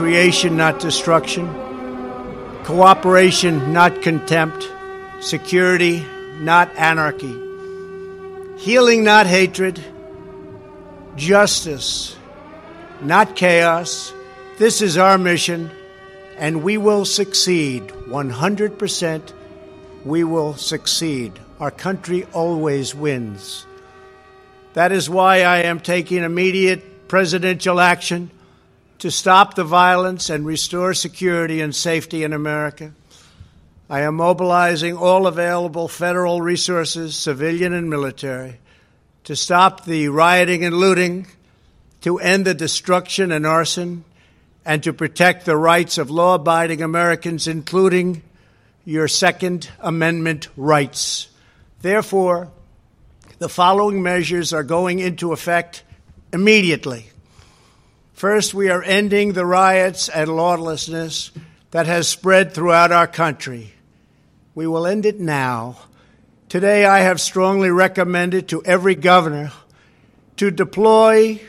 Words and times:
creation, 0.00 0.56
not 0.56 0.80
destruction, 0.80 1.46
cooperation, 2.64 3.70
not 3.74 4.00
contempt, 4.00 4.66
security, 5.20 6.02
not 6.38 6.74
anarchy, 6.74 7.36
healing, 8.56 9.04
not 9.04 9.26
hatred, 9.26 9.78
justice, 11.16 12.16
not 13.02 13.36
chaos. 13.36 14.14
This 14.56 14.80
is 14.80 14.96
our 14.96 15.18
mission, 15.18 15.70
and 16.38 16.62
we 16.62 16.78
will 16.78 17.04
succeed 17.04 17.82
100%. 18.08 19.32
We 20.06 20.24
will 20.24 20.54
succeed. 20.54 21.38
Our 21.60 21.70
country 21.70 22.24
always 22.32 22.94
wins. 22.94 23.66
That 24.72 24.92
is 24.92 25.10
why 25.10 25.42
I 25.42 25.58
am 25.64 25.78
taking 25.78 26.24
immediate 26.24 27.06
presidential 27.06 27.78
action 27.80 28.30
to 29.00 29.10
stop 29.10 29.54
the 29.54 29.64
violence 29.64 30.30
and 30.30 30.46
restore 30.46 30.94
security 30.94 31.60
and 31.60 31.74
safety 31.74 32.22
in 32.22 32.32
America. 32.32 32.92
I 33.88 34.02
am 34.02 34.16
mobilizing 34.16 34.96
all 34.96 35.26
available 35.26 35.88
federal 35.88 36.40
resources, 36.40 37.16
civilian 37.16 37.72
and 37.72 37.90
military, 37.90 38.58
to 39.24 39.34
stop 39.34 39.84
the 39.84 40.08
rioting 40.08 40.64
and 40.64 40.76
looting, 40.76 41.26
to 42.02 42.18
end 42.18 42.44
the 42.44 42.54
destruction 42.54 43.32
and 43.32 43.46
arson, 43.46 44.04
and 44.64 44.82
to 44.84 44.92
protect 44.92 45.46
the 45.46 45.56
rights 45.56 45.98
of 45.98 46.10
law 46.10 46.34
abiding 46.34 46.82
Americans, 46.82 47.48
including 47.48 48.22
your 48.84 49.08
Second 49.08 49.70
Amendment 49.80 50.48
rights. 50.56 51.28
Therefore, 51.80 52.50
the 53.38 53.48
following 53.48 54.02
measures 54.02 54.52
are 54.52 54.62
going 54.62 54.98
into 54.98 55.32
effect 55.32 55.82
immediately. 56.32 57.09
First, 58.20 58.52
we 58.52 58.68
are 58.68 58.82
ending 58.82 59.32
the 59.32 59.46
riots 59.46 60.10
and 60.10 60.28
lawlessness 60.28 61.30
that 61.70 61.86
has 61.86 62.06
spread 62.06 62.52
throughout 62.52 62.92
our 62.92 63.06
country. 63.06 63.72
We 64.54 64.66
will 64.66 64.86
end 64.86 65.06
it 65.06 65.18
now. 65.18 65.78
Today, 66.50 66.84
I 66.84 66.98
have 66.98 67.18
strongly 67.18 67.70
recommended 67.70 68.48
to 68.48 68.62
every 68.62 68.94
governor 68.94 69.52
to 70.36 70.50
deploy 70.50 71.40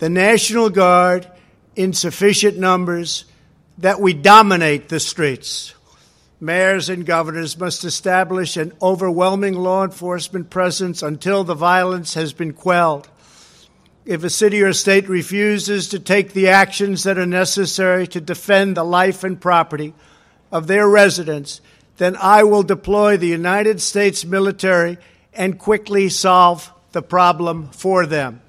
the 0.00 0.08
National 0.08 0.70
Guard 0.70 1.30
in 1.76 1.92
sufficient 1.92 2.58
numbers 2.58 3.24
that 3.78 4.00
we 4.00 4.12
dominate 4.12 4.88
the 4.88 4.98
streets 4.98 5.72
mayors 6.40 6.88
and 6.88 7.04
governors 7.04 7.58
must 7.58 7.84
establish 7.84 8.56
an 8.56 8.72
overwhelming 8.80 9.54
law 9.54 9.84
enforcement 9.84 10.50
presence 10.50 11.02
until 11.02 11.44
the 11.44 11.54
violence 11.54 12.14
has 12.14 12.32
been 12.32 12.52
quelled. 12.52 13.08
If 14.08 14.24
a 14.24 14.30
city 14.30 14.62
or 14.62 14.72
state 14.72 15.06
refuses 15.06 15.88
to 15.88 15.98
take 15.98 16.32
the 16.32 16.48
actions 16.48 17.02
that 17.02 17.18
are 17.18 17.26
necessary 17.26 18.06
to 18.06 18.22
defend 18.22 18.74
the 18.74 18.82
life 18.82 19.22
and 19.22 19.38
property 19.38 19.92
of 20.50 20.66
their 20.66 20.88
residents, 20.88 21.60
then 21.98 22.16
I 22.16 22.42
will 22.44 22.62
deploy 22.62 23.18
the 23.18 23.26
United 23.26 23.82
States 23.82 24.24
military 24.24 24.96
and 25.34 25.58
quickly 25.58 26.08
solve 26.08 26.72
the 26.92 27.02
problem 27.02 27.68
for 27.68 28.06
them. 28.06 28.40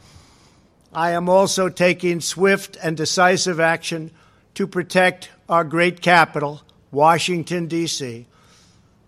I 0.93 1.11
am 1.11 1.27
also 1.27 1.67
taking 1.67 2.21
swift 2.21 2.77
and 2.81 2.95
decisive 2.95 3.59
action 3.59 4.11
to 4.53 4.65
protect 4.65 5.29
our 5.49 5.65
great 5.65 5.99
capital 6.01 6.61
Washington, 6.89 7.67
D.C. 7.67 8.27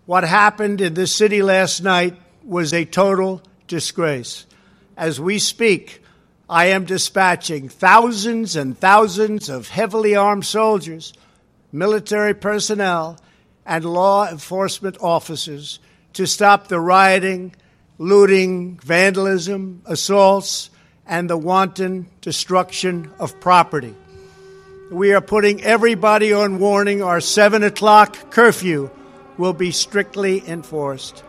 What 0.04 0.24
happened 0.24 0.82
in 0.82 0.92
this 0.92 1.14
city 1.14 1.42
last 1.42 1.82
night 1.82 2.14
was 2.44 2.74
a 2.74 2.84
total 2.84 3.40
disgrace. 3.68 4.44
As 4.98 5.18
we 5.18 5.38
speak, 5.38 6.01
I 6.52 6.66
am 6.66 6.84
dispatching 6.84 7.70
thousands 7.70 8.56
and 8.56 8.78
thousands 8.78 9.48
of 9.48 9.68
heavily 9.68 10.14
armed 10.14 10.44
soldiers, 10.44 11.14
military 11.72 12.34
personnel, 12.34 13.18
and 13.64 13.84
law 13.84 14.28
enforcement 14.28 14.98
officers 15.00 15.78
to 16.12 16.26
stop 16.26 16.68
the 16.68 16.78
rioting, 16.78 17.54
looting, 17.96 18.78
vandalism, 18.80 19.80
assaults, 19.86 20.68
and 21.06 21.30
the 21.30 21.38
wanton 21.38 22.08
destruction 22.20 23.10
of 23.18 23.40
property 23.40 23.94
we 24.92 25.14
are 25.14 25.22
putting 25.22 25.62
everybody 25.62 26.34
on 26.34 26.58
warning. 26.58 27.02
Our 27.02 27.20
7 27.20 27.62
o'clock 27.62 28.30
curfew 28.30 28.90
will 29.38 29.54
be 29.54 29.70
strictly 29.70 30.46
enforced. 30.46 31.24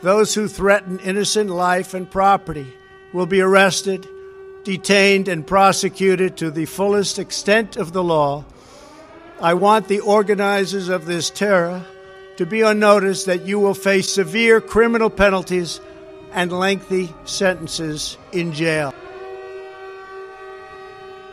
Those 0.00 0.34
who 0.34 0.46
threaten 0.46 1.00
innocent 1.00 1.50
life 1.50 1.94
and 1.94 2.08
property 2.08 2.66
will 3.12 3.26
be 3.26 3.40
arrested, 3.40 4.06
detained, 4.64 5.28
and 5.28 5.46
prosecuted 5.46 6.36
to 6.38 6.50
the 6.50 6.64
fullest 6.64 7.18
extent 7.18 7.76
of 7.76 7.92
the 7.92 8.02
law. 8.02 8.44
I 9.40 9.54
want 9.54 9.88
the 9.88 10.00
organizers 10.00 10.88
of 10.88 11.06
this 11.06 11.30
terror 11.30 11.84
to 12.36 12.46
be 12.46 12.62
on 12.62 12.78
notice 12.78 13.24
that 13.24 13.46
you 13.46 13.58
will 13.58 13.74
face 13.74 14.10
severe 14.10 14.60
criminal 14.60 15.10
penalties 15.10 15.80
and 16.32 16.52
lengthy 16.52 17.14
sentences 17.24 18.16
in 18.32 18.52
jail. 18.52 18.92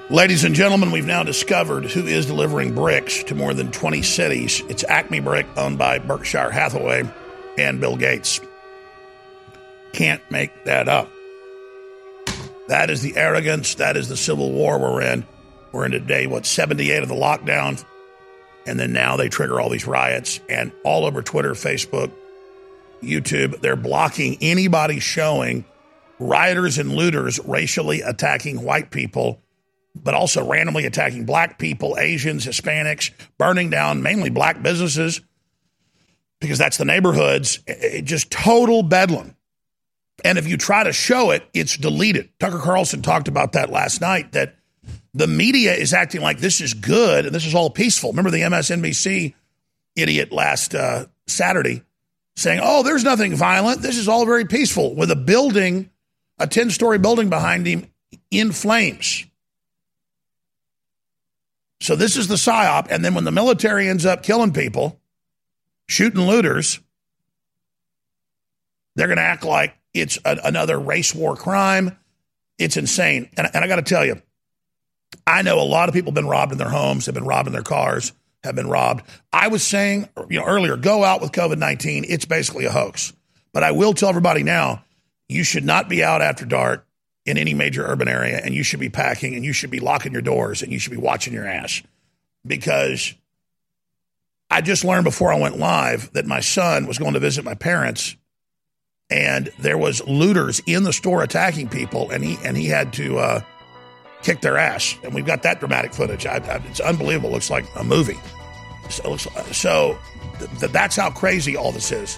Ladies 0.10 0.44
and 0.44 0.54
gentlemen, 0.54 0.92
we've 0.92 1.06
now 1.06 1.24
discovered 1.24 1.86
who 1.86 2.06
is 2.06 2.26
delivering 2.26 2.76
bricks 2.76 3.24
to 3.24 3.36
more 3.36 3.54
than 3.54 3.72
20 3.72 4.02
cities. 4.02 4.62
It's 4.68 4.84
Acme 4.84 5.22
Brick, 5.22 5.48
owned 5.56 5.78
by 5.78 6.00
Berkshire 6.00 6.52
Hathaway 6.52 7.10
and 7.58 7.80
Bill 7.80 7.96
Gates. 7.96 8.42
Can't 9.94 10.22
make 10.30 10.66
that 10.66 10.90
up. 10.90 11.10
That 12.72 12.90
is 12.90 13.02
the 13.02 13.18
arrogance. 13.18 13.76
That 13.76 13.98
is 13.98 14.08
the 14.08 14.16
civil 14.16 14.50
war 14.50 14.80
we're 14.80 15.02
in. 15.02 15.26
We're 15.74 15.84
in 15.84 15.92
today, 15.92 16.26
what, 16.26 16.46
78 16.46 17.04
of 17.04 17.10
the 17.10 17.16
lockdown. 17.16 17.84
And 18.66 18.80
then 18.80 18.94
now 18.94 19.18
they 19.18 19.28
trigger 19.28 19.60
all 19.60 19.68
these 19.68 19.86
riots. 19.86 20.40
And 20.48 20.72
all 20.86 21.06
over 21.06 21.22
Twitter, 21.22 21.52
Facebook, 21.52 22.14
YouTube, 23.04 23.60
they're 23.60 23.76
blocking 23.76 24.38
anybody 24.40 25.02
showing 25.02 25.66
rioters 26.18 26.78
and 26.78 26.94
looters 26.94 27.42
racially 27.44 28.00
attacking 28.00 28.64
white 28.64 28.90
people 28.90 29.42
but 29.94 30.14
also 30.14 30.48
randomly 30.48 30.86
attacking 30.86 31.26
black 31.26 31.60
people, 31.60 31.98
Asians, 32.00 32.46
Hispanics, 32.46 33.12
burning 33.38 33.70
down 33.70 34.02
mainly 34.02 34.30
black 34.30 34.64
businesses 34.64 35.20
because 36.40 36.58
that's 36.58 36.78
the 36.78 36.86
neighborhoods. 36.86 37.60
It, 37.68 38.04
just 38.06 38.32
total 38.32 38.84
bedlam. 38.84 39.36
And 40.24 40.38
if 40.38 40.48
you 40.48 40.58
try 40.58 40.84
to 40.84 40.94
show 40.94 41.32
it, 41.32 41.44
it's 41.54 41.78
deleted. 41.78 42.30
Tucker 42.40 42.60
Carlson 42.60 43.02
talked 43.02 43.28
about 43.28 43.54
that 43.54 43.70
last 43.70 44.02
night 44.02 44.34
that 44.34 44.56
the 45.14 45.28
media 45.28 45.74
is 45.74 45.94
acting 45.94 46.22
like 46.22 46.40
this 46.40 46.62
is 46.62 46.74
good 46.74 47.26
and 47.26 47.36
this 47.36 47.46
is 47.46 47.56
all 47.56 47.70
peaceful. 47.70 48.12
Remember 48.12 48.32
the 48.32 48.42
MSNBC 48.42 49.34
idiot 49.96 50.32
last 50.32 50.74
uh, 50.76 51.06
Saturday 51.28 51.84
saying, 52.36 52.62
oh, 52.64 52.84
there's 52.84 53.04
nothing 53.04 53.36
violent. 53.36 53.82
This 53.82 53.98
is 53.98 54.08
all 54.08 54.26
very 54.26 54.46
peaceful 54.46 54.96
with 54.96 55.12
a 55.12 55.16
building, 55.16 55.90
a 56.40 56.48
10 56.48 56.70
story 56.70 56.98
building 56.98 57.30
behind 57.30 57.66
him 57.66 57.88
in 58.30 58.52
flames. 58.52 59.26
So 61.82 61.96
this 61.96 62.16
is 62.16 62.28
the 62.28 62.36
psyop. 62.36 62.88
And 62.90 63.04
then 63.04 63.16
when 63.16 63.24
the 63.24 63.32
military 63.32 63.90
ends 63.90 64.06
up 64.06 64.24
killing 64.24 64.54
people, 64.54 65.00
shooting 65.88 66.22
looters, 66.22 66.80
they're 68.96 69.08
going 69.08 69.18
to 69.18 69.24
act 69.24 69.44
like 69.44 69.76
it's 69.94 70.18
a, 70.26 70.38
another 70.44 70.80
race 70.80 71.14
war 71.14 71.36
crime. 71.36 71.98
It's 72.58 72.78
insane. 72.78 73.30
And, 73.38 73.48
and 73.54 73.64
I 73.64 73.68
got 73.68 73.78
to 73.78 73.82
tell 73.82 74.06
you, 74.06 74.22
I 75.26 75.42
know 75.42 75.60
a 75.60 75.64
lot 75.64 75.90
of 75.90 75.96
people 75.96 76.12
have 76.12 76.16
been 76.16 76.28
robbed 76.28 76.52
in 76.52 76.58
their 76.58 76.70
homes, 76.70 77.06
have 77.06 77.16
been 77.16 77.26
robbed 77.26 77.48
in 77.48 77.54
their 77.54 77.64
cars, 77.64 78.14
have 78.44 78.56
been 78.56 78.70
robbed. 78.70 79.04
I 79.32 79.48
was 79.48 79.64
saying, 79.64 80.10
you 80.30 80.40
know, 80.40 80.46
earlier, 80.46 80.78
go 80.78 81.04
out 81.04 81.22
with 81.22 81.32
COVID 81.32 81.58
19. 81.58 82.06
It's 82.08 82.26
basically 82.26 82.66
a 82.66 82.72
hoax. 82.72 83.14
But 83.54 83.64
I 83.64 83.72
will 83.72 83.94
tell 83.94 84.10
everybody 84.10 84.44
now, 84.44 84.84
you 85.28 85.44
should 85.44 85.66
not 85.66 85.90
be 85.90 86.04
out 86.04 86.22
after 86.22 86.46
dark 86.46 86.86
in 87.26 87.38
any 87.38 87.54
major 87.54 87.86
urban 87.86 88.08
area, 88.08 88.42
and 88.44 88.54
you 88.54 88.64
should 88.64 88.80
be 88.80 88.90
packing 88.90 89.36
and 89.36 89.46
you 89.46 89.54
should 89.54 89.70
be 89.70 89.80
locking 89.80 90.12
your 90.12 90.22
doors 90.22 90.62
and 90.62 90.72
you 90.72 90.80
should 90.80 90.92
be 90.92 90.98
watching 90.98 91.34
your 91.34 91.46
ass 91.46 91.84
because 92.46 93.14
I 94.50 94.62
just 94.62 94.84
learned 94.84 95.04
before 95.04 95.32
I 95.32 95.40
went 95.40 95.58
live 95.58 96.12
that 96.14 96.26
my 96.26 96.40
son 96.40 96.88
was 96.88 96.98
going 96.98 97.14
to 97.14 97.20
visit 97.20 97.46
my 97.46 97.54
parents 97.54 98.16
and 99.12 99.52
there 99.60 99.78
was 99.78 100.06
looters 100.08 100.62
in 100.66 100.84
the 100.84 100.94
store 100.94 101.22
attacking 101.22 101.70
people 101.70 102.10
and 102.10 102.24
he 102.24 102.38
and 102.44 102.58
he 102.58 102.66
had 102.66 102.94
to 102.94 103.20
uh, 103.20 103.42
kick 104.24 104.42
their 104.42 104.58
ass 104.58 104.96
and 105.04 105.14
we've 105.14 105.26
got 105.26 105.44
that 105.44 105.60
dramatic 105.60 105.94
footage 105.94 106.26
I, 106.26 106.38
I, 106.38 106.62
it's 106.68 106.80
unbelievable 106.80 107.30
it 107.30 107.34
looks 107.34 107.50
like 107.50 107.66
a 107.76 107.84
movie 107.84 108.20
so, 108.90 109.18
so 109.18 109.98
th- 110.60 110.72
that's 110.72 110.96
how 110.96 111.12
crazy 111.12 111.56
all 111.56 111.72
this 111.72 111.92
is 111.92 112.18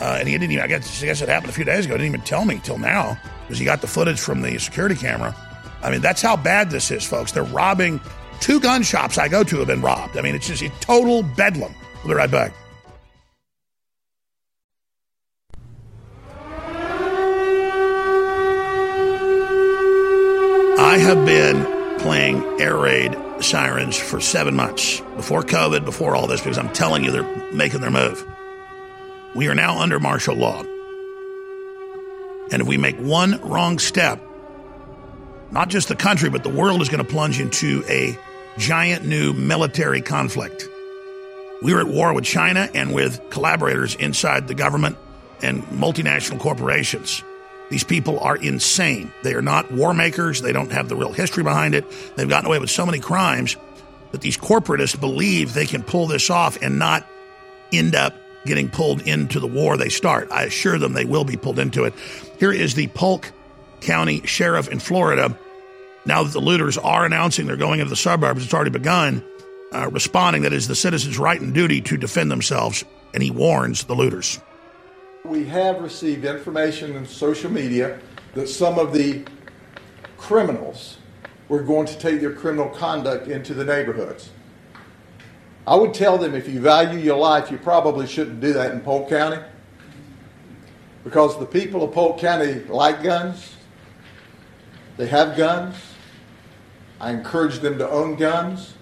uh, 0.00 0.16
and 0.18 0.26
he 0.26 0.34
didn't 0.34 0.52
even 0.52 0.64
I 0.64 0.68
guess, 0.68 1.02
I 1.02 1.06
guess 1.06 1.22
it 1.22 1.28
happened 1.28 1.50
a 1.50 1.54
few 1.54 1.64
days 1.64 1.84
ago 1.86 1.94
he 1.94 1.98
didn't 1.98 2.14
even 2.14 2.26
tell 2.26 2.44
me 2.44 2.60
till 2.64 2.78
now 2.78 3.20
because 3.52 3.58
he 3.58 3.66
got 3.66 3.82
the 3.82 3.86
footage 3.86 4.18
from 4.18 4.40
the 4.40 4.58
security 4.58 4.94
camera. 4.94 5.36
I 5.82 5.90
mean, 5.90 6.00
that's 6.00 6.22
how 6.22 6.38
bad 6.38 6.70
this 6.70 6.90
is, 6.90 7.04
folks. 7.04 7.32
They're 7.32 7.42
robbing 7.42 8.00
two 8.40 8.60
gun 8.60 8.82
shops 8.82 9.18
I 9.18 9.28
go 9.28 9.44
to 9.44 9.58
have 9.58 9.66
been 9.66 9.82
robbed. 9.82 10.16
I 10.16 10.22
mean, 10.22 10.34
it's 10.34 10.46
just 10.46 10.62
a 10.62 10.70
total 10.80 11.22
bedlam. 11.22 11.74
We'll 12.02 12.14
be 12.14 12.14
right 12.14 12.30
back. 12.30 12.54
I 20.92 20.98
have 20.98 21.24
been 21.24 21.64
playing 22.00 22.44
air 22.60 22.76
raid 22.76 23.16
sirens 23.40 23.96
for 23.96 24.20
seven 24.20 24.54
months 24.54 25.00
before 25.16 25.40
COVID, 25.40 25.86
before 25.86 26.14
all 26.14 26.26
this, 26.26 26.42
because 26.42 26.58
I'm 26.58 26.70
telling 26.74 27.02
you 27.02 27.10
they're 27.10 27.50
making 27.50 27.80
their 27.80 27.90
move. 27.90 28.22
We 29.34 29.48
are 29.48 29.54
now 29.54 29.78
under 29.78 29.98
martial 29.98 30.34
law. 30.34 30.60
And 32.50 32.60
if 32.60 32.66
we 32.66 32.76
make 32.76 32.98
one 32.98 33.40
wrong 33.40 33.78
step, 33.78 34.20
not 35.50 35.70
just 35.70 35.88
the 35.88 35.96
country, 35.96 36.28
but 36.28 36.42
the 36.42 36.50
world 36.50 36.82
is 36.82 36.90
going 36.90 37.02
to 37.02 37.10
plunge 37.10 37.40
into 37.40 37.82
a 37.88 38.18
giant 38.58 39.06
new 39.06 39.32
military 39.32 40.02
conflict. 40.02 40.68
We 41.62 41.72
are 41.72 41.80
at 41.80 41.88
war 41.88 42.12
with 42.12 42.24
China 42.24 42.68
and 42.74 42.92
with 42.92 43.18
collaborators 43.30 43.94
inside 43.94 44.46
the 44.46 44.54
government 44.54 44.98
and 45.40 45.62
multinational 45.68 46.38
corporations. 46.38 47.22
These 47.72 47.84
people 47.84 48.20
are 48.20 48.36
insane. 48.36 49.10
They 49.22 49.32
are 49.32 49.40
not 49.40 49.72
war 49.72 49.94
makers. 49.94 50.42
They 50.42 50.52
don't 50.52 50.70
have 50.72 50.90
the 50.90 50.94
real 50.94 51.10
history 51.10 51.42
behind 51.42 51.74
it. 51.74 51.86
They've 52.16 52.28
gotten 52.28 52.46
away 52.46 52.58
with 52.58 52.68
so 52.68 52.84
many 52.84 52.98
crimes 52.98 53.56
that 54.10 54.20
these 54.20 54.36
corporatists 54.36 55.00
believe 55.00 55.54
they 55.54 55.64
can 55.64 55.82
pull 55.82 56.06
this 56.06 56.28
off 56.28 56.60
and 56.60 56.78
not 56.78 57.06
end 57.72 57.94
up 57.94 58.14
getting 58.44 58.68
pulled 58.68 59.00
into 59.08 59.40
the 59.40 59.46
war 59.46 59.78
they 59.78 59.88
start. 59.88 60.30
I 60.30 60.42
assure 60.42 60.78
them 60.78 60.92
they 60.92 61.06
will 61.06 61.24
be 61.24 61.38
pulled 61.38 61.58
into 61.58 61.84
it. 61.84 61.94
Here 62.38 62.52
is 62.52 62.74
the 62.74 62.88
Polk 62.88 63.32
County 63.80 64.20
Sheriff 64.26 64.68
in 64.68 64.78
Florida. 64.78 65.34
Now 66.04 66.24
that 66.24 66.34
the 66.34 66.40
looters 66.40 66.76
are 66.76 67.06
announcing 67.06 67.46
they're 67.46 67.56
going 67.56 67.80
into 67.80 67.88
the 67.88 67.96
suburbs, 67.96 68.44
it's 68.44 68.52
already 68.52 68.68
begun, 68.68 69.24
uh, 69.72 69.88
responding 69.90 70.44
it 70.44 70.52
is 70.52 70.68
the 70.68 70.74
citizens' 70.74 71.18
right 71.18 71.40
and 71.40 71.54
duty 71.54 71.80
to 71.80 71.96
defend 71.96 72.30
themselves, 72.30 72.84
and 73.14 73.22
he 73.22 73.30
warns 73.30 73.84
the 73.84 73.94
looters. 73.94 74.40
We 75.24 75.44
have 75.44 75.80
received 75.80 76.24
information 76.24 76.96
in 76.96 77.06
social 77.06 77.48
media 77.48 78.00
that 78.34 78.48
some 78.48 78.76
of 78.76 78.92
the 78.92 79.24
criminals 80.18 80.98
were 81.48 81.62
going 81.62 81.86
to 81.86 81.96
take 81.96 82.20
their 82.20 82.32
criminal 82.32 82.68
conduct 82.68 83.28
into 83.28 83.54
the 83.54 83.64
neighborhoods. 83.64 84.30
I 85.64 85.76
would 85.76 85.94
tell 85.94 86.18
them 86.18 86.34
if 86.34 86.48
you 86.48 86.58
value 86.58 86.98
your 86.98 87.18
life, 87.18 87.52
you 87.52 87.58
probably 87.58 88.08
shouldn't 88.08 88.40
do 88.40 88.52
that 88.54 88.72
in 88.72 88.80
Polk 88.80 89.08
County 89.08 89.40
because 91.04 91.38
the 91.38 91.46
people 91.46 91.84
of 91.84 91.92
Polk 91.92 92.18
County 92.18 92.54
like 92.64 93.04
guns, 93.04 93.54
they 94.96 95.06
have 95.06 95.36
guns. 95.36 95.76
I 97.00 97.12
encourage 97.12 97.60
them 97.60 97.78
to 97.78 97.88
own 97.88 98.16
guns, 98.16 98.74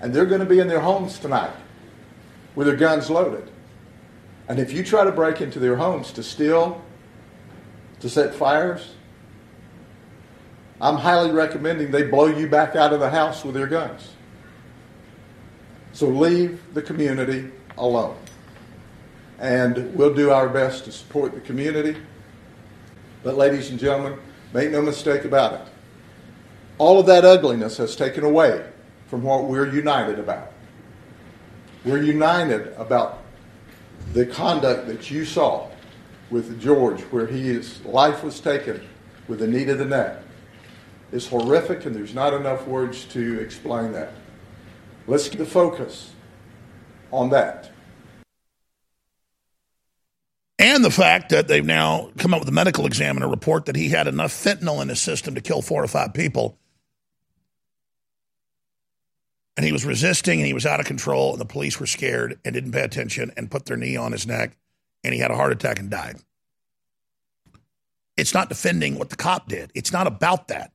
and 0.00 0.12
they're 0.12 0.26
going 0.26 0.40
to 0.40 0.46
be 0.46 0.58
in 0.58 0.66
their 0.66 0.80
homes 0.80 1.20
tonight 1.20 1.54
with 2.56 2.66
their 2.66 2.76
guns 2.76 3.08
loaded. 3.08 3.50
And 4.48 4.58
if 4.58 4.72
you 4.72 4.84
try 4.84 5.04
to 5.04 5.12
break 5.12 5.40
into 5.40 5.58
their 5.58 5.76
homes 5.76 6.12
to 6.12 6.22
steal, 6.22 6.82
to 8.00 8.08
set 8.08 8.34
fires, 8.34 8.94
I'm 10.80 10.96
highly 10.96 11.32
recommending 11.32 11.90
they 11.90 12.04
blow 12.04 12.26
you 12.26 12.48
back 12.48 12.76
out 12.76 12.92
of 12.92 13.00
the 13.00 13.10
house 13.10 13.44
with 13.44 13.54
their 13.54 13.66
guns. 13.66 14.10
So 15.92 16.08
leave 16.08 16.60
the 16.74 16.82
community 16.82 17.50
alone. 17.78 18.16
And 19.38 19.94
we'll 19.94 20.14
do 20.14 20.30
our 20.30 20.48
best 20.48 20.84
to 20.84 20.92
support 20.92 21.34
the 21.34 21.40
community. 21.40 21.96
But, 23.22 23.36
ladies 23.36 23.70
and 23.70 23.78
gentlemen, 23.78 24.18
make 24.52 24.70
no 24.70 24.82
mistake 24.82 25.24
about 25.24 25.54
it. 25.54 25.60
All 26.78 27.00
of 27.00 27.06
that 27.06 27.24
ugliness 27.24 27.78
has 27.78 27.96
taken 27.96 28.24
away 28.24 28.64
from 29.08 29.22
what 29.22 29.44
we're 29.44 29.72
united 29.72 30.18
about. 30.18 30.52
We're 31.84 32.02
united 32.02 32.74
about 32.76 33.22
the 34.12 34.26
conduct 34.26 34.86
that 34.86 35.10
you 35.10 35.24
saw 35.24 35.68
with 36.30 36.60
George, 36.60 37.00
where 37.02 37.26
his 37.26 37.84
life 37.84 38.22
was 38.22 38.40
taken 38.40 38.80
with 39.28 39.42
a 39.42 39.46
knee 39.46 39.64
to 39.64 39.74
the 39.74 39.84
neck, 39.84 40.18
is 41.12 41.28
horrific, 41.28 41.84
and 41.86 41.94
there's 41.94 42.14
not 42.14 42.34
enough 42.34 42.66
words 42.66 43.04
to 43.04 43.40
explain 43.40 43.92
that. 43.92 44.12
Let's 45.06 45.28
keep 45.28 45.38
the 45.38 45.46
focus 45.46 46.10
on 47.12 47.30
that. 47.30 47.70
And 50.58 50.84
the 50.84 50.90
fact 50.90 51.28
that 51.30 51.48
they've 51.48 51.64
now 51.64 52.10
come 52.18 52.32
up 52.32 52.40
with 52.40 52.48
a 52.48 52.52
medical 52.52 52.86
examiner 52.86 53.28
report 53.28 53.66
that 53.66 53.76
he 53.76 53.90
had 53.90 54.08
enough 54.08 54.32
fentanyl 54.32 54.82
in 54.82 54.88
his 54.88 55.00
system 55.00 55.34
to 55.34 55.40
kill 55.40 55.62
four 55.62 55.84
or 55.84 55.86
five 55.86 56.14
people. 56.14 56.58
And 59.56 59.64
he 59.64 59.72
was 59.72 59.86
resisting 59.86 60.38
and 60.38 60.46
he 60.46 60.52
was 60.52 60.66
out 60.66 60.80
of 60.80 60.86
control, 60.86 61.32
and 61.32 61.40
the 61.40 61.46
police 61.46 61.80
were 61.80 61.86
scared 61.86 62.38
and 62.44 62.54
didn't 62.54 62.72
pay 62.72 62.82
attention 62.82 63.32
and 63.36 63.50
put 63.50 63.66
their 63.66 63.76
knee 63.76 63.96
on 63.96 64.12
his 64.12 64.26
neck, 64.26 64.56
and 65.02 65.14
he 65.14 65.20
had 65.20 65.30
a 65.30 65.36
heart 65.36 65.52
attack 65.52 65.78
and 65.78 65.90
died. 65.90 66.16
It's 68.16 68.34
not 68.34 68.48
defending 68.48 68.98
what 68.98 69.10
the 69.10 69.16
cop 69.16 69.48
did. 69.48 69.70
It's 69.74 69.92
not 69.92 70.06
about 70.06 70.48
that. 70.48 70.72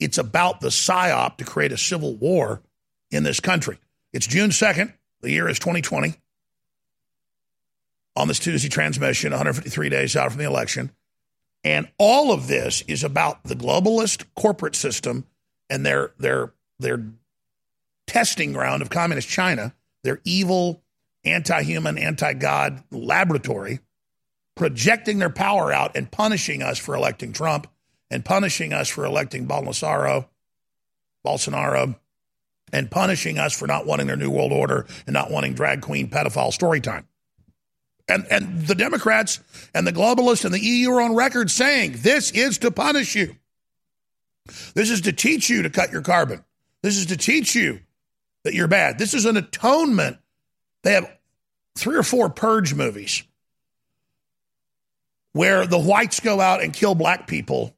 It's 0.00 0.18
about 0.18 0.60
the 0.60 0.68
psyop 0.68 1.36
to 1.38 1.44
create 1.44 1.72
a 1.72 1.78
civil 1.78 2.14
war 2.14 2.62
in 3.10 3.22
this 3.22 3.40
country. 3.40 3.78
It's 4.12 4.26
June 4.26 4.50
2nd. 4.50 4.92
The 5.20 5.30
year 5.30 5.48
is 5.48 5.58
2020. 5.58 6.14
On 8.16 8.28
this 8.28 8.38
Tuesday 8.38 8.68
transmission, 8.68 9.32
153 9.32 9.88
days 9.88 10.14
out 10.14 10.30
from 10.30 10.38
the 10.38 10.46
election. 10.46 10.92
And 11.64 11.88
all 11.98 12.30
of 12.30 12.46
this 12.46 12.82
is 12.82 13.02
about 13.02 13.42
the 13.44 13.56
globalist 13.56 14.24
corporate 14.36 14.76
system 14.76 15.26
and 15.70 15.84
their, 15.84 16.12
their, 16.18 16.52
their 16.78 17.04
testing 18.06 18.52
ground 18.52 18.82
of 18.82 18.90
communist 18.90 19.28
China, 19.28 19.74
their 20.02 20.20
evil, 20.24 20.82
anti 21.24 21.62
human, 21.62 21.98
anti 21.98 22.34
God 22.34 22.82
laboratory, 22.90 23.80
projecting 24.54 25.18
their 25.18 25.30
power 25.30 25.72
out 25.72 25.96
and 25.96 26.10
punishing 26.10 26.62
us 26.62 26.78
for 26.78 26.94
electing 26.94 27.32
Trump 27.32 27.66
and 28.10 28.24
punishing 28.24 28.72
us 28.72 28.88
for 28.88 29.04
electing 29.04 29.46
Bolsonaro, 29.46 30.26
Bolsonaro, 31.26 31.96
and 32.72 32.90
punishing 32.90 33.38
us 33.38 33.56
for 33.56 33.66
not 33.66 33.86
wanting 33.86 34.06
their 34.06 34.16
new 34.16 34.30
world 34.30 34.52
order 34.52 34.86
and 35.06 35.14
not 35.14 35.30
wanting 35.30 35.54
drag 35.54 35.80
queen 35.80 36.08
pedophile 36.08 36.52
story 36.52 36.80
time. 36.80 37.06
And, 38.08 38.26
and 38.30 38.66
the 38.66 38.74
Democrats 38.74 39.40
and 39.74 39.86
the 39.86 39.92
globalists 39.92 40.44
and 40.44 40.52
the 40.52 40.60
EU 40.60 40.90
are 40.90 41.00
on 41.00 41.14
record 41.14 41.50
saying 41.50 41.96
this 41.98 42.30
is 42.32 42.58
to 42.58 42.70
punish 42.70 43.14
you. 43.14 43.36
This 44.74 44.90
is 44.90 45.02
to 45.02 45.12
teach 45.12 45.48
you 45.48 45.62
to 45.62 45.70
cut 45.70 45.90
your 45.90 46.02
carbon. 46.02 46.44
This 46.82 46.98
is 46.98 47.06
to 47.06 47.16
teach 47.16 47.54
you 47.54 47.80
that 48.44 48.54
you're 48.54 48.68
bad. 48.68 48.98
This 48.98 49.14
is 49.14 49.24
an 49.24 49.36
atonement. 49.36 50.18
They 50.82 50.92
have 50.92 51.10
three 51.74 51.96
or 51.96 52.02
four 52.02 52.30
purge 52.30 52.74
movies 52.74 53.24
where 55.32 55.66
the 55.66 55.78
whites 55.78 56.20
go 56.20 56.40
out 56.40 56.62
and 56.62 56.72
kill 56.72 56.94
black 56.94 57.26
people 57.26 57.74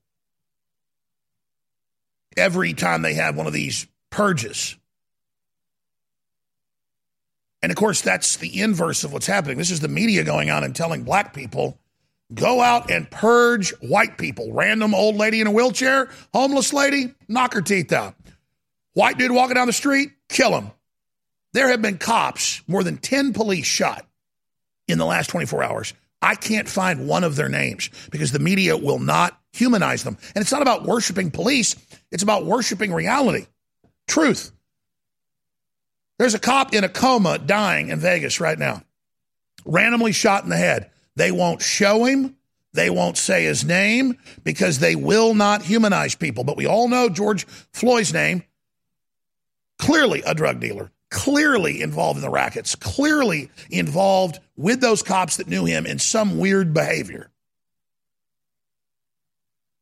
every 2.36 2.74
time 2.74 3.02
they 3.02 3.14
have 3.14 3.36
one 3.36 3.46
of 3.46 3.52
these 3.52 3.86
purges. 4.10 4.76
And 7.62 7.72
of 7.72 7.76
course, 7.76 8.02
that's 8.02 8.36
the 8.36 8.60
inverse 8.60 9.02
of 9.04 9.12
what's 9.12 9.26
happening. 9.26 9.56
This 9.56 9.70
is 9.70 9.80
the 9.80 9.88
media 9.88 10.22
going 10.22 10.50
on 10.50 10.62
and 10.62 10.76
telling 10.76 11.02
black 11.02 11.32
people 11.32 11.78
go 12.34 12.60
out 12.60 12.90
and 12.90 13.10
purge 13.10 13.70
white 13.80 14.18
people. 14.18 14.52
Random 14.52 14.94
old 14.94 15.16
lady 15.16 15.40
in 15.40 15.46
a 15.46 15.50
wheelchair, 15.50 16.10
homeless 16.34 16.72
lady, 16.72 17.14
knock 17.28 17.54
her 17.54 17.62
teeth 17.62 17.92
out. 17.92 18.14
White 18.92 19.18
dude 19.18 19.30
walking 19.30 19.54
down 19.54 19.66
the 19.66 19.72
street, 19.72 20.10
kill 20.28 20.50
them. 20.50 20.70
There 21.52 21.68
have 21.68 21.82
been 21.82 21.98
cops, 21.98 22.62
more 22.66 22.84
than 22.84 22.98
10 22.98 23.32
police 23.32 23.66
shot 23.66 24.06
in 24.88 24.98
the 24.98 25.06
last 25.06 25.30
24 25.30 25.62
hours. 25.62 25.94
I 26.20 26.34
can't 26.34 26.68
find 26.68 27.08
one 27.08 27.24
of 27.24 27.36
their 27.36 27.48
names 27.48 27.90
because 28.10 28.32
the 28.32 28.38
media 28.38 28.76
will 28.76 28.98
not 28.98 29.38
humanize 29.52 30.02
them. 30.02 30.18
And 30.34 30.42
it's 30.42 30.52
not 30.52 30.62
about 30.62 30.84
worshiping 30.84 31.30
police, 31.30 31.76
it's 32.10 32.22
about 32.22 32.44
worshiping 32.44 32.92
reality, 32.92 33.46
truth. 34.06 34.52
There's 36.18 36.34
a 36.34 36.38
cop 36.38 36.74
in 36.74 36.84
a 36.84 36.88
coma 36.88 37.38
dying 37.38 37.90
in 37.90 38.00
Vegas 38.00 38.40
right 38.40 38.58
now, 38.58 38.82
randomly 39.64 40.12
shot 40.12 40.44
in 40.44 40.50
the 40.50 40.56
head. 40.56 40.90
They 41.14 41.30
won't 41.30 41.62
show 41.62 42.04
him. 42.04 42.36
They 42.72 42.90
won't 42.90 43.16
say 43.16 43.44
his 43.44 43.64
name 43.64 44.18
because 44.44 44.78
they 44.78 44.96
will 44.96 45.34
not 45.34 45.62
humanize 45.62 46.14
people. 46.14 46.44
But 46.44 46.58
we 46.58 46.66
all 46.66 46.88
know 46.88 47.08
George 47.08 47.46
Floyd's 47.72 48.12
name. 48.12 48.42
Clearly 49.78 50.22
a 50.22 50.34
drug 50.34 50.60
dealer, 50.60 50.90
clearly 51.10 51.82
involved 51.82 52.18
in 52.18 52.22
the 52.22 52.30
rackets, 52.30 52.74
clearly 52.74 53.50
involved 53.70 54.38
with 54.56 54.80
those 54.80 55.02
cops 55.02 55.36
that 55.36 55.48
knew 55.48 55.64
him 55.64 55.86
in 55.86 55.98
some 55.98 56.38
weird 56.38 56.72
behavior. 56.72 57.30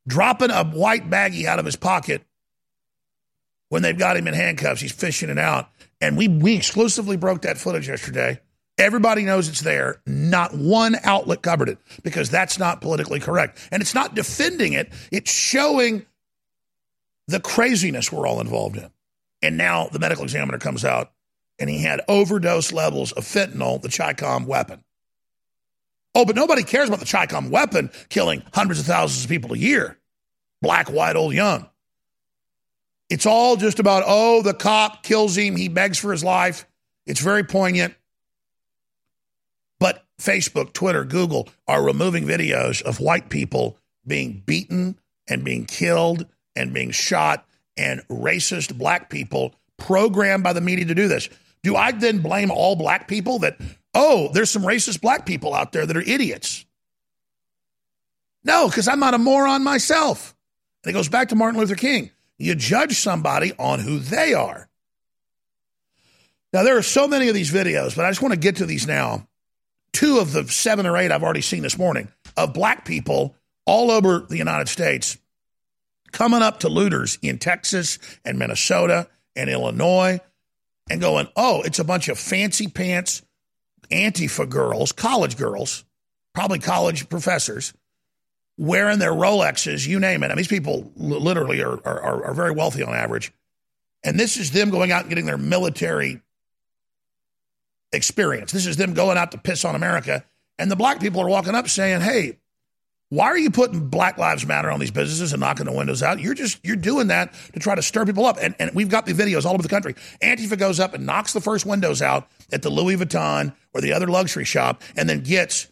Dropping 0.06 0.50
a 0.50 0.64
white 0.64 1.08
baggie 1.08 1.46
out 1.46 1.58
of 1.58 1.64
his 1.64 1.76
pocket 1.76 2.22
when 3.70 3.82
they've 3.82 3.98
got 3.98 4.16
him 4.16 4.28
in 4.28 4.34
handcuffs, 4.34 4.80
he's 4.80 4.92
fishing 4.92 5.30
it 5.30 5.38
out 5.38 5.70
and 6.04 6.18
we, 6.18 6.28
we 6.28 6.54
exclusively 6.54 7.16
broke 7.16 7.42
that 7.42 7.56
footage 7.56 7.88
yesterday. 7.88 8.38
Everybody 8.76 9.22
knows 9.22 9.48
it's 9.48 9.62
there. 9.62 10.02
Not 10.06 10.54
one 10.54 10.96
outlet 11.02 11.42
covered 11.42 11.68
it 11.70 11.78
because 12.02 12.28
that's 12.28 12.58
not 12.58 12.82
politically 12.82 13.20
correct. 13.20 13.58
And 13.70 13.80
it's 13.80 13.94
not 13.94 14.14
defending 14.14 14.74
it, 14.74 14.92
it's 15.10 15.30
showing 15.30 16.04
the 17.26 17.40
craziness 17.40 18.12
we're 18.12 18.26
all 18.26 18.40
involved 18.40 18.76
in. 18.76 18.90
And 19.44 19.58
now 19.58 19.88
the 19.88 19.98
medical 19.98 20.24
examiner 20.24 20.56
comes 20.56 20.86
out 20.86 21.12
and 21.58 21.68
he 21.68 21.82
had 21.82 22.00
overdose 22.08 22.72
levels 22.72 23.12
of 23.12 23.24
fentanyl, 23.24 23.80
the 23.80 23.88
Chicom 23.88 24.46
weapon. 24.46 24.82
Oh, 26.14 26.24
but 26.24 26.34
nobody 26.34 26.62
cares 26.62 26.88
about 26.88 27.00
the 27.00 27.04
Chicom 27.04 27.50
weapon 27.50 27.90
killing 28.08 28.42
hundreds 28.54 28.80
of 28.80 28.86
thousands 28.86 29.24
of 29.24 29.30
people 29.30 29.52
a 29.52 29.58
year 29.58 29.98
black, 30.62 30.90
white, 30.90 31.14
old, 31.14 31.34
young. 31.34 31.68
It's 33.10 33.26
all 33.26 33.56
just 33.56 33.78
about, 33.80 34.02
oh, 34.06 34.40
the 34.40 34.54
cop 34.54 35.02
kills 35.02 35.36
him, 35.36 35.56
he 35.56 35.68
begs 35.68 35.98
for 35.98 36.10
his 36.10 36.24
life. 36.24 36.64
It's 37.04 37.20
very 37.20 37.44
poignant. 37.44 37.94
But 39.78 40.06
Facebook, 40.18 40.72
Twitter, 40.72 41.04
Google 41.04 41.50
are 41.68 41.84
removing 41.84 42.24
videos 42.24 42.80
of 42.80 42.98
white 42.98 43.28
people 43.28 43.76
being 44.06 44.42
beaten 44.46 44.98
and 45.28 45.44
being 45.44 45.66
killed 45.66 46.24
and 46.56 46.72
being 46.72 46.92
shot 46.92 47.46
and 47.76 48.06
racist 48.08 48.76
black 48.76 49.10
people 49.10 49.54
programmed 49.76 50.44
by 50.44 50.52
the 50.52 50.60
media 50.60 50.86
to 50.86 50.94
do 50.94 51.08
this. 51.08 51.28
Do 51.62 51.76
I 51.76 51.92
then 51.92 52.18
blame 52.18 52.50
all 52.50 52.76
black 52.76 53.08
people 53.08 53.40
that, 53.40 53.58
oh, 53.94 54.30
there's 54.32 54.50
some 54.50 54.62
racist 54.62 55.00
black 55.00 55.26
people 55.26 55.54
out 55.54 55.72
there 55.72 55.86
that 55.86 55.96
are 55.96 56.02
idiots? 56.02 56.64
No, 58.44 58.68
because 58.68 58.88
I'm 58.88 59.00
not 59.00 59.14
a 59.14 59.18
moron 59.18 59.64
myself. 59.64 60.34
And 60.84 60.90
it 60.90 60.92
goes 60.92 61.08
back 61.08 61.30
to 61.30 61.34
Martin 61.34 61.58
Luther 61.58 61.74
King. 61.74 62.10
You 62.38 62.54
judge 62.54 62.98
somebody 62.98 63.52
on 63.58 63.80
who 63.80 63.98
they 63.98 64.34
are. 64.34 64.68
Now, 66.52 66.62
there 66.62 66.76
are 66.76 66.82
so 66.82 67.08
many 67.08 67.28
of 67.28 67.34
these 67.34 67.50
videos, 67.50 67.96
but 67.96 68.04
I 68.04 68.10
just 68.10 68.22
want 68.22 68.32
to 68.34 68.38
get 68.38 68.56
to 68.56 68.66
these 68.66 68.86
now. 68.86 69.26
Two 69.92 70.18
of 70.18 70.32
the 70.32 70.46
seven 70.48 70.86
or 70.86 70.96
eight 70.96 71.10
I've 71.10 71.22
already 71.22 71.40
seen 71.40 71.62
this 71.62 71.78
morning 71.78 72.08
of 72.36 72.52
black 72.52 72.84
people 72.84 73.34
all 73.64 73.90
over 73.90 74.20
the 74.20 74.36
United 74.36 74.68
States 74.68 75.16
coming 76.14 76.42
up 76.42 76.60
to 76.60 76.68
looters 76.68 77.18
in 77.20 77.38
Texas 77.38 77.98
and 78.24 78.38
Minnesota 78.38 79.08
and 79.36 79.50
Illinois 79.50 80.20
and 80.88 81.00
going, 81.00 81.28
oh, 81.36 81.60
it's 81.62 81.80
a 81.80 81.84
bunch 81.84 82.08
of 82.08 82.18
fancy 82.18 82.68
pants 82.68 83.20
Antifa 83.90 84.48
girls, 84.48 84.92
college 84.92 85.36
girls, 85.36 85.84
probably 86.32 86.58
college 86.58 87.08
professors, 87.10 87.74
wearing 88.56 88.98
their 88.98 89.12
Rolexes, 89.12 89.86
you 89.86 90.00
name 90.00 90.22
it. 90.22 90.26
I 90.26 90.28
mean, 90.30 90.38
these 90.38 90.48
people 90.48 90.90
literally 90.96 91.62
are, 91.62 91.80
are, 91.86 92.24
are 92.24 92.34
very 92.34 92.52
wealthy 92.52 92.82
on 92.82 92.94
average. 92.94 93.32
And 94.02 94.18
this 94.18 94.36
is 94.36 94.52
them 94.52 94.70
going 94.70 94.92
out 94.92 95.02
and 95.02 95.10
getting 95.10 95.26
their 95.26 95.36
military 95.36 96.22
experience. 97.92 98.52
This 98.52 98.66
is 98.66 98.76
them 98.76 98.94
going 98.94 99.18
out 99.18 99.32
to 99.32 99.38
piss 99.38 99.64
on 99.64 99.74
America. 99.74 100.24
And 100.58 100.70
the 100.70 100.76
black 100.76 101.00
people 101.00 101.20
are 101.20 101.28
walking 101.28 101.54
up 101.54 101.68
saying, 101.68 102.00
hey, 102.00 102.38
why 103.14 103.26
are 103.26 103.38
you 103.38 103.50
putting 103.50 103.88
Black 103.88 104.18
Lives 104.18 104.44
Matter 104.44 104.70
on 104.70 104.80
these 104.80 104.90
businesses 104.90 105.32
and 105.32 105.40
knocking 105.40 105.66
the 105.66 105.72
windows 105.72 106.02
out? 106.02 106.18
You're 106.18 106.34
just 106.34 106.58
you're 106.64 106.74
doing 106.74 107.06
that 107.08 107.32
to 107.52 107.60
try 107.60 107.76
to 107.76 107.82
stir 107.82 108.04
people 108.04 108.26
up. 108.26 108.38
And, 108.40 108.56
and 108.58 108.72
we've 108.74 108.88
got 108.88 109.06
the 109.06 109.12
videos 109.12 109.44
all 109.44 109.54
over 109.54 109.62
the 109.62 109.68
country. 109.68 109.94
Antifa 110.20 110.58
goes 110.58 110.80
up 110.80 110.94
and 110.94 111.06
knocks 111.06 111.32
the 111.32 111.40
first 111.40 111.64
windows 111.64 112.02
out 112.02 112.28
at 112.52 112.62
the 112.62 112.70
Louis 112.70 112.96
Vuitton 112.96 113.54
or 113.72 113.80
the 113.80 113.92
other 113.92 114.08
luxury 114.08 114.44
shop, 114.44 114.82
and 114.96 115.08
then 115.08 115.20
gets 115.20 115.68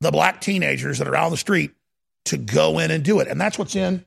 the 0.00 0.10
black 0.10 0.42
teenagers 0.42 0.98
that 0.98 1.08
are 1.08 1.16
out 1.16 1.24
on 1.26 1.30
the 1.30 1.38
street 1.38 1.72
to 2.26 2.36
go 2.36 2.78
in 2.78 2.90
and 2.90 3.02
do 3.02 3.20
it. 3.20 3.28
And 3.28 3.40
that's 3.40 3.58
what's 3.58 3.74
in 3.74 4.04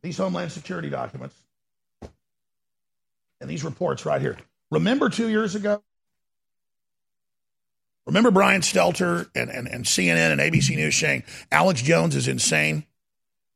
these 0.00 0.16
Homeland 0.16 0.52
Security 0.52 0.88
documents 0.88 1.36
and 3.40 3.50
these 3.50 3.62
reports 3.62 4.06
right 4.06 4.22
here. 4.22 4.38
Remember 4.70 5.10
two 5.10 5.28
years 5.28 5.54
ago 5.54 5.82
Remember 8.08 8.30
Brian 8.30 8.62
Stelter 8.62 9.28
and, 9.34 9.50
and, 9.50 9.68
and 9.68 9.84
CNN 9.84 10.32
and 10.32 10.40
ABC 10.40 10.74
News 10.74 10.96
saying 10.96 11.24
Alex 11.52 11.82
Jones 11.82 12.16
is 12.16 12.26
insane? 12.26 12.86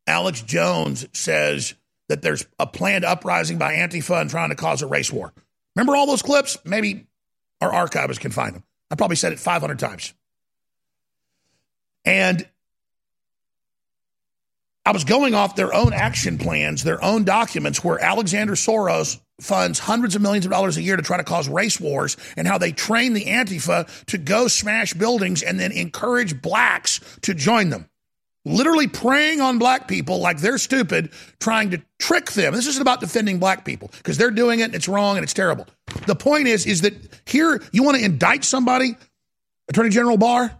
Alex 0.07 0.43
Jones 0.43 1.07
says 1.15 1.73
that 2.09 2.21
there's 2.21 2.45
a 2.59 2.67
planned 2.67 3.07
uprising 3.07 3.57
by 3.57 3.73
Antifa 3.73 4.21
and 4.21 4.29
trying 4.29 4.51
to 4.51 4.55
cause 4.55 4.83
a 4.83 4.87
race 4.87 5.11
war. 5.11 5.33
Remember 5.75 5.97
all 5.97 6.07
those 6.07 6.21
clips? 6.21 6.59
Maybe 6.67 7.07
our 7.63 7.71
archivists 7.71 8.21
can 8.21 8.31
find 8.31 8.55
them. 8.55 8.63
I 8.91 8.95
probably 8.95 9.17
said 9.17 9.33
it 9.33 9.41
500 9.41 9.79
times. 9.79 10.13
And 12.05 12.47
I 14.85 14.93
was 14.93 15.05
going 15.05 15.35
off 15.35 15.57
their 15.57 15.73
own 15.73 15.95
action 15.95 16.37
plans, 16.37 16.85
their 16.85 17.03
own 17.03 17.25
documents, 17.25 17.83
where 17.83 17.99
Alexander 17.99 18.53
Soros 18.53 19.19
funds 19.43 19.79
hundreds 19.79 20.15
of 20.15 20.23
millions 20.23 20.45
of 20.45 20.53
dollars 20.53 20.77
a 20.77 20.83
year 20.83 20.97
to 20.97 21.03
try 21.03 21.17
to 21.17 21.25
cause 21.25 21.49
race 21.49 21.81
wars 21.81 22.17
and 22.37 22.47
how 22.47 22.59
they 22.59 22.73
train 22.73 23.13
the 23.13 23.25
Antifa 23.25 23.89
to 24.07 24.19
go 24.19 24.49
smash 24.49 24.95
buildings 24.95 25.43
and 25.43 25.59
then 25.59 25.73
encourage 25.73 26.41
blacks 26.41 27.01
to 27.23 27.35
join 27.35 27.71
them. 27.71 27.89
Literally 28.45 28.89
preying 28.89 29.41
on 29.41 29.59
black 29.59 29.87
people 29.87 30.19
like 30.19 30.39
they're 30.39 30.59
stupid, 30.59 31.13
trying 31.39 31.71
to 31.71 31.83
trick 32.01 32.33
them. 32.33 32.55
This 32.55 32.67
isn't 32.67 32.83
about 32.83 32.99
defending 33.01 33.39
black 33.39 33.65
people 33.65 33.91
because 33.99 34.19
they're 34.19 34.33
doing 34.33 34.61
it 34.61 34.65
and 34.65 34.75
it's 34.75 34.89
wrong 34.89 35.17
and 35.17 35.23
it's 35.23 35.33
terrible. 35.33 35.67
The 36.07 36.17
point 36.17 36.49
is, 36.49 36.67
is 36.67 36.81
that 36.81 36.95
here 37.25 37.63
you 37.71 37.85
want 37.85 37.99
to 37.99 38.05
indict 38.05 38.45
somebody, 38.45 38.97
Attorney 39.69 39.91
General 39.91 40.17
Barr? 40.17 40.59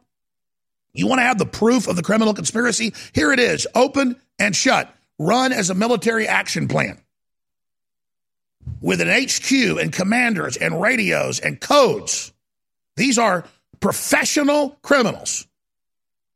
You 0.95 1.07
want 1.07 1.21
to 1.21 1.25
have 1.25 1.39
the 1.39 1.47
proof 1.47 1.89
of 1.89 1.97
the 1.97 2.03
criminal 2.03 2.35
conspiracy? 2.35 2.95
Here 3.15 3.33
it 3.33 3.41
is, 3.41 3.67
open 3.75 4.17
and 4.39 4.55
shut, 4.55 4.95
run 5.19 5.53
as 5.53 5.71
a 5.71 5.75
military 5.75 6.29
action 6.29 6.69
plan 6.69 7.03
with 8.83 9.01
an 9.01 9.09
HQ 9.09 9.81
and 9.81 9.93
commanders 9.93 10.57
and 10.57 10.81
radios 10.81 11.41
and 11.41 11.61
codes. 11.61 12.33
These 12.97 13.19
are 13.19 13.45
professional 13.81 14.77
criminals. 14.83 15.47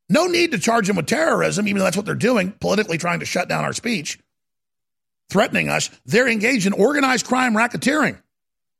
No 0.08 0.26
need 0.26 0.52
to 0.52 0.58
charge 0.58 0.86
them 0.86 0.96
with 0.96 1.06
terrorism, 1.06 1.66
even 1.66 1.78
though 1.78 1.84
that's 1.84 1.96
what 1.96 2.06
they're 2.06 2.14
doing, 2.14 2.52
politically 2.52 2.96
trying 2.96 3.20
to 3.20 3.26
shut 3.26 3.48
down 3.48 3.64
our 3.64 3.72
speech, 3.72 4.18
threatening 5.28 5.68
us. 5.68 5.90
They're 6.06 6.28
engaged 6.28 6.66
in 6.66 6.72
organized 6.72 7.26
crime 7.26 7.54
racketeering. 7.54 8.18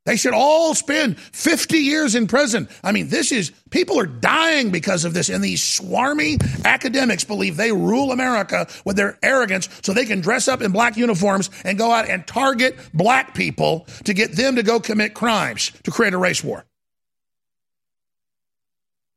They 0.07 0.17
should 0.17 0.35
all 0.35 0.75
spend 0.75 1.19
50 1.19 1.79
years 1.79 2.15
in 2.15 2.29
prison. 2.29 2.69
I 2.83 2.93
mean, 2.93 3.09
this 3.09 3.33
is, 3.33 3.51
people 3.71 3.99
are 3.99 4.07
dying 4.07 4.71
because 4.71 5.05
of 5.05 5.13
this. 5.13 5.29
And 5.29 5.43
these 5.43 5.61
swarmy 5.61 6.41
academics 6.65 7.25
believe 7.25 7.57
they 7.57 7.73
rule 7.73 8.13
America 8.13 8.69
with 8.85 8.97
their 8.97 9.19
arrogance 9.23 9.69
so 9.83 9.93
they 9.93 10.07
can 10.07 10.21
dress 10.21 10.47
up 10.47 10.63
in 10.63 10.71
black 10.71 10.97
uniforms 10.97 11.51
and 11.65 11.77
go 11.77 11.91
out 11.91 12.09
and 12.09 12.27
target 12.27 12.79
black 12.95 13.35
people 13.35 13.87
to 14.05 14.15
get 14.15 14.33
them 14.33 14.57
to 14.57 14.63
go 14.63 14.79
commit 14.79 15.13
crimes 15.13 15.73
to 15.83 15.91
create 15.91 16.15
a 16.15 16.19
race 16.19 16.43
war. 16.43 16.65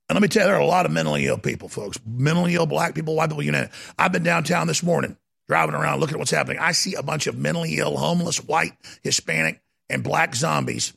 And 0.09 0.15
let 0.15 0.23
me 0.23 0.27
tell 0.27 0.41
you, 0.41 0.47
there 0.47 0.55
are 0.57 0.59
a 0.59 0.65
lot 0.65 0.87
of 0.87 0.91
mentally 0.91 1.27
ill 1.27 1.37
people, 1.37 1.69
folks. 1.69 1.99
Mentally 2.03 2.55
ill 2.55 2.65
black 2.65 2.95
people, 2.95 3.15
white 3.15 3.29
people, 3.29 3.43
you 3.43 3.51
know. 3.51 3.67
I've 3.99 4.11
been 4.11 4.23
downtown 4.23 4.65
this 4.65 4.81
morning 4.81 5.17
driving 5.47 5.75
around 5.75 5.99
looking 5.99 6.15
at 6.15 6.19
what's 6.19 6.31
happening. 6.31 6.59
I 6.59 6.71
see 6.71 6.95
a 6.95 7.03
bunch 7.03 7.27
of 7.27 7.37
mentally 7.37 7.77
ill, 7.77 7.97
homeless, 7.97 8.37
white, 8.37 8.73
Hispanic, 9.03 9.61
and 9.89 10.03
black 10.03 10.35
zombies 10.35 10.93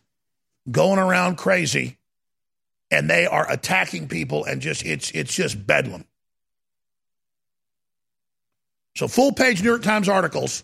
going 0.71 0.99
around 0.99 1.37
crazy 1.37 1.99
and 2.93 3.09
they 3.09 3.27
are 3.27 3.51
attacking 3.51 4.07
people 4.07 4.45
and 4.45 4.61
just 4.61 4.85
it's 4.85 5.11
it's 5.13 5.35
just 5.35 5.67
bedlam. 5.67 6.05
So 8.95 9.09
full 9.09 9.33
page 9.33 9.63
New 9.63 9.71
York 9.71 9.83
Times 9.83 10.09
articles, 10.09 10.63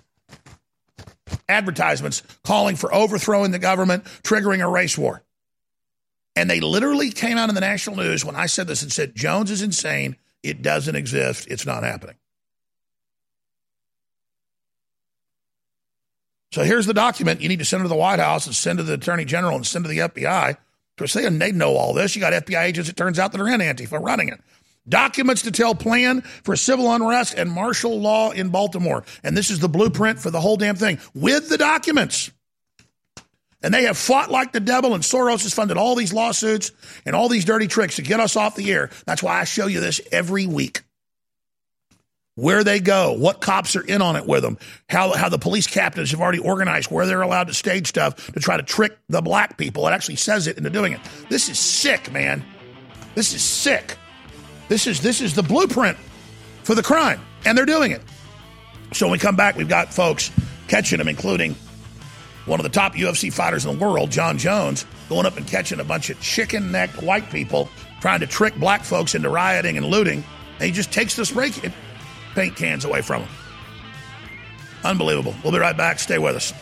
advertisements 1.48 2.22
calling 2.44 2.76
for 2.76 2.94
overthrowing 2.94 3.50
the 3.50 3.58
government, 3.58 4.04
triggering 4.22 4.62
a 4.62 4.68
race 4.68 4.98
war. 4.98 5.22
And 6.36 6.48
they 6.48 6.60
literally 6.60 7.10
came 7.10 7.38
out 7.38 7.48
in 7.48 7.54
the 7.54 7.62
national 7.62 7.96
news 7.96 8.24
when 8.24 8.36
I 8.36 8.46
said 8.46 8.68
this 8.68 8.82
and 8.82 8.92
said 8.92 9.16
Jones 9.16 9.50
is 9.50 9.62
insane, 9.62 10.16
it 10.42 10.60
doesn't 10.60 10.94
exist, 10.94 11.48
it's 11.48 11.66
not 11.66 11.82
happening. 11.82 12.14
So 16.52 16.62
here's 16.62 16.86
the 16.86 16.94
document 16.94 17.40
you 17.40 17.48
need 17.48 17.58
to 17.58 17.64
send 17.64 17.84
to 17.84 17.88
the 17.88 17.94
White 17.94 18.20
House 18.20 18.46
and 18.46 18.54
send 18.54 18.78
to 18.78 18.82
the 18.82 18.94
Attorney 18.94 19.24
General 19.24 19.56
and 19.56 19.66
send 19.66 19.84
to 19.84 19.88
the 19.88 19.98
FBI. 19.98 20.56
Because 20.96 21.12
they, 21.12 21.28
they 21.28 21.52
know 21.52 21.76
all 21.76 21.94
this. 21.94 22.16
You 22.16 22.20
got 22.20 22.32
FBI 22.32 22.64
agents, 22.64 22.90
it 22.90 22.96
turns 22.96 23.18
out, 23.18 23.32
that 23.32 23.40
are 23.40 23.48
in 23.48 23.60
Antifa 23.60 24.00
running 24.02 24.28
it. 24.28 24.40
Documents 24.88 25.42
to 25.42 25.50
tell 25.50 25.74
plan 25.74 26.22
for 26.22 26.56
civil 26.56 26.90
unrest 26.92 27.34
and 27.34 27.50
martial 27.50 28.00
law 28.00 28.30
in 28.30 28.48
Baltimore. 28.48 29.04
And 29.22 29.36
this 29.36 29.50
is 29.50 29.60
the 29.60 29.68
blueprint 29.68 30.18
for 30.18 30.30
the 30.30 30.40
whole 30.40 30.56
damn 30.56 30.76
thing 30.76 30.98
with 31.14 31.48
the 31.50 31.58
documents. 31.58 32.32
And 33.62 33.74
they 33.74 33.84
have 33.84 33.98
fought 33.98 34.30
like 34.30 34.52
the 34.52 34.60
devil, 34.60 34.94
and 34.94 35.02
Soros 35.02 35.42
has 35.42 35.52
funded 35.52 35.76
all 35.76 35.94
these 35.94 36.12
lawsuits 36.12 36.70
and 37.04 37.14
all 37.14 37.28
these 37.28 37.44
dirty 37.44 37.66
tricks 37.66 37.96
to 37.96 38.02
get 38.02 38.20
us 38.20 38.36
off 38.36 38.56
the 38.56 38.72
air. 38.72 38.90
That's 39.04 39.22
why 39.22 39.40
I 39.40 39.44
show 39.44 39.66
you 39.66 39.80
this 39.80 40.00
every 40.10 40.46
week 40.46 40.82
where 42.38 42.62
they 42.62 42.78
go, 42.78 43.14
what 43.14 43.40
cops 43.40 43.74
are 43.74 43.82
in 43.82 44.00
on 44.00 44.14
it 44.14 44.24
with 44.24 44.44
them, 44.44 44.56
how, 44.88 45.12
how 45.12 45.28
the 45.28 45.38
police 45.38 45.66
captains 45.66 46.12
have 46.12 46.20
already 46.20 46.38
organized 46.38 46.88
where 46.88 47.04
they're 47.04 47.20
allowed 47.20 47.48
to 47.48 47.54
stage 47.54 47.88
stuff 47.88 48.32
to 48.32 48.38
try 48.38 48.56
to 48.56 48.62
trick 48.62 48.96
the 49.08 49.20
black 49.20 49.58
people. 49.58 49.88
It 49.88 49.90
actually 49.90 50.16
says 50.16 50.46
it 50.46 50.56
into 50.56 50.70
doing 50.70 50.92
it. 50.92 51.00
This 51.28 51.48
is 51.48 51.58
sick, 51.58 52.12
man. 52.12 52.44
This 53.16 53.34
is 53.34 53.42
sick. 53.42 53.96
This 54.68 54.86
is 54.86 55.00
this 55.00 55.20
is 55.20 55.34
the 55.34 55.42
blueprint 55.42 55.98
for 56.62 56.76
the 56.76 56.82
crime, 56.82 57.20
and 57.44 57.58
they're 57.58 57.66
doing 57.66 57.90
it. 57.90 58.02
So 58.92 59.06
when 59.06 59.12
we 59.12 59.18
come 59.18 59.34
back, 59.34 59.56
we've 59.56 59.68
got 59.68 59.92
folks 59.92 60.30
catching 60.68 60.98
them, 60.98 61.08
including 61.08 61.56
one 62.46 62.60
of 62.60 62.64
the 62.64 62.70
top 62.70 62.94
UFC 62.94 63.32
fighters 63.32 63.66
in 63.66 63.76
the 63.76 63.84
world, 63.84 64.12
Jon 64.12 64.38
Jones, 64.38 64.86
going 65.08 65.26
up 65.26 65.36
and 65.36 65.46
catching 65.46 65.80
a 65.80 65.84
bunch 65.84 66.08
of 66.08 66.20
chicken 66.20 66.70
necked 66.70 67.02
white 67.02 67.28
people 67.30 67.68
trying 68.00 68.20
to 68.20 68.28
trick 68.28 68.54
black 68.54 68.84
folks 68.84 69.16
into 69.16 69.28
rioting 69.28 69.76
and 69.76 69.86
looting. 69.86 70.22
And 70.60 70.66
he 70.66 70.70
just 70.70 70.92
takes 70.92 71.16
this 71.16 71.32
break 71.32 71.64
paint 72.38 72.54
cans 72.54 72.84
away 72.84 73.02
from 73.02 73.22
them. 73.22 73.30
Unbelievable. 74.84 75.34
We'll 75.42 75.52
be 75.52 75.58
right 75.58 75.76
back. 75.76 75.98
Stay 75.98 76.18
with 76.18 76.36
us. 76.36 76.52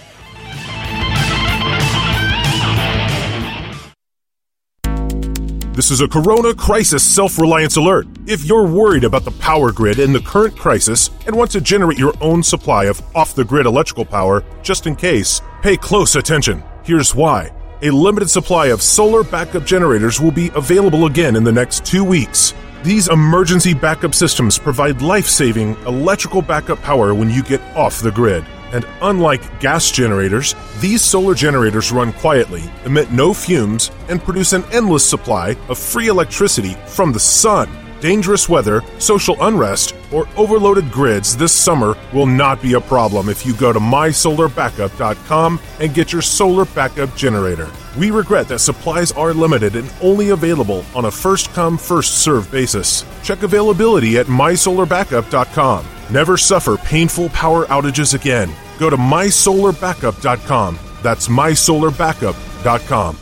This 5.74 5.90
is 5.90 6.00
a 6.00 6.08
Corona 6.08 6.54
Crisis 6.54 7.04
Self 7.04 7.38
Reliance 7.38 7.76
Alert. 7.76 8.06
If 8.26 8.46
you're 8.46 8.66
worried 8.66 9.04
about 9.04 9.26
the 9.26 9.32
power 9.32 9.70
grid 9.70 9.98
in 9.98 10.14
the 10.14 10.20
current 10.20 10.56
crisis 10.56 11.10
and 11.26 11.36
want 11.36 11.50
to 11.50 11.60
generate 11.60 11.98
your 11.98 12.14
own 12.22 12.42
supply 12.42 12.84
of 12.84 13.02
off 13.14 13.34
the 13.34 13.44
grid 13.44 13.66
electrical 13.66 14.06
power, 14.06 14.42
just 14.62 14.86
in 14.86 14.96
case, 14.96 15.42
pay 15.60 15.76
close 15.76 16.16
attention. 16.16 16.64
Here's 16.84 17.14
why. 17.14 17.52
A 17.82 17.90
limited 17.90 18.30
supply 18.30 18.68
of 18.68 18.80
solar 18.80 19.22
backup 19.22 19.66
generators 19.66 20.22
will 20.22 20.30
be 20.30 20.50
available 20.54 21.04
again 21.04 21.36
in 21.36 21.44
the 21.44 21.52
next 21.52 21.84
two 21.84 22.02
weeks. 22.02 22.54
These 22.82 23.08
emergency 23.08 23.74
backup 23.74 24.14
systems 24.14 24.58
provide 24.58 25.02
life 25.02 25.26
saving 25.26 25.76
electrical 25.86 26.42
backup 26.42 26.80
power 26.82 27.14
when 27.14 27.30
you 27.30 27.42
get 27.42 27.60
off 27.76 28.00
the 28.00 28.12
grid. 28.12 28.44
And 28.72 28.86
unlike 29.00 29.60
gas 29.60 29.90
generators, 29.90 30.54
these 30.80 31.02
solar 31.02 31.34
generators 31.34 31.90
run 31.90 32.12
quietly, 32.12 32.62
emit 32.84 33.10
no 33.10 33.32
fumes, 33.32 33.90
and 34.08 34.22
produce 34.22 34.52
an 34.52 34.64
endless 34.72 35.08
supply 35.08 35.56
of 35.68 35.78
free 35.78 36.08
electricity 36.08 36.74
from 36.86 37.12
the 37.12 37.20
sun. 37.20 37.85
Dangerous 38.00 38.48
weather, 38.48 38.82
social 38.98 39.36
unrest, 39.40 39.94
or 40.12 40.28
overloaded 40.36 40.90
grids 40.92 41.36
this 41.36 41.52
summer 41.52 41.96
will 42.12 42.26
not 42.26 42.60
be 42.60 42.74
a 42.74 42.80
problem 42.80 43.28
if 43.28 43.46
you 43.46 43.54
go 43.54 43.72
to 43.72 43.80
mysolarbackup.com 43.80 45.60
and 45.80 45.94
get 45.94 46.12
your 46.12 46.22
solar 46.22 46.64
backup 46.66 47.14
generator. 47.16 47.70
We 47.98 48.10
regret 48.10 48.48
that 48.48 48.58
supplies 48.58 49.12
are 49.12 49.32
limited 49.32 49.76
and 49.76 49.90
only 50.02 50.30
available 50.30 50.84
on 50.94 51.06
a 51.06 51.10
first 51.10 51.52
come, 51.54 51.78
first 51.78 52.18
served 52.18 52.52
basis. 52.52 53.04
Check 53.22 53.42
availability 53.42 54.18
at 54.18 54.26
mysolarbackup.com. 54.26 55.86
Never 56.10 56.36
suffer 56.36 56.76
painful 56.76 57.30
power 57.30 57.66
outages 57.66 58.14
again. 58.14 58.52
Go 58.78 58.90
to 58.90 58.96
mysolarbackup.com. 58.96 60.78
That's 61.02 61.28
mysolarbackup.com. 61.28 63.18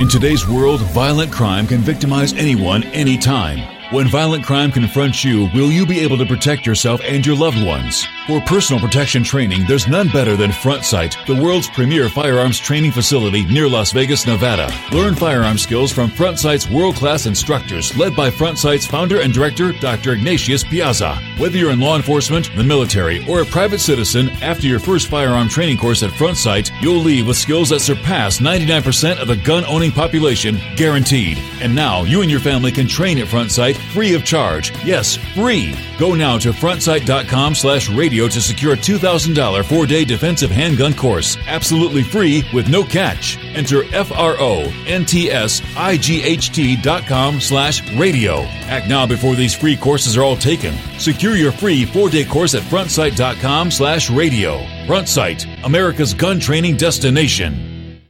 In 0.00 0.08
today's 0.08 0.48
world, 0.48 0.80
violent 0.80 1.30
crime 1.30 1.66
can 1.66 1.80
victimize 1.80 2.32
anyone, 2.32 2.84
anytime. 2.84 3.58
When 3.92 4.08
violent 4.08 4.46
crime 4.46 4.72
confronts 4.72 5.22
you, 5.22 5.50
will 5.52 5.70
you 5.70 5.84
be 5.84 6.00
able 6.00 6.16
to 6.16 6.24
protect 6.24 6.64
yourself 6.64 7.02
and 7.04 7.26
your 7.26 7.36
loved 7.36 7.62
ones? 7.62 8.06
For 8.30 8.40
personal 8.42 8.80
protection 8.80 9.24
training, 9.24 9.64
there's 9.66 9.88
none 9.88 10.06
better 10.06 10.36
than 10.36 10.52
Front 10.52 10.84
Sight, 10.84 11.16
the 11.26 11.34
world's 11.34 11.68
premier 11.68 12.08
firearms 12.08 12.60
training 12.60 12.92
facility 12.92 13.44
near 13.46 13.68
Las 13.68 13.90
Vegas, 13.90 14.24
Nevada. 14.24 14.72
Learn 14.92 15.16
firearm 15.16 15.58
skills 15.58 15.90
from 15.90 16.10
Front 16.10 16.38
Sight's 16.38 16.70
world 16.70 16.94
class 16.94 17.26
instructors, 17.26 17.96
led 17.96 18.14
by 18.14 18.30
Front 18.30 18.58
Sight's 18.58 18.86
founder 18.86 19.20
and 19.20 19.32
director, 19.32 19.72
Dr. 19.72 20.12
Ignatius 20.12 20.62
Piazza. 20.62 21.16
Whether 21.38 21.58
you're 21.58 21.72
in 21.72 21.80
law 21.80 21.96
enforcement, 21.96 22.54
the 22.54 22.62
military, 22.62 23.26
or 23.28 23.40
a 23.40 23.44
private 23.44 23.80
citizen, 23.80 24.28
after 24.42 24.68
your 24.68 24.78
first 24.78 25.08
firearm 25.08 25.48
training 25.48 25.78
course 25.78 26.04
at 26.04 26.12
Front 26.12 26.36
Sight, 26.36 26.70
you'll 26.80 27.02
leave 27.02 27.26
with 27.26 27.36
skills 27.36 27.70
that 27.70 27.80
surpass 27.80 28.38
99% 28.38 29.20
of 29.20 29.26
the 29.26 29.38
gun 29.38 29.64
owning 29.64 29.90
population, 29.90 30.56
guaranteed. 30.76 31.36
And 31.60 31.74
now 31.74 32.04
you 32.04 32.22
and 32.22 32.30
your 32.30 32.38
family 32.38 32.70
can 32.70 32.86
train 32.86 33.18
at 33.18 33.26
Front 33.26 33.50
Sight 33.50 33.76
free 33.76 34.14
of 34.14 34.24
charge. 34.24 34.72
Yes, 34.84 35.16
free. 35.34 35.74
Go 35.98 36.14
now 36.14 36.38
to 36.38 36.52
frontsight.com 36.52 37.56
slash 37.56 37.90
radio 37.90 38.19
to 38.28 38.40
secure 38.40 38.74
a 38.74 38.76
$2,000 38.76 39.64
four-day 39.64 40.04
defensive 40.04 40.50
handgun 40.50 40.94
course. 40.94 41.36
Absolutely 41.46 42.02
free 42.02 42.44
with 42.52 42.68
no 42.68 42.84
catch. 42.84 43.38
Enter 43.54 43.84
F-R-O-N-T-S-I-G-H-T 43.94 46.76
dot 46.82 47.02
com 47.04 47.40
slash 47.40 47.92
radio. 47.94 48.42
Act 48.68 48.88
now 48.88 49.06
before 49.06 49.34
these 49.34 49.54
free 49.54 49.76
courses 49.76 50.16
are 50.16 50.22
all 50.22 50.36
taken. 50.36 50.74
Secure 50.98 51.36
your 51.36 51.52
free 51.52 51.84
four-day 51.84 52.24
course 52.24 52.54
at 52.54 52.62
frontsight.com 52.62 53.70
slash 53.70 54.10
radio. 54.10 54.64
Front 54.86 55.08
Sight, 55.08 55.46
America's 55.64 56.14
gun 56.14 56.40
training 56.40 56.76
destination. 56.76 58.00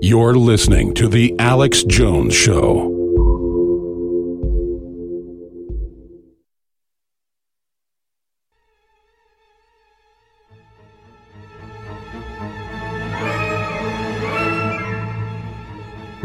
You're 0.00 0.36
listening 0.36 0.94
to 0.94 1.08
The 1.08 1.34
Alex 1.38 1.82
Jones 1.84 2.34
Show. 2.34 2.95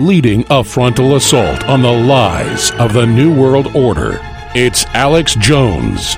Leading 0.05 0.43
a 0.49 0.63
frontal 0.63 1.15
assault 1.15 1.63
on 1.65 1.81
the 1.81 1.91
lies 1.91 2.71
of 2.71 2.93
the 2.93 3.05
New 3.05 3.33
World 3.33 3.75
Order. 3.75 4.19
It's 4.55 4.85
Alex 4.87 5.35
Jones. 5.35 6.17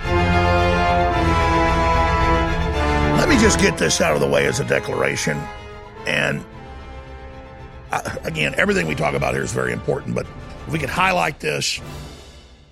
Let 3.18 3.28
me 3.30 3.38
just 3.38 3.60
get 3.60 3.78
this 3.78 4.00
out 4.02 4.16
of 4.16 4.22
the 4.22 4.28
way 4.28 4.46
as 4.46 4.60
a 4.60 4.64
declaration. 4.64 5.38
And 6.08 6.44
uh, 7.92 8.16
again, 8.24 8.56
everything 8.58 8.88
we 8.88 8.96
talk 8.96 9.14
about 9.14 9.34
here 9.34 9.44
is 9.44 9.52
very 9.52 9.74
important, 9.74 10.16
but 10.16 10.26
if 10.66 10.74
we 10.74 10.80
could 10.80 10.90
highlight 10.90 11.40
this 11.40 11.82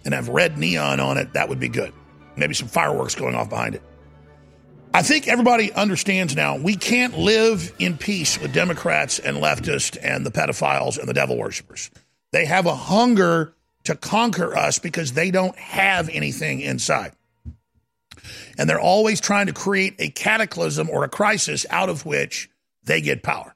and 0.05 0.13
have 0.13 0.29
red 0.29 0.57
neon 0.57 0.99
on 0.99 1.17
it, 1.17 1.33
that 1.33 1.49
would 1.49 1.59
be 1.59 1.69
good. 1.69 1.93
Maybe 2.37 2.53
some 2.53 2.67
fireworks 2.67 3.15
going 3.15 3.35
off 3.35 3.49
behind 3.49 3.75
it. 3.75 3.83
I 4.93 5.03
think 5.03 5.29
everybody 5.29 5.71
understands 5.71 6.35
now 6.35 6.57
we 6.57 6.75
can't 6.75 7.17
live 7.17 7.73
in 7.79 7.97
peace 7.97 8.37
with 8.37 8.53
Democrats 8.53 9.19
and 9.19 9.37
leftists 9.37 9.97
and 10.01 10.25
the 10.25 10.31
pedophiles 10.31 10.99
and 10.99 11.07
the 11.07 11.13
devil 11.13 11.37
worshippers. 11.37 11.89
They 12.33 12.45
have 12.45 12.65
a 12.65 12.75
hunger 12.75 13.53
to 13.85 13.95
conquer 13.95 14.55
us 14.55 14.79
because 14.79 15.13
they 15.13 15.31
don't 15.31 15.57
have 15.57 16.09
anything 16.09 16.59
inside. 16.59 17.13
And 18.57 18.69
they're 18.69 18.81
always 18.81 19.21
trying 19.21 19.47
to 19.47 19.53
create 19.53 19.95
a 19.97 20.09
cataclysm 20.09 20.89
or 20.89 21.05
a 21.05 21.09
crisis 21.09 21.65
out 21.69 21.87
of 21.87 22.05
which 22.05 22.49
they 22.83 22.99
get 22.99 23.23
power. 23.23 23.55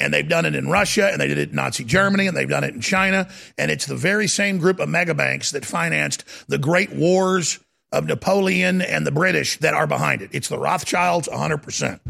And 0.00 0.12
they've 0.12 0.28
done 0.28 0.44
it 0.44 0.56
in 0.56 0.68
Russia 0.68 1.08
and 1.12 1.20
they 1.20 1.28
did 1.28 1.38
it 1.38 1.50
in 1.50 1.54
Nazi 1.54 1.84
Germany 1.84 2.26
and 2.26 2.36
they've 2.36 2.48
done 2.48 2.64
it 2.64 2.74
in 2.74 2.80
China. 2.80 3.28
And 3.56 3.70
it's 3.70 3.86
the 3.86 3.94
very 3.94 4.26
same 4.26 4.58
group 4.58 4.80
of 4.80 4.88
megabanks 4.88 5.52
that 5.52 5.64
financed 5.64 6.24
the 6.48 6.58
great 6.58 6.90
wars 6.90 7.60
of 7.92 8.06
Napoleon 8.06 8.80
and 8.80 9.06
the 9.06 9.12
British 9.12 9.58
that 9.58 9.74
are 9.74 9.86
behind 9.86 10.22
it. 10.22 10.30
It's 10.32 10.48
the 10.48 10.58
Rothschilds, 10.58 11.28
100%. 11.28 12.00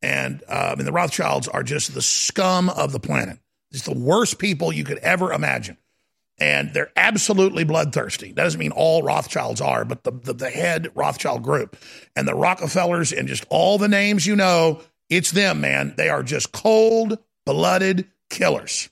And 0.00 0.42
uh, 0.48 0.70
I 0.72 0.74
mean, 0.76 0.86
the 0.86 0.92
Rothschilds 0.92 1.48
are 1.48 1.62
just 1.62 1.94
the 1.94 2.02
scum 2.02 2.70
of 2.70 2.92
the 2.92 3.00
planet. 3.00 3.38
It's 3.70 3.84
the 3.84 3.98
worst 3.98 4.38
people 4.38 4.72
you 4.72 4.84
could 4.84 4.98
ever 4.98 5.32
imagine. 5.32 5.76
And 6.40 6.72
they're 6.72 6.92
absolutely 6.96 7.64
bloodthirsty. 7.64 8.28
That 8.28 8.44
doesn't 8.44 8.60
mean 8.60 8.70
all 8.70 9.02
Rothschilds 9.02 9.60
are, 9.60 9.84
but 9.84 10.04
the, 10.04 10.12
the, 10.12 10.32
the 10.32 10.50
head 10.50 10.88
Rothschild 10.94 11.42
group 11.42 11.76
and 12.14 12.28
the 12.28 12.34
Rockefellers 12.34 13.12
and 13.12 13.26
just 13.26 13.44
all 13.50 13.76
the 13.76 13.88
names 13.88 14.24
you 14.24 14.36
know, 14.36 14.80
it's 15.10 15.32
them, 15.32 15.60
man. 15.60 15.94
They 15.96 16.08
are 16.08 16.22
just 16.22 16.52
cold 16.52 17.18
blooded 17.44 18.06
killers 18.30 18.88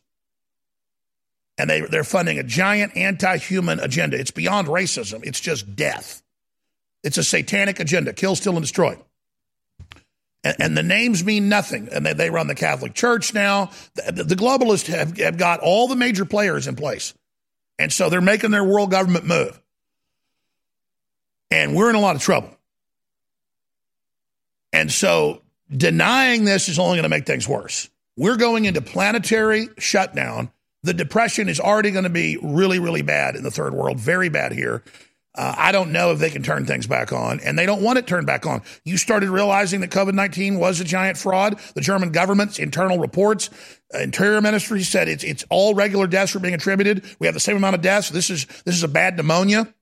and 1.58 1.70
they, 1.70 1.80
they're 1.80 2.04
funding 2.04 2.38
a 2.38 2.42
giant 2.42 2.96
anti 2.96 3.36
human 3.38 3.80
agenda. 3.80 4.18
It's 4.18 4.30
beyond 4.30 4.68
racism, 4.68 5.24
it's 5.24 5.40
just 5.40 5.76
death. 5.76 6.22
It's 7.02 7.18
a 7.18 7.24
satanic 7.24 7.80
agenda 7.80 8.12
kill, 8.12 8.36
steal, 8.36 8.54
and 8.54 8.62
destroy. 8.62 8.98
And, 10.42 10.56
and 10.60 10.76
the 10.76 10.82
names 10.82 11.24
mean 11.24 11.48
nothing. 11.48 11.88
And 11.92 12.04
they, 12.04 12.12
they 12.12 12.30
run 12.30 12.46
the 12.46 12.54
Catholic 12.54 12.94
Church 12.94 13.32
now. 13.32 13.70
The, 13.94 14.24
the 14.24 14.34
globalists 14.34 14.86
have, 14.86 15.16
have 15.18 15.38
got 15.38 15.60
all 15.60 15.88
the 15.88 15.96
major 15.96 16.24
players 16.24 16.66
in 16.66 16.76
place. 16.76 17.14
And 17.78 17.92
so 17.92 18.08
they're 18.08 18.20
making 18.20 18.50
their 18.50 18.64
world 18.64 18.90
government 18.90 19.24
move. 19.26 19.60
And 21.50 21.76
we're 21.76 21.90
in 21.90 21.96
a 21.96 22.00
lot 22.00 22.16
of 22.16 22.22
trouble. 22.22 22.50
And 24.72 24.90
so 24.90 25.42
denying 25.74 26.44
this 26.44 26.68
is 26.68 26.78
only 26.78 26.96
going 26.96 27.04
to 27.04 27.08
make 27.08 27.26
things 27.26 27.48
worse. 27.48 27.88
We're 28.16 28.36
going 28.36 28.64
into 28.64 28.80
planetary 28.80 29.68
shutdown 29.78 30.50
the 30.82 30.94
depression 30.94 31.48
is 31.48 31.60
already 31.60 31.90
going 31.90 32.04
to 32.04 32.10
be 32.10 32.38
really, 32.42 32.78
really 32.78 33.02
bad 33.02 33.36
in 33.36 33.42
the 33.42 33.50
third 33.50 33.74
world, 33.74 33.98
very 33.98 34.28
bad 34.28 34.52
here. 34.52 34.82
Uh, 35.36 35.54
I 35.56 35.70
don't 35.70 35.92
know 35.92 36.12
if 36.12 36.18
they 36.18 36.30
can 36.30 36.42
turn 36.42 36.64
things 36.64 36.86
back 36.86 37.12
on, 37.12 37.40
and 37.40 37.58
they 37.58 37.66
don't 37.66 37.82
want 37.82 37.98
it 37.98 38.06
turned 38.06 38.26
back 38.26 38.46
on. 38.46 38.62
You 38.84 38.96
started 38.96 39.28
realizing 39.28 39.80
that 39.82 39.90
COVID 39.90 40.14
19 40.14 40.58
was 40.58 40.80
a 40.80 40.84
giant 40.84 41.18
fraud. 41.18 41.60
The 41.74 41.82
German 41.82 42.10
government's 42.10 42.58
internal 42.58 42.98
reports, 42.98 43.50
uh, 43.94 43.98
Interior 43.98 44.40
Ministry 44.40 44.82
said 44.82 45.08
it's, 45.08 45.24
it's 45.24 45.44
all 45.50 45.74
regular 45.74 46.06
deaths 46.06 46.34
are 46.34 46.40
being 46.40 46.54
attributed. 46.54 47.04
We 47.18 47.26
have 47.26 47.34
the 47.34 47.40
same 47.40 47.56
amount 47.56 47.74
of 47.74 47.82
deaths. 47.82 48.08
This 48.08 48.30
is, 48.30 48.46
this 48.64 48.74
is 48.74 48.82
a 48.82 48.88
bad 48.88 49.18
pneumonia. 49.18 49.72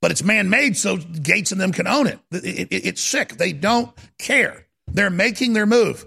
But 0.00 0.12
it's 0.12 0.22
man 0.22 0.48
made, 0.48 0.76
so 0.76 0.96
Gates 0.96 1.52
and 1.52 1.60
them 1.60 1.72
can 1.72 1.86
own 1.86 2.06
it. 2.06 2.18
It, 2.30 2.68
it. 2.70 2.86
It's 2.86 3.02
sick. 3.02 3.36
They 3.36 3.52
don't 3.52 3.92
care. 4.18 4.66
They're 4.86 5.10
making 5.10 5.52
their 5.52 5.66
move. 5.66 6.06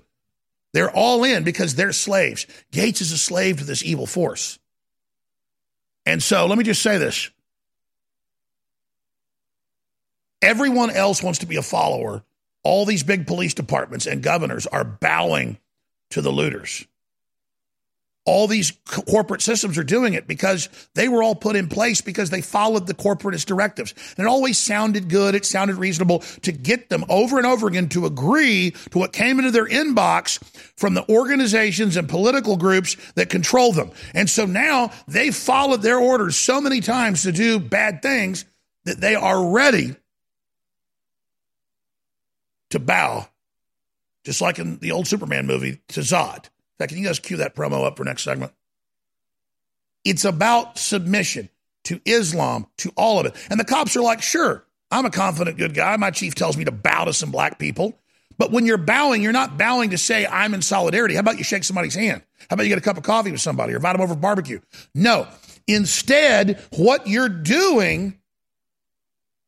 They're 0.74 0.92
all 0.92 1.24
in 1.24 1.44
because 1.44 1.76
they're 1.76 1.92
slaves. 1.92 2.46
Gates 2.72 3.02
is 3.02 3.12
a 3.12 3.18
slave 3.18 3.58
to 3.58 3.64
this 3.64 3.84
evil 3.84 4.06
force. 4.06 4.60
And 6.06 6.22
so 6.22 6.46
let 6.46 6.58
me 6.58 6.64
just 6.64 6.82
say 6.82 6.98
this 6.98 7.30
everyone 10.42 10.90
else 10.90 11.22
wants 11.22 11.40
to 11.40 11.46
be 11.46 11.58
a 11.58 11.62
follower. 11.62 12.24
All 12.64 12.86
these 12.86 13.04
big 13.04 13.26
police 13.26 13.54
departments 13.54 14.06
and 14.06 14.22
governors 14.22 14.68
are 14.68 14.84
bowing 14.84 15.58
to 16.10 16.22
the 16.22 16.32
looters. 16.32 16.86
All 18.30 18.48
these 18.48 18.72
co- 18.86 19.02
corporate 19.02 19.42
systems 19.42 19.78
are 19.78 19.84
doing 19.84 20.14
it 20.14 20.28
because 20.28 20.70
they 20.94 21.10
were 21.10 21.24
all 21.24 21.34
put 21.34 21.56
in 21.56 21.68
place 21.68 22.00
because 22.00 22.30
they 22.30 22.42
followed 22.42 22.86
the 22.86 22.94
corporatist 22.94 23.46
directives. 23.46 23.94
And 24.18 24.26
it 24.26 24.30
always 24.30 24.60
sounded 24.60 25.10
good. 25.10 25.34
It 25.34 25.46
sounded 25.46 25.78
reasonable 25.78 26.20
to 26.44 26.52
get 26.52 26.90
them 26.90 27.04
over 27.10 27.38
and 27.38 27.48
over 27.48 27.68
again 27.68 27.90
to 27.90 28.06
agree 28.06 28.72
to 28.92 29.00
what 29.00 29.14
came 29.14 29.40
into 29.40 29.52
their 29.52 29.66
inbox 29.66 30.42
from 30.78 30.94
the 30.94 31.10
organizations 31.10 31.98
and 31.98 32.08
political 32.08 32.56
groups 32.56 32.96
that 33.16 33.30
control 33.30 33.74
them. 33.74 33.92
And 34.14 34.30
so 34.30 34.46
now 34.46 34.92
they 35.08 35.32
followed 35.32 35.82
their 35.82 35.98
orders 35.98 36.36
so 36.36 36.62
many 36.62 36.82
times 36.82 37.24
to 37.24 37.32
do 37.32 37.60
bad 37.60 38.04
things 38.04 38.46
that 38.86 39.02
they 39.02 39.16
are 39.16 39.52
ready 39.52 39.96
to 42.70 42.80
bow, 42.80 43.28
just 44.24 44.40
like 44.40 44.60
in 44.60 44.78
the 44.78 44.92
old 44.92 45.08
Superman 45.08 45.48
movie, 45.48 45.80
to 45.90 46.02
Zod 46.02 46.46
can 46.88 46.98
you 46.98 47.06
guys 47.06 47.20
cue 47.20 47.38
that 47.38 47.56
promo 47.56 47.86
up 47.86 47.98
for 47.98 48.04
next 48.04 48.24
segment? 48.24 48.52
It's 50.06 50.26
about 50.26 50.78
submission 50.78 51.50
to 51.86 52.00
Islam, 52.06 52.68
to 52.78 52.92
all 52.96 53.20
of 53.20 53.26
it. 53.26 53.36
And 53.50 53.60
the 53.60 53.66
cops 53.66 53.96
are 53.96 54.02
like, 54.02 54.22
sure, 54.22 54.66
I'm 54.92 55.06
a 55.06 55.10
confident, 55.10 55.58
good 55.58 55.74
guy. 55.74 55.96
My 55.98 56.12
chief 56.12 56.36
tells 56.36 56.58
me 56.58 56.66
to 56.66 56.72
bow 56.72 57.06
to 57.06 57.14
some 57.14 57.32
black 57.32 57.60
people. 57.60 58.00
But 58.38 58.52
when 58.52 58.66
you're 58.66 58.78
bowing, 58.78 59.22
you're 59.22 59.34
not 59.34 59.58
bowing 59.58 59.90
to 59.90 59.98
say, 59.98 60.26
I'm 60.26 60.54
in 60.54 60.62
solidarity. 60.62 61.16
How 61.16 61.20
about 61.20 61.38
you 61.38 61.44
shake 61.44 61.66
somebody's 61.66 61.96
hand? 61.96 62.22
How 62.50 62.54
about 62.54 62.64
you 62.64 62.70
get 62.70 62.78
a 62.78 62.82
cup 62.82 62.98
of 62.98 63.04
coffee 63.04 63.32
with 63.32 63.42
somebody 63.42 63.74
or 63.74 63.76
invite 63.76 63.94
them 63.94 64.02
over 64.02 64.14
for 64.14 64.20
barbecue? 64.20 64.62
No. 64.96 65.28
Instead, 65.68 66.64
what 66.72 67.06
you're 67.08 67.28
doing 67.28 68.18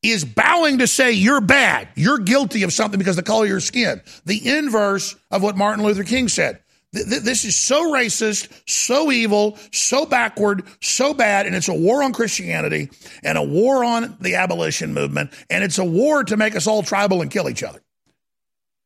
is 0.04 0.26
bowing 0.26 0.80
to 0.80 0.88
say 0.88 1.14
you're 1.14 1.42
bad. 1.42 1.88
You're 1.96 2.18
guilty 2.18 2.64
of 2.64 2.74
something 2.74 2.98
because 2.98 3.18
of 3.18 3.24
the 3.24 3.30
color 3.30 3.46
of 3.46 3.50
your 3.50 3.60
skin. 3.62 4.02
The 4.26 4.58
inverse 4.58 5.16
of 5.30 5.42
what 5.42 5.56
Martin 5.56 5.86
Luther 5.86 6.04
King 6.04 6.28
said. 6.28 6.60
This 6.94 7.46
is 7.46 7.56
so 7.56 7.94
racist, 7.94 8.52
so 8.68 9.14
evil, 9.14 9.58
so 9.72 10.06
backward, 10.06 10.64
so 10.82 11.14
bad, 11.14 11.46
and 11.46 11.56
it's 11.56 11.70
a 11.70 11.74
war 11.74 12.04
on 12.04 12.12
Christianity 12.12 12.90
and 13.24 13.38
a 13.38 13.44
war 13.44 13.86
on 13.86 14.18
the 14.20 14.36
abolition 14.36 14.94
movement, 14.94 15.32
and 15.50 15.64
it's 15.64 15.78
a 15.78 15.86
war 15.86 16.26
to 16.26 16.36
make 16.36 16.54
us 16.54 16.68
all 16.68 16.84
tribal 16.84 17.22
and 17.22 17.32
kill 17.32 17.48
each 17.48 17.64
other. 17.64 17.82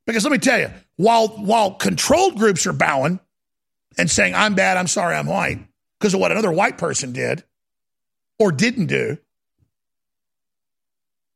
Because 0.06 0.24
let 0.24 0.32
me 0.32 0.38
tell 0.38 0.60
you, 0.60 0.70
while 0.98 1.30
while 1.30 1.72
controlled 1.72 2.38
groups 2.38 2.68
are 2.68 2.74
bowing 2.74 3.20
and 3.98 4.12
saying, 4.12 4.36
I'm 4.36 4.54
bad, 4.54 4.78
I'm 4.78 4.88
sorry, 4.88 5.16
I'm 5.16 5.26
white, 5.26 5.60
because 6.00 6.14
of 6.14 6.20
what 6.20 6.32
another 6.32 6.52
white 6.52 6.78
person 6.78 7.12
did 7.12 7.44
or 8.38 8.52
didn't 8.52 8.86
do, 8.86 9.18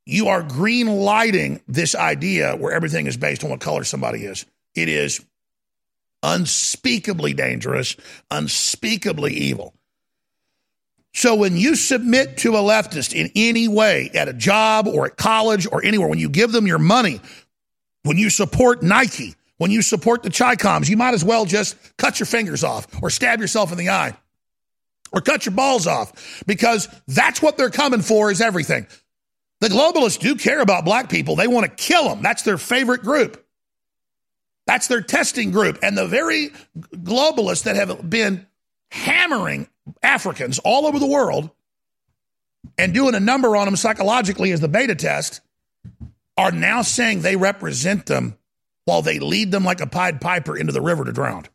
you 0.06 0.28
are 0.28 0.44
green 0.44 0.86
lighting 0.86 1.62
this 1.68 1.96
idea 1.96 2.56
where 2.56 2.74
everything 2.74 3.08
is 3.08 3.18
based 3.18 3.44
on 3.44 3.50
what 3.50 3.60
color 3.60 3.84
somebody 3.84 4.26
is. 4.26 4.46
It 4.76 4.88
is 4.88 5.26
unspeakably 6.24 7.34
dangerous, 7.34 7.96
unspeakably 8.30 9.34
evil. 9.34 9.74
So 11.14 11.36
when 11.36 11.58
you 11.58 11.76
submit 11.76 12.38
to 12.38 12.56
a 12.56 12.60
leftist 12.60 13.14
in 13.14 13.32
any 13.36 13.68
way 13.68 14.12
at 14.14 14.28
a 14.28 14.34
job 14.34 14.88
or 14.88 15.08
at 15.08 15.18
college 15.18 15.68
or 15.72 15.84
anywhere, 15.84 16.08
when 16.08 16.20
you 16.20 16.30
give 16.30 16.52
them 16.52 16.68
your 16.68 16.78
money, 16.78 17.20
when 18.04 18.18
you 18.18 18.30
support 18.30 18.84
Nike, 18.84 19.36
when 19.58 19.72
you 19.72 19.82
support 19.82 20.24
the 20.24 20.30
Chi-Coms, 20.30 20.90
you 20.90 20.98
might 20.98 21.14
as 21.14 21.24
well 21.24 21.46
just 21.46 21.76
cut 21.98 22.20
your 22.20 22.28
fingers 22.28 22.64
off 22.64 22.88
or 23.02 23.10
stab 23.10 23.42
yourself 23.42 23.72
in 23.72 23.78
the 23.78 23.90
eye 23.90 24.16
or 25.12 25.22
cut 25.22 25.46
your 25.46 25.56
balls 25.56 25.88
off 25.88 26.44
because 26.46 26.88
that's 27.08 27.42
what 27.42 27.58
they're 27.58 27.70
coming 27.70 28.02
for 28.02 28.32
is 28.32 28.40
everything. 28.40 28.88
The 29.62 29.68
globalists 29.68 30.20
do 30.20 30.36
care 30.36 30.62
about 30.62 30.86
black 30.86 31.10
people. 31.10 31.36
They 31.36 31.48
want 31.48 31.66
to 31.66 31.84
kill 31.84 32.08
them. 32.08 32.22
That's 32.22 32.44
their 32.44 32.58
favorite 32.58 33.02
group. 33.02 33.46
That's 34.70 34.86
their 34.86 35.02
testing 35.02 35.50
group. 35.50 35.80
And 35.82 35.98
the 35.98 36.06
very 36.06 36.52
globalists 36.94 37.64
that 37.64 37.76
have 37.76 38.08
been 38.08 38.46
hammering 38.92 39.68
Africans 40.04 40.60
all 40.60 40.86
over 40.86 41.00
the 41.00 41.08
world 41.08 41.50
and 42.78 42.94
doing 42.94 43.16
a 43.16 43.20
number 43.20 43.56
on 43.56 43.66
them 43.66 43.76
psychologically 43.76 44.52
as 44.52 44.60
the 44.60 44.68
beta 44.68 44.94
test 44.94 45.42
are 46.38 46.52
now 46.52 46.84
saying 46.84 47.22
they 47.22 47.36
represent 47.36 48.06
them 48.06 48.38
while 48.86 49.02
they 49.02 49.18
lead 49.18 49.50
them 49.50 49.64
like 49.64 49.82
a 49.82 49.88
Pied 49.88 50.22
Piper 50.22 50.56
into 50.56 50.72
the 50.72 50.82
river 50.82 51.04
to 51.04 51.12
drown. 51.12 51.46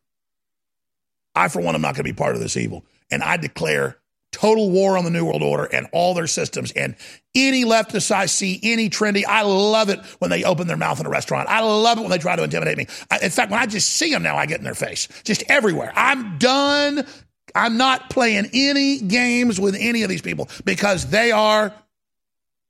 I, 1.37 1.46
for 1.46 1.62
one, 1.62 1.77
am 1.77 1.83
not 1.83 1.94
going 1.94 2.05
to 2.05 2.12
be 2.12 2.12
part 2.12 2.35
of 2.35 2.40
this 2.40 2.57
evil. 2.57 2.85
And 3.12 3.22
I 3.22 3.37
declare 3.37 3.96
total 4.35 4.70
war 4.70 4.99
on 4.99 5.05
the 5.05 5.11
New 5.11 5.25
World 5.25 5.42
Order 5.42 5.64
and 5.64 5.87
all 5.92 6.12
their 6.12 6.27
systems. 6.27 6.73
And 6.73 6.97
any 7.35 7.64
leftist 7.64 8.11
I 8.11 8.27
see, 8.27 8.61
any 8.62 8.90
trendy, 8.90 9.25
I 9.27 9.42
love 9.42 9.88
it 9.88 10.01
when 10.18 10.31
they 10.31 10.44
open 10.44 10.66
their 10.66 10.77
mouth 10.77 11.01
in 11.01 11.07
a 11.07 11.11
restaurant. 11.11 11.49
I 11.49 11.61
love 11.61 11.99
it 11.99 12.03
when 12.03 12.11
they 12.11 12.18
try 12.18 12.37
to 12.37 12.42
intimidate 12.42 12.77
me. 12.77 12.87
I, 13.11 13.20
in 13.23 13.31
fact, 13.31 13.51
when 13.51 13.61
I 13.61 13.66
just 13.66 13.92
see 13.92 14.11
them 14.11 14.23
now, 14.23 14.37
I 14.37 14.47
get 14.47 14.59
in 14.59 14.64
their 14.64 14.75
face, 14.75 15.09
just 15.23 15.44
everywhere. 15.49 15.92
I'm 15.94 16.38
done. 16.38 17.07
I'm 17.55 17.77
not 17.77 18.11
playing 18.11 18.51
any 18.53 18.99
games 18.99 19.61
with 19.61 19.77
any 19.79 20.03
of 20.03 20.09
these 20.09 20.23
people 20.23 20.49
because 20.64 21.11
they 21.11 21.31
are 21.31 21.73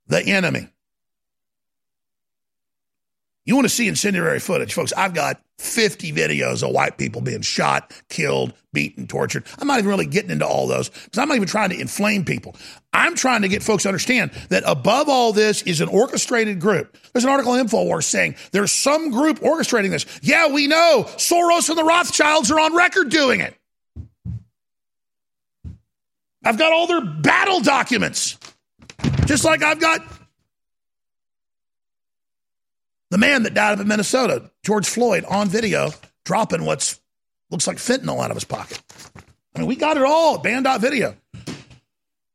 the 0.07 0.23
enemy. 0.23 0.67
You 3.45 3.53
want 3.53 3.65
to 3.65 3.73
see 3.73 3.87
incendiary 3.87 4.39
footage, 4.39 4.73
folks? 4.73 4.91
I've 4.93 5.13
got 5.13 5.39
50 5.59 6.11
videos 6.11 6.63
of 6.63 6.73
white 6.73 6.97
people 6.97 7.21
being 7.21 7.41
shot, 7.41 7.93
killed, 8.09 8.53
beaten, 8.73 9.05
tortured. 9.05 9.45
I'm 9.59 9.67
not 9.67 9.77
even 9.77 9.89
really 9.89 10.07
getting 10.07 10.31
into 10.31 10.47
all 10.47 10.67
those 10.67 10.89
because 10.89 11.19
I'm 11.19 11.27
not 11.27 11.35
even 11.35 11.47
trying 11.47 11.69
to 11.69 11.79
inflame 11.79 12.25
people. 12.25 12.55
I'm 12.91 13.15
trying 13.15 13.43
to 13.43 13.47
get 13.47 13.61
folks 13.61 13.83
to 13.83 13.89
understand 13.89 14.31
that 14.49 14.63
above 14.65 15.09
all 15.09 15.31
this 15.31 15.61
is 15.61 15.79
an 15.79 15.89
orchestrated 15.89 16.59
group. 16.59 16.97
There's 17.13 17.23
an 17.23 17.29
article 17.29 17.53
in 17.53 17.65
InfoWars 17.67 18.03
saying 18.03 18.35
there's 18.51 18.71
some 18.71 19.11
group 19.11 19.39
orchestrating 19.39 19.91
this. 19.91 20.05
Yeah, 20.23 20.51
we 20.51 20.65
know. 20.65 21.05
Soros 21.17 21.69
and 21.69 21.77
the 21.77 21.83
Rothschilds 21.83 22.49
are 22.49 22.59
on 22.59 22.75
record 22.75 23.09
doing 23.09 23.41
it. 23.41 23.55
I've 26.43 26.57
got 26.57 26.73
all 26.73 26.87
their 26.87 27.01
battle 27.01 27.59
documents. 27.59 28.37
Just 29.25 29.45
like 29.45 29.63
I've 29.63 29.79
got 29.79 30.01
the 33.15 33.19
man 33.19 33.43
that 33.43 33.53
died 33.53 33.71
up 33.71 33.79
in 33.79 33.87
Minnesota, 33.87 34.51
George 34.61 34.89
Floyd, 34.89 35.23
on 35.23 35.47
video, 35.47 35.91
dropping 36.25 36.65
what's 36.65 36.99
looks 37.49 37.65
like 37.65 37.77
fentanyl 37.77 38.21
out 38.21 38.29
of 38.29 38.35
his 38.35 38.43
pocket. 38.43 38.81
I 39.55 39.59
mean, 39.59 39.69
we 39.69 39.77
got 39.77 39.95
it 39.95 40.03
all, 40.03 40.37
band 40.37 40.67
video. 40.81 41.15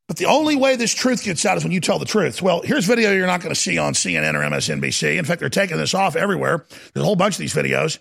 But 0.09 0.17
the 0.17 0.25
only 0.25 0.57
way 0.57 0.77
this 0.77 0.95
truth 0.95 1.23
gets 1.23 1.45
out 1.45 1.59
is 1.59 1.65
when 1.65 1.73
you 1.73 1.83
tell 1.83 1.99
the 1.99 2.07
truth. 2.07 2.41
Well, 2.41 2.63
here's 2.63 2.87
video 2.87 3.13
you're 3.13 3.27
not 3.27 3.43
going 3.43 3.55
to 3.55 3.61
see 3.61 3.77
on 3.77 3.93
CNN 3.93 4.33
or 4.33 4.39
MSNBC. 4.39 5.19
In 5.19 5.27
fact, 5.27 5.41
they're 5.41 5.51
taking 5.51 5.77
this 5.77 5.93
off 5.93 6.17
everywhere. 6.17 6.65
There's 6.95 7.03
a 7.03 7.05
whole 7.05 7.15
bunch 7.15 7.35
of 7.35 7.41
these 7.41 7.53
videos. 7.53 7.99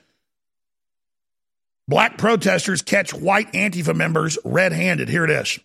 Black 1.90 2.18
protesters 2.18 2.82
catch 2.82 3.14
white 3.14 3.52
Antifa 3.52 3.94
members 3.94 4.38
red 4.46 4.72
handed. 4.72 5.10
Here 5.10 5.26
it 5.26 5.32
is. 5.32 5.60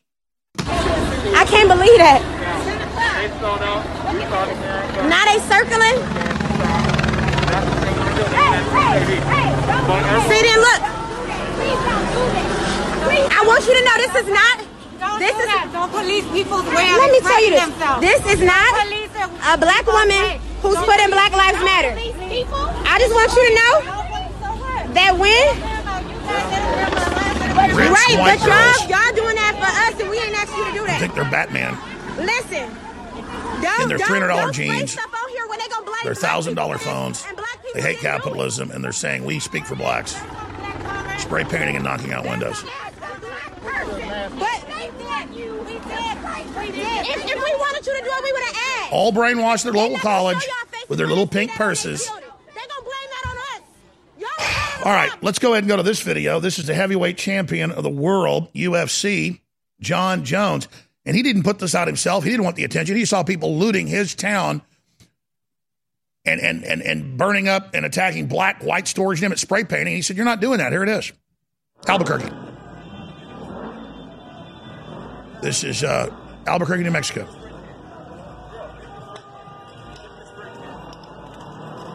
I 0.58 1.46
can't 1.48 1.68
believe 1.68 1.96
that. 1.98 2.22
Now 5.08 5.24
they 5.26 5.38
circling. 5.46 6.33
See 10.24 10.40
then 10.40 10.58
look. 10.64 10.82
I 13.30 13.40
want 13.46 13.60
you 13.68 13.74
to 13.76 13.82
know 13.84 13.94
this 14.00 14.14
is 14.24 14.28
not 14.32 14.56
don't 14.98 15.20
this 15.20 15.36
do 15.36 15.44
is 15.44 15.48
that. 15.52 15.68
don't 15.72 15.92
police 15.92 16.24
people's 16.32 16.64
way 16.72 16.88
Let 16.96 17.12
me 17.12 17.20
tell 17.20 17.42
you 17.44 17.50
this. 17.52 17.60
themselves. 17.68 18.00
This 18.00 18.20
is 18.32 18.40
not 18.40 18.72
a 19.52 19.60
black 19.60 19.84
woman 19.84 20.40
who's 20.64 20.80
put 20.80 20.96
in 21.04 21.12
Black 21.12 21.32
Lives 21.36 21.60
Matter. 21.60 21.92
I 22.88 22.96
just 22.96 23.12
want 23.12 23.28
you 23.36 23.42
to 23.44 23.52
know 23.60 23.72
that 24.96 25.12
when 25.20 25.44
Rich 27.76 27.90
right, 27.90 28.16
but 28.16 28.38
y'all 28.40 28.88
y'all 28.88 29.12
doing 29.14 29.36
that 29.36 29.52
for 29.60 29.68
us 29.68 30.00
and 30.00 30.08
we 30.08 30.16
ain't 30.18 30.32
asked 30.38 30.56
you 30.56 30.64
to 30.64 30.72
do 30.72 30.86
that. 30.88 30.96
I 30.96 30.98
think 31.00 31.14
they're 31.14 31.28
Batman. 31.30 31.76
Listen. 32.16 32.70
Don't, 33.60 33.82
In 33.82 33.88
their 33.88 33.98
$300 33.98 34.52
jeans, 34.52 34.92
stuff 34.92 35.10
out 35.12 35.30
here 35.30 35.46
when 35.48 35.58
they 35.58 35.68
gonna 35.68 35.90
Their 36.04 36.14
thousand 36.14 36.54
dollar 36.54 36.78
people 36.78 36.92
and- 36.92 37.16
phones. 37.16 37.26
And 37.74 37.82
black 37.82 37.82
people 37.82 37.82
They 37.82 37.82
hate 37.82 38.00
didn't 38.00 38.02
do 38.02 38.08
it. 38.08 38.22
capitalism, 38.22 38.70
and 38.70 38.84
they're 38.84 38.92
saying 38.92 39.24
we 39.24 39.38
speak 39.40 39.66
for 39.66 39.74
blacks. 39.74 40.16
Spray 41.22 41.44
painting 41.44 41.76
and 41.76 41.84
knocking 41.84 42.12
out 42.12 42.24
windows. 42.24 42.62
But 44.36 44.64
if, 46.66 47.24
if 47.24 47.34
we 47.34 47.54
wanted 47.56 47.86
you 47.86 47.92
to 47.96 48.00
do 48.04 48.10
it, 48.10 48.22
we 48.24 48.32
would 48.32 48.42
have 48.42 48.56
asked. 48.82 48.92
All 48.92 49.12
brainwashed 49.12 49.64
their 49.64 49.72
local 49.72 49.98
college 49.98 50.40
show 50.42 50.46
y'all 50.48 50.66
faces 50.70 50.88
with 50.88 50.98
their 50.98 51.06
little 51.08 51.26
pink 51.26 51.50
that 51.50 51.54
in 51.54 51.58
the 51.58 51.64
purses. 51.64 52.06
building. 52.06 52.24
They 52.54 52.60
gonna 52.60 52.82
blame 52.82 53.10
that 53.10 53.24
on 53.30 53.36
us. 53.38 53.62
Y'all 54.80 54.86
All 54.86 54.92
right, 54.92 55.10
let's 55.22 55.38
go 55.38 55.52
ahead 55.52 55.64
and 55.64 55.68
go 55.68 55.76
to 55.76 55.82
this 55.82 56.00
video. 56.00 56.40
This 56.40 56.58
is 56.58 56.66
the 56.66 56.74
heavyweight 56.74 57.16
champion 57.18 57.70
of 57.72 57.82
the 57.82 57.90
world, 57.90 58.52
UFC, 58.54 59.40
Jon 59.80 60.24
Jones. 60.24 60.68
And 61.06 61.16
he 61.16 61.22
didn't 61.22 61.42
put 61.42 61.58
this 61.58 61.74
out 61.74 61.86
himself. 61.86 62.24
He 62.24 62.30
didn't 62.30 62.44
want 62.44 62.56
the 62.56 62.64
attention. 62.64 62.96
He 62.96 63.04
saw 63.04 63.22
people 63.22 63.56
looting 63.58 63.86
his 63.86 64.14
town 64.14 64.62
and 66.24 66.40
and 66.40 66.64
and, 66.64 66.82
and 66.82 67.16
burning 67.18 67.48
up 67.48 67.74
and 67.74 67.84
attacking 67.84 68.26
black, 68.26 68.62
white 68.62 68.88
storage 68.88 69.20
units, 69.20 69.42
spray 69.42 69.64
painting. 69.64 69.94
He 69.94 70.02
said, 70.02 70.16
You're 70.16 70.24
not 70.24 70.40
doing 70.40 70.58
that. 70.58 70.72
Here 70.72 70.82
it 70.82 70.88
is. 70.88 71.12
Albuquerque. 71.86 72.30
This 75.42 75.62
is 75.64 75.84
uh, 75.84 76.08
Albuquerque, 76.46 76.82
New 76.82 76.90
Mexico. 76.90 77.26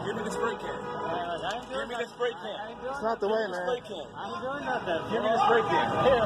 Give 0.06 0.16
me 0.16 0.22
the 0.22 0.30
spray 0.30 0.54
can. 0.54 0.78
Give 1.70 1.88
me 1.88 1.96
the 1.96 2.06
spray 2.06 2.30
can. 2.30 2.76
It's 2.88 3.02
not 3.02 3.18
the 3.18 3.26
way, 3.28 3.46
man. 3.50 3.66
Spray 3.66 3.80
can. 3.88 4.06
I 4.14 4.28
ain't 4.28 4.42
doing 4.42 4.64
nothing. 4.64 5.02
Give 5.10 5.22
me 5.22 5.28
the 5.28 5.38
spray 5.46 5.62
can. 5.62 5.86
Here, 6.06 6.24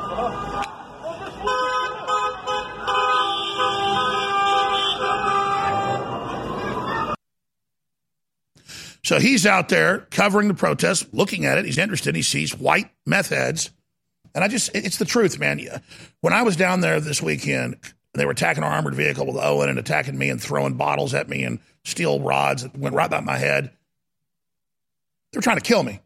So 9.04 9.20
he's 9.20 9.44
out 9.44 9.68
there 9.68 10.00
covering 10.10 10.48
the 10.48 10.54
protest, 10.54 11.12
looking 11.12 11.44
at 11.44 11.58
it. 11.58 11.66
He's 11.66 11.78
interested. 11.78 12.16
He 12.16 12.22
sees 12.22 12.56
white 12.56 12.90
meth 13.04 13.28
heads. 13.28 13.70
And 14.34 14.42
I 14.42 14.48
just, 14.48 14.70
it's 14.74 14.96
the 14.96 15.04
truth, 15.04 15.38
man. 15.38 15.60
When 16.22 16.32
I 16.32 16.42
was 16.42 16.56
down 16.56 16.80
there 16.80 16.98
this 17.00 17.22
weekend, 17.22 17.76
they 18.14 18.24
were 18.24 18.32
attacking 18.32 18.64
our 18.64 18.72
armored 18.72 18.94
vehicle 18.94 19.26
with 19.26 19.36
Owen 19.36 19.68
and 19.68 19.78
attacking 19.78 20.16
me 20.16 20.30
and 20.30 20.42
throwing 20.42 20.74
bottles 20.74 21.12
at 21.14 21.28
me 21.28 21.44
and 21.44 21.60
steel 21.84 22.18
rods 22.18 22.62
that 22.62 22.76
went 22.76 22.94
right 22.94 23.10
by 23.10 23.20
my 23.20 23.36
head. 23.36 23.70
They 25.32 25.38
were 25.38 25.42
trying 25.42 25.58
to 25.58 25.62
kill 25.62 25.82
me. 25.82 26.00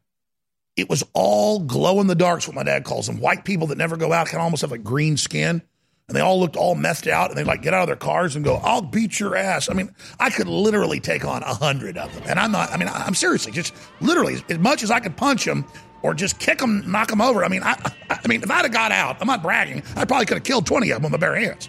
It 0.76 0.90
was 0.90 1.04
all 1.12 1.60
glow 1.60 2.00
in 2.00 2.08
the 2.08 2.14
darks, 2.14 2.48
what 2.48 2.54
my 2.54 2.62
dad 2.64 2.84
calls 2.84 3.06
them. 3.06 3.20
White 3.20 3.44
people 3.44 3.68
that 3.68 3.78
never 3.78 3.96
go 3.96 4.12
out, 4.12 4.26
can 4.26 4.40
almost 4.40 4.62
have 4.62 4.70
like 4.70 4.84
green 4.84 5.16
skin 5.16 5.62
and 6.08 6.16
they 6.16 6.20
all 6.20 6.40
looked 6.40 6.56
all 6.56 6.74
messed 6.74 7.06
out, 7.06 7.28
and 7.28 7.38
they 7.38 7.44
like 7.44 7.62
get 7.62 7.74
out 7.74 7.82
of 7.82 7.86
their 7.86 7.96
cars 7.96 8.34
and 8.34 8.44
go, 8.44 8.56
"I'll 8.56 8.82
beat 8.82 9.20
your 9.20 9.36
ass." 9.36 9.68
I 9.70 9.74
mean, 9.74 9.94
I 10.18 10.30
could 10.30 10.48
literally 10.48 11.00
take 11.00 11.24
on 11.24 11.42
a 11.42 11.54
hundred 11.54 11.98
of 11.98 12.12
them, 12.14 12.24
and 12.26 12.40
I'm 12.40 12.50
not. 12.50 12.72
I 12.72 12.76
mean, 12.78 12.88
I'm 12.88 13.14
seriously 13.14 13.52
just 13.52 13.74
literally 14.00 14.42
as 14.48 14.58
much 14.58 14.82
as 14.82 14.90
I 14.90 15.00
could 15.00 15.16
punch 15.16 15.44
them 15.44 15.66
or 16.02 16.14
just 16.14 16.38
kick 16.38 16.58
them, 16.58 16.90
knock 16.90 17.08
them 17.08 17.20
over. 17.20 17.44
I 17.44 17.48
mean, 17.48 17.62
I, 17.62 17.76
I 18.08 18.26
mean, 18.26 18.42
if 18.42 18.50
I'd 18.50 18.64
have 18.64 18.72
got 18.72 18.90
out, 18.90 19.18
I'm 19.20 19.26
not 19.26 19.42
bragging. 19.42 19.82
I 19.96 20.04
probably 20.06 20.26
could 20.26 20.38
have 20.38 20.44
killed 20.44 20.66
twenty 20.66 20.90
of 20.90 21.02
them 21.02 21.10
with 21.10 21.20
my 21.20 21.26
bare 21.26 21.36
hands, 21.36 21.68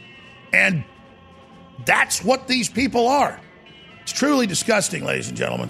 and 0.53 0.83
that's 1.85 2.23
what 2.23 2.47
these 2.47 2.69
people 2.69 3.07
are. 3.07 3.39
It's 4.01 4.13
truly 4.13 4.47
disgusting, 4.47 5.03
ladies 5.03 5.27
and 5.27 5.37
gentlemen. 5.37 5.69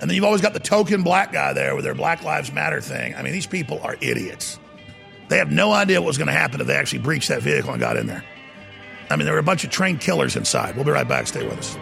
And 0.00 0.10
then 0.10 0.16
you've 0.16 0.24
always 0.24 0.42
got 0.42 0.52
the 0.52 0.60
token 0.60 1.02
black 1.02 1.32
guy 1.32 1.52
there 1.54 1.74
with 1.74 1.84
their 1.84 1.94
Black 1.94 2.22
Lives 2.22 2.52
Matter 2.52 2.80
thing. 2.80 3.14
I 3.14 3.22
mean, 3.22 3.32
these 3.32 3.46
people 3.46 3.80
are 3.82 3.96
idiots. 4.02 4.58
They 5.28 5.38
have 5.38 5.50
no 5.50 5.72
idea 5.72 6.00
what 6.00 6.08
was 6.08 6.18
going 6.18 6.28
to 6.28 6.34
happen 6.34 6.60
if 6.60 6.66
they 6.66 6.76
actually 6.76 7.00
breached 7.00 7.28
that 7.28 7.42
vehicle 7.42 7.70
and 7.70 7.80
got 7.80 7.96
in 7.96 8.06
there. 8.06 8.24
I 9.10 9.16
mean, 9.16 9.24
there 9.24 9.34
were 9.34 9.40
a 9.40 9.44
bunch 9.44 9.64
of 9.64 9.70
trained 9.70 10.00
killers 10.00 10.36
inside. 10.36 10.76
We'll 10.76 10.84
be 10.84 10.90
right 10.90 11.08
back. 11.08 11.26
Stay 11.26 11.44
with 11.46 11.58
us. 11.58 11.78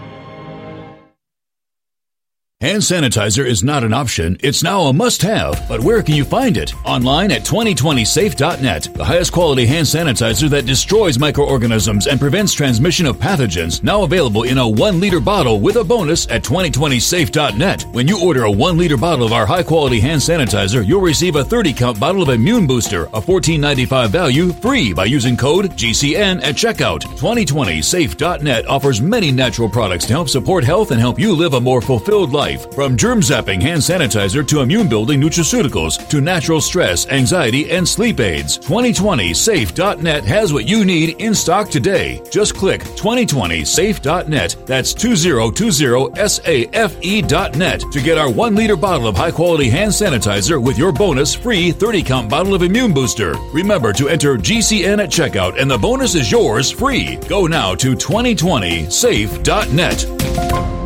Hand 2.63 2.81
sanitizer 2.81 3.45
is 3.45 3.65
not 3.65 3.83
an 3.83 3.93
option, 3.93 4.37
it's 4.39 4.63
now 4.63 4.83
a 4.83 4.93
must 4.93 5.21
have. 5.23 5.69
But 5.69 5.81
where 5.81 6.01
can 6.01 6.15
you 6.15 6.25
find 6.25 6.57
it? 6.57 6.73
Online 6.87 7.33
at 7.33 7.41
2020safe.net. 7.41 8.85
The 8.95 9.05
highest 9.05 9.33
quality 9.33 9.67
hand 9.67 9.85
sanitizer 9.85 10.49
that 10.51 10.65
destroys 10.65 11.19
microorganisms 11.19 12.07
and 12.07 12.21
prevents 12.21 12.53
transmission 12.53 13.07
of 13.07 13.17
pathogens, 13.17 13.83
now 13.83 14.05
available 14.05 14.45
in 14.45 14.59
a 14.59 14.69
1 14.69 15.01
liter 15.01 15.19
bottle 15.19 15.59
with 15.59 15.75
a 15.75 15.83
bonus 15.83 16.31
at 16.31 16.45
2020safe.net. 16.45 17.83
When 17.91 18.07
you 18.07 18.25
order 18.25 18.45
a 18.45 18.51
1 18.53 18.79
liter 18.79 18.97
bottle 18.97 19.27
of 19.27 19.33
our 19.33 19.45
high 19.45 19.65
quality 19.65 19.99
hand 19.99 20.21
sanitizer, 20.21 20.87
you'll 20.87 21.01
receive 21.01 21.35
a 21.35 21.45
30 21.45 21.73
count 21.73 21.99
bottle 21.99 22.23
of 22.23 22.29
Immune 22.29 22.69
Booster, 22.69 23.07
a 23.07 23.21
$14.95 23.21 24.09
value, 24.09 24.53
free 24.53 24.93
by 24.93 25.07
using 25.07 25.37
code 25.37 25.73
GCN 25.73 26.41
at 26.45 26.55
checkout. 26.55 27.03
2020safe.net 27.19 28.69
offers 28.69 29.03
many 29.03 29.33
natural 29.33 29.69
products 29.69 30.07
to 30.07 30.13
help 30.13 30.29
support 30.29 30.63
health 30.63 30.93
and 30.93 31.01
help 31.01 31.19
you 31.19 31.35
live 31.35 31.55
a 31.55 31.61
more 31.61 31.83
fulfilled 31.83 32.31
life 32.31 32.52
life. 32.53 32.73
From 32.75 32.97
germ 32.97 33.21
zapping 33.21 33.63
hand 33.63 33.81
sanitizer 33.81 34.45
to 34.49 34.61
immune 34.61 34.89
building 34.89 35.21
nutraceuticals 35.21 36.09
to 36.09 36.21
natural 36.21 36.61
stress, 36.61 37.09
anxiety, 37.09 37.71
and 37.71 37.87
sleep 37.87 38.19
aids. 38.21 38.59
2020safe.net 38.59 40.25
has 40.25 40.53
what 40.53 40.67
you 40.67 40.85
need 40.85 41.21
in 41.21 41.33
stock 41.35 41.71
today. 41.71 42.23
Just 42.31 42.55
click 42.55 42.83
2020safe.net. 42.83 44.57
That's 44.67 44.95
2020safe.net 44.95 47.81
to 47.93 48.01
get 48.01 48.19
our 48.19 48.31
one 48.31 48.55
liter 48.55 48.77
bottle 48.77 49.09
of 49.09 49.17
high 49.17 49.31
quality 49.31 49.71
hand 49.71 49.93
sanitizer 49.93 50.63
with 50.63 50.77
your 50.79 50.93
bonus 50.93 51.35
free 51.35 51.73
30 51.73 52.03
count 52.03 52.29
bottle 52.31 52.55
of 52.55 52.63
immune 52.63 52.93
booster. 52.93 53.35
Remember 53.53 53.93
to 53.93 54.09
enter 54.09 54.37
GCN 54.37 55.03
at 55.03 55.11
checkout 55.11 55.61
and 55.61 55.69
the 55.71 55.79
bonus 55.79 56.15
is 56.15 56.31
yours 56.31 56.71
free. 56.71 57.17
Go 57.29 57.47
now 57.47 57.75
to 57.75 57.95
2020safe.net. 57.95 60.82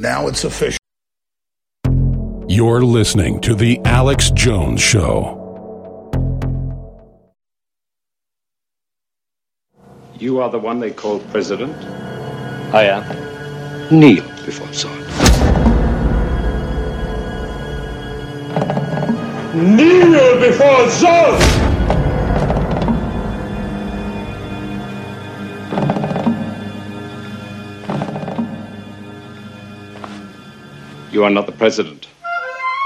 Now 0.00 0.28
it's 0.28 0.44
official. 0.44 0.78
You're 2.48 2.82
listening 2.82 3.38
to 3.42 3.54
The 3.54 3.78
Alex 3.84 4.30
Jones 4.30 4.80
Show. 4.80 5.36
You 10.18 10.40
are 10.40 10.48
the 10.48 10.58
one 10.58 10.80
they 10.80 10.90
call 10.90 11.18
president? 11.30 11.76
I 12.72 12.84
am. 12.84 13.04
Kneel 13.90 14.24
before 14.46 14.68
Zod. 14.68 14.96
Kneel 19.54 20.40
before 20.40 20.86
Zod! 20.88 21.69
You 31.12 31.24
are 31.24 31.30
not 31.30 31.46
the 31.46 31.52
president. 31.52 32.06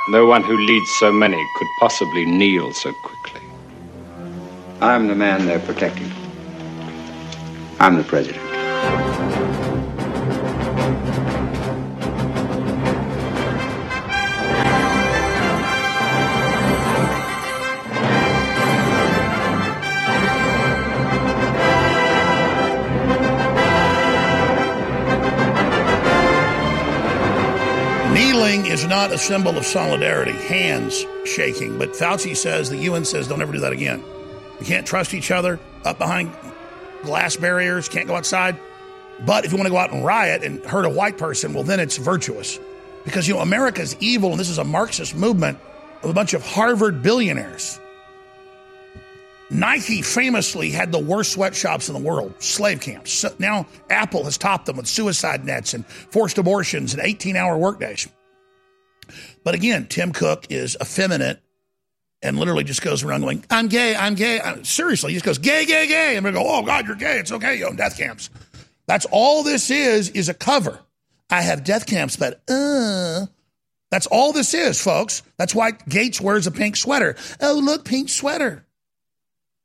No 0.09 0.25
one 0.25 0.43
who 0.43 0.57
leads 0.57 0.91
so 0.99 1.13
many 1.13 1.37
could 1.59 1.69
possibly 1.79 2.25
kneel 2.25 2.73
so 2.73 2.91
quickly. 3.05 3.41
I'm 4.81 5.09
the 5.09 5.15
man 5.15 5.45
they're 5.45 5.59
protecting. 5.61 6.11
I'm 7.81 7.97
the 7.97 8.05
president. 8.05 8.41
Is 28.85 28.91
not 28.91 29.11
a 29.13 29.17
symbol 29.17 29.57
of 29.57 29.65
solidarity, 29.65 30.33
hands 30.33 31.07
shaking. 31.25 31.79
But 31.79 31.93
Fauci 31.93 32.37
says, 32.37 32.69
the 32.69 32.77
UN 32.77 33.07
says, 33.07 33.27
don't 33.27 33.41
ever 33.41 33.53
do 33.53 33.61
that 33.61 33.73
again. 33.73 34.05
We 34.61 34.67
can't 34.67 34.87
trust 34.87 35.15
each 35.15 35.31
other 35.31 35.59
up 35.85 35.97
behind 35.97 36.31
glass 37.03 37.35
barriers, 37.35 37.89
can't 37.89 38.07
go 38.07 38.15
outside. 38.15 38.59
But 39.25 39.47
if 39.47 39.53
you 39.53 39.57
want 39.57 39.69
to 39.69 39.71
go 39.71 39.79
out 39.79 39.91
and 39.91 40.05
riot 40.05 40.43
and 40.43 40.63
hurt 40.65 40.85
a 40.85 40.91
white 40.91 41.17
person, 41.17 41.55
well, 41.55 41.63
then 41.63 41.81
it's 41.81 41.97
virtuous. 41.97 42.59
Because, 43.07 43.27
you 43.27 43.33
know, 43.33 43.41
America's 43.41 43.97
evil, 44.01 44.33
and 44.33 44.41
this 44.41 44.51
is 44.51 44.59
a 44.59 44.65
Marxist 44.65 45.15
movement 45.15 45.59
of 46.03 46.11
a 46.11 46.13
bunch 46.13 46.35
of 46.35 46.45
Harvard 46.45 47.03
billionaires. 47.03 47.81
Nike 49.51 50.03
famously 50.03 50.71
had 50.71 50.93
the 50.93 50.99
worst 50.99 51.33
sweatshops 51.33 51.89
in 51.89 51.95
the 51.95 52.01
world, 52.01 52.35
slave 52.43 52.83
camps. 52.83 53.13
So 53.13 53.35
now 53.39 53.67
Apple 53.89 54.25
has 54.25 54.37
topped 54.37 54.67
them 54.67 54.77
with 54.77 54.89
suicide 54.89 55.47
nets 55.47 55.73
and 55.73 55.87
forced 55.87 56.37
abortions 56.37 56.93
and 56.93 57.03
18 57.03 57.35
hour 57.35 57.57
workdays. 57.57 58.09
But 59.45 59.55
again, 59.55 59.87
Tim 59.87 60.13
Cook 60.13 60.47
is 60.51 60.77
effeminate 60.81 61.41
and 62.23 62.39
literally 62.39 62.65
just 62.65 62.83
goes 62.83 63.05
around 63.05 63.21
going, 63.21 63.45
I'm 63.51 63.69
gay, 63.69 63.95
I'm 63.95 64.15
gay. 64.15 64.41
I'm, 64.41 64.65
seriously, 64.65 65.13
he 65.13 65.17
just 65.17 65.27
goes, 65.27 65.39
gay, 65.39 65.67
gay, 65.67 65.87
gay. 65.87 66.17
And 66.17 66.25
we 66.25 66.33
go, 66.33 66.43
oh, 66.45 66.63
God, 66.63 66.87
you're 66.87 66.97
gay. 66.97 67.19
It's 67.19 67.31
okay. 67.31 67.59
You 67.59 67.67
own 67.67 67.77
death 67.77 67.99
camps. 67.99 68.31
That's 68.87 69.07
all 69.11 69.43
this 69.43 69.71
is, 69.71 70.09
is 70.11 70.29
a 70.29 70.35
cover. 70.35 70.81
I 71.31 71.43
have 71.43 71.65
death 71.65 71.87
camps, 71.87 72.17
but 72.17 72.43
uh. 72.49 73.27
That's 73.91 74.07
all 74.07 74.33
this 74.33 74.55
is, 74.55 74.83
folks. 74.83 75.23
That's 75.37 75.55
why 75.55 75.71
Gates 75.71 76.21
wears 76.21 76.49
a 76.49 76.51
pink 76.51 76.75
sweater. 76.75 77.15
Oh, 77.41 77.61
look, 77.63 77.85
pink 77.85 78.09
sweater. 78.09 78.67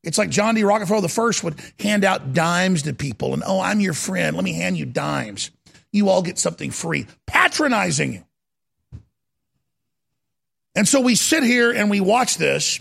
It's 0.03 0.17
like 0.17 0.29
John 0.29 0.55
D. 0.55 0.63
Rockefeller 0.63 1.01
the 1.01 1.09
first 1.09 1.43
would 1.43 1.59
hand 1.79 2.05
out 2.05 2.33
dimes 2.33 2.83
to 2.83 2.93
people 2.93 3.33
and, 3.33 3.41
oh, 3.45 3.59
I'm 3.59 3.79
your 3.79 3.93
friend. 3.93 4.35
Let 4.35 4.45
me 4.45 4.53
hand 4.53 4.77
you 4.77 4.85
dimes. 4.85 5.51
You 5.91 6.09
all 6.09 6.21
get 6.21 6.37
something 6.37 6.69
free. 6.69 7.07
Patronizing 7.25 8.13
you. 8.13 8.23
And 10.75 10.87
so 10.87 11.01
we 11.01 11.15
sit 11.15 11.43
here 11.43 11.71
and 11.71 11.89
we 11.89 11.99
watch 11.99 12.37
this, 12.37 12.79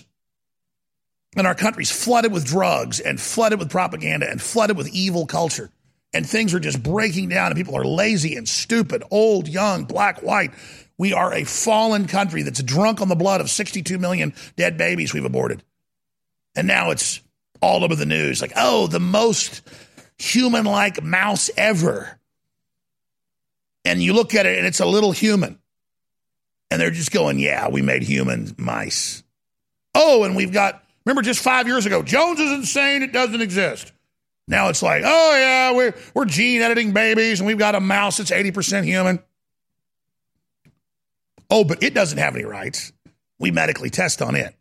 and 1.36 1.46
our 1.46 1.54
country's 1.54 1.90
flooded 1.90 2.32
with 2.32 2.46
drugs 2.46 3.00
and 3.00 3.20
flooded 3.20 3.58
with 3.58 3.70
propaganda 3.70 4.28
and 4.30 4.40
flooded 4.40 4.76
with 4.76 4.88
evil 4.88 5.26
culture. 5.26 5.70
And 6.14 6.26
things 6.26 6.54
are 6.54 6.60
just 6.60 6.82
breaking 6.82 7.28
down, 7.28 7.48
and 7.48 7.56
people 7.56 7.76
are 7.76 7.84
lazy 7.84 8.36
and 8.36 8.48
stupid, 8.48 9.02
old, 9.10 9.46
young, 9.46 9.84
black, 9.84 10.22
white. 10.22 10.52
We 10.96 11.12
are 11.12 11.32
a 11.32 11.44
fallen 11.44 12.06
country 12.06 12.42
that's 12.42 12.62
drunk 12.62 13.00
on 13.00 13.08
the 13.08 13.14
blood 13.14 13.40
of 13.40 13.50
62 13.50 13.98
million 13.98 14.34
dead 14.56 14.78
babies 14.78 15.12
we've 15.12 15.24
aborted. 15.24 15.62
And 16.56 16.66
now 16.66 16.90
it's 16.90 17.20
all 17.60 17.84
over 17.84 17.94
the 17.94 18.06
news 18.06 18.40
like, 18.40 18.52
oh, 18.56 18.86
the 18.86 19.00
most 19.00 19.62
human 20.18 20.64
like 20.64 21.02
mouse 21.02 21.50
ever. 21.56 22.18
And 23.84 24.02
you 24.02 24.12
look 24.12 24.34
at 24.34 24.46
it 24.46 24.58
and 24.58 24.66
it's 24.66 24.80
a 24.80 24.86
little 24.86 25.12
human. 25.12 25.58
And 26.70 26.80
they're 26.80 26.90
just 26.90 27.12
going, 27.12 27.38
yeah, 27.38 27.68
we 27.68 27.82
made 27.82 28.02
human 28.02 28.54
mice. 28.58 29.22
Oh, 29.94 30.24
and 30.24 30.36
we've 30.36 30.52
got, 30.52 30.84
remember 31.04 31.22
just 31.22 31.40
five 31.40 31.66
years 31.66 31.86
ago, 31.86 32.02
Jones 32.02 32.38
is 32.40 32.52
insane, 32.52 33.02
it 33.02 33.12
doesn't 33.12 33.40
exist. 33.40 33.92
Now 34.48 34.68
it's 34.68 34.82
like, 34.82 35.02
oh 35.04 35.36
yeah, 35.36 35.72
we're 35.72 35.94
we're 36.14 36.24
gene 36.24 36.62
editing 36.62 36.92
babies 36.92 37.38
and 37.40 37.46
we've 37.46 37.58
got 37.58 37.74
a 37.74 37.80
mouse 37.80 38.16
that's 38.16 38.30
80% 38.30 38.84
human. 38.84 39.20
Oh, 41.50 41.64
but 41.64 41.82
it 41.82 41.94
doesn't 41.94 42.18
have 42.18 42.34
any 42.34 42.44
rights. 42.44 42.92
We 43.38 43.50
medically 43.50 43.90
test 43.90 44.22
on 44.22 44.34
it. 44.34 44.46
In 44.46 44.54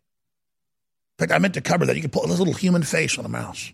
fact, 1.18 1.32
I 1.32 1.38
meant 1.38 1.54
to 1.54 1.60
cover 1.60 1.86
that. 1.86 1.96
You 1.96 2.02
can 2.02 2.10
put 2.10 2.24
a 2.24 2.32
little 2.32 2.52
human 2.52 2.82
face 2.82 3.18
on 3.18 3.24
a 3.24 3.28
mouse. 3.28 3.72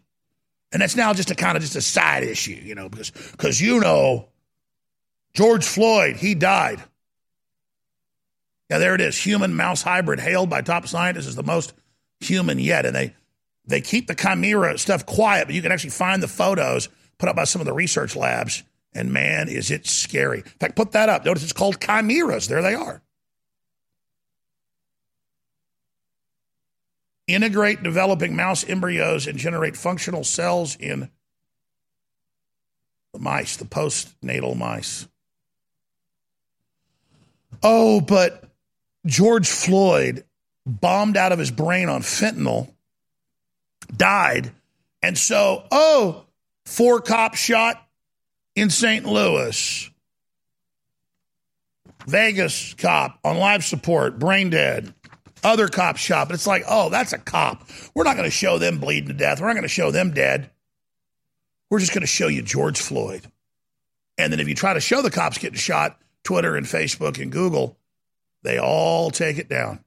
And 0.73 0.81
that's 0.81 0.97
now 0.97 1.13
just 1.13 1.31
a 1.31 1.35
kind 1.35 1.57
of 1.57 1.63
just 1.63 1.77
a 1.77 1.81
side 1.81 2.23
issue, 2.23 2.61
you 2.63 2.75
know, 2.75 2.89
because 2.89 3.11
because 3.11 3.61
you 3.61 3.81
know 3.81 4.29
George 5.35 5.65
Floyd, 5.65 6.17
he 6.17 6.35
died. 6.35 6.83
Yeah, 8.71 8.79
there 8.79 8.95
it 8.95 9.01
is. 9.01 9.17
Human 9.19 9.55
mouse 9.55 9.83
hybrid 9.83 10.21
hailed 10.21 10.51
by 10.51 10.63
top 10.63 10.87
scientists 10.89 11.27
as 11.27 11.37
the 11.37 11.43
most 11.43 11.75
human 12.21 12.59
yet. 12.59 12.87
And 12.87 12.95
they 12.95 13.15
they 13.67 13.81
keep 13.81 14.07
the 14.07 14.15
chimera 14.15 14.79
stuff 14.79 15.07
quiet, 15.07 15.47
but 15.47 15.55
you 15.55 15.63
can 15.63 15.73
actually 15.73 15.91
find 15.91 16.23
the 16.23 16.29
photos 16.29 16.89
put 17.19 17.29
up 17.29 17.37
by 17.37 17.45
some 17.45 17.61
of 17.61 17.67
the 17.67 17.73
research 17.73 18.17
labs. 18.17 18.63
And 18.95 19.13
man, 19.13 19.49
is 19.49 19.71
it 19.71 19.87
scary. 19.87 20.39
In 20.39 20.45
fact, 20.61 20.77
put 20.77 20.93
that 20.93 21.09
up. 21.09 21.25
Notice 21.25 21.43
it's 21.43 21.53
called 21.53 21.81
chimeras. 21.81 22.49
There 22.49 22.63
they 22.63 22.75
are. 22.75 23.03
Integrate 27.27 27.83
developing 27.83 28.37
mouse 28.37 28.69
embryos 28.69 29.27
and 29.27 29.39
generate 29.39 29.77
functional 29.77 30.25
cells 30.25 30.77
in 30.77 31.11
the 33.15 33.19
mice, 33.19 33.57
the 33.57 33.65
postnatal 33.65 34.57
mice. 34.57 35.09
Oh, 37.63 38.01
but 38.01 38.45
George 39.07 39.49
Floyd 39.49 40.25
bombed 40.67 41.17
out 41.17 41.33
of 41.33 41.39
his 41.39 41.51
brain 41.51 41.89
on 41.89 42.03
fentanyl 42.03 42.75
died. 43.95 44.53
And 45.03 45.17
so, 45.19 45.65
oh, 45.71 46.25
four 46.65 47.01
cops 47.01 47.39
shot 47.39 47.87
in 48.55 48.71
St. 48.71 49.05
Louis. 49.05 49.91
Vegas 52.07 52.75
cop 52.75 53.19
on 53.25 53.39
life 53.39 53.65
support, 53.65 54.19
brain 54.19 54.51
dead. 54.51 54.93
Other 55.43 55.69
cop 55.69 55.97
shot. 55.97 56.29
But 56.29 56.35
it's 56.35 56.47
like, 56.47 56.65
oh, 56.69 56.89
that's 56.89 57.13
a 57.13 57.19
cop. 57.19 57.69
We're 57.95 58.05
not 58.05 58.17
going 58.17 58.29
to 58.29 58.35
show 58.35 58.59
them 58.59 58.79
bleeding 58.79 59.09
to 59.09 59.15
death. 59.15 59.41
We're 59.41 59.49
not 59.49 59.55
going 59.55 59.63
to 59.63 59.69
show 59.69 59.91
them 59.91 60.13
dead. 60.13 60.51
We're 61.71 61.81
just 61.81 61.93
going 61.93 62.03
to 62.03 62.07
show 62.07 62.29
you 62.29 62.43
George 62.43 62.81
Floyd. 62.81 63.27
And 64.17 64.33
then 64.33 64.41
if 64.41 64.49
you 64.49 64.55
try 64.55 64.75
to 64.75 64.81
show 64.81 65.03
the 65.03 65.11
cops 65.11 65.39
getting 65.39 65.59
shot, 65.59 65.99
Twitter 66.23 66.57
and 66.57 66.67
Facebook 66.67 67.21
and 67.21 67.33
Google, 67.33 67.77
they 68.45 68.59
all 68.59 69.11
take 69.11 69.39
it 69.39 69.49
down. 69.49 69.81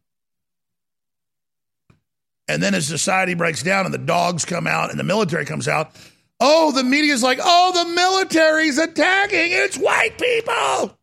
And 2.49 2.61
then 2.61 2.73
as 2.75 2.87
society 2.87 3.33
breaks 3.33 3.63
down 3.63 3.85
and 3.85 3.93
the 3.93 3.99
dogs 3.99 4.45
come 4.45 4.67
out 4.67 4.89
and 4.89 4.99
the 4.99 5.03
military 5.03 5.45
comes 5.45 5.67
out, 5.67 5.91
oh, 6.39 6.71
the 6.71 6.83
media's 6.83 7.23
like, 7.23 7.39
oh, 7.41 7.71
the 7.73 7.93
military's 7.93 8.77
attacking. 8.77 9.51
It's 9.51 9.77
white 9.77 10.17
people. 10.17 10.97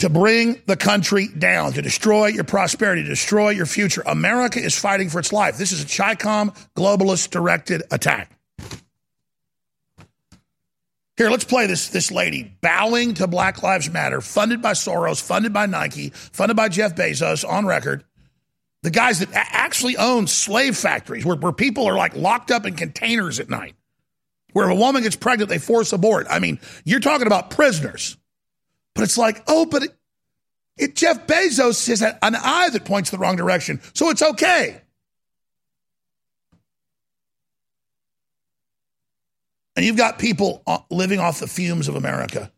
To 0.00 0.10
bring 0.10 0.60
the 0.66 0.76
country 0.76 1.28
down, 1.28 1.72
to 1.72 1.82
destroy 1.82 2.26
your 2.26 2.44
prosperity, 2.44 3.02
to 3.02 3.08
destroy 3.08 3.50
your 3.50 3.66
future. 3.66 4.02
America 4.04 4.60
is 4.60 4.78
fighting 4.78 5.08
for 5.08 5.18
its 5.18 5.32
life. 5.32 5.56
This 5.56 5.72
is 5.72 5.82
a 5.82 5.86
CHICOM 5.86 6.54
globalist 6.76 7.30
directed 7.30 7.82
attack. 7.90 8.35
Here, 11.16 11.30
let's 11.30 11.44
play 11.44 11.66
this, 11.66 11.88
this 11.88 12.10
lady 12.10 12.56
bowing 12.60 13.14
to 13.14 13.26
Black 13.26 13.62
Lives 13.62 13.90
Matter, 13.90 14.20
funded 14.20 14.60
by 14.60 14.72
Soros, 14.72 15.22
funded 15.22 15.52
by 15.52 15.66
Nike, 15.66 16.10
funded 16.10 16.56
by 16.56 16.68
Jeff 16.68 16.94
Bezos 16.94 17.48
on 17.48 17.64
record 17.64 18.04
the 18.86 18.90
guys 18.90 19.18
that 19.18 19.30
actually 19.32 19.96
own 19.96 20.28
slave 20.28 20.76
factories 20.76 21.26
where, 21.26 21.34
where 21.34 21.50
people 21.50 21.86
are 21.86 21.96
like 21.96 22.14
locked 22.14 22.52
up 22.52 22.66
in 22.66 22.74
containers 22.74 23.40
at 23.40 23.50
night. 23.50 23.74
Where 24.52 24.70
if 24.70 24.76
a 24.76 24.78
woman 24.78 25.02
gets 25.02 25.16
pregnant, 25.16 25.50
they 25.50 25.58
force 25.58 25.92
abort. 25.92 26.28
I 26.30 26.38
mean, 26.38 26.60
you're 26.84 27.00
talking 27.00 27.26
about 27.26 27.50
prisoners. 27.50 28.16
But 28.94 29.02
it's 29.02 29.18
like, 29.18 29.42
oh, 29.48 29.66
but 29.66 29.82
it, 29.82 29.96
it, 30.78 30.94
Jeff 30.94 31.26
Bezos 31.26 31.88
has 31.88 32.00
an 32.00 32.14
eye 32.22 32.70
that 32.70 32.84
points 32.84 33.10
the 33.10 33.18
wrong 33.18 33.34
direction, 33.34 33.80
so 33.92 34.10
it's 34.10 34.22
okay. 34.22 34.80
And 39.76 39.84
you've 39.84 39.96
got 39.96 40.18
people 40.18 40.62
uh, 40.66 40.78
living 40.90 41.20
off 41.20 41.38
the 41.38 41.46
fumes 41.46 41.86
of 41.86 41.94
America, 41.94 42.50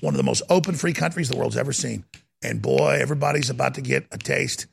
one 0.00 0.14
of 0.14 0.18
the 0.18 0.24
most 0.24 0.42
open, 0.48 0.74
free 0.74 0.94
countries 0.94 1.28
the 1.28 1.36
world's 1.36 1.56
ever 1.56 1.72
seen. 1.72 2.04
And 2.42 2.60
boy, 2.60 2.98
everybody's 3.00 3.50
about 3.50 3.74
to 3.74 3.82
get 3.82 4.06
a 4.10 4.18
taste 4.18 4.66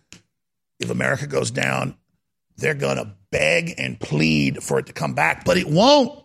if 0.80 0.90
America 0.90 1.28
goes 1.28 1.52
down, 1.52 1.96
they're 2.58 2.74
going 2.74 2.98
to 2.98 3.12
beg 3.32 3.76
and 3.78 4.00
plead 4.00 4.64
for 4.64 4.80
it 4.80 4.88
to 4.88 4.94
come 4.94 5.14
back, 5.14 5.46
but 5.46 5.58
it 5.58 5.68
won't 5.68 6.24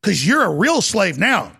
because 0.00 0.26
you're 0.26 0.42
a 0.42 0.50
real 0.50 0.80
slave 0.80 1.18
now. 1.18 1.52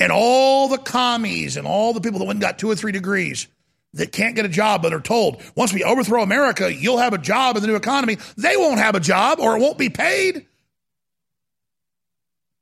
And 0.00 0.10
all 0.12 0.68
the 0.68 0.78
commies 0.78 1.56
and 1.56 1.66
all 1.66 1.92
the 1.94 2.00
people 2.00 2.18
that 2.18 2.26
went 2.26 2.36
and 2.36 2.42
got 2.42 2.58
two 2.58 2.70
or 2.70 2.74
three 2.74 2.92
degrees 2.92 3.46
that 3.94 4.12
can't 4.12 4.36
get 4.36 4.44
a 4.44 4.48
job 4.48 4.82
but 4.82 4.92
are 4.92 5.00
told, 5.00 5.42
once 5.54 5.72
we 5.72 5.82
overthrow 5.82 6.22
America, 6.22 6.72
you'll 6.72 6.98
have 6.98 7.14
a 7.14 7.18
job 7.18 7.56
in 7.56 7.62
the 7.62 7.68
new 7.68 7.76
economy. 7.76 8.18
They 8.36 8.56
won't 8.56 8.78
have 8.78 8.94
a 8.94 9.00
job 9.00 9.40
or 9.40 9.56
it 9.56 9.60
won't 9.60 9.78
be 9.78 9.88
paid. 9.88 10.46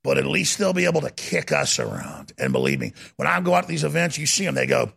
But 0.02 0.18
at 0.18 0.26
least 0.26 0.58
they'll 0.58 0.72
be 0.72 0.84
able 0.84 1.02
to 1.02 1.10
kick 1.10 1.52
us 1.52 1.78
around. 1.78 2.32
And 2.38 2.52
believe 2.52 2.80
me, 2.80 2.92
when 3.16 3.28
I 3.28 3.40
go 3.40 3.54
out 3.54 3.62
to 3.62 3.68
these 3.68 3.84
events, 3.84 4.18
you 4.18 4.26
see 4.26 4.44
them, 4.44 4.54
they 4.54 4.66
go, 4.66 4.92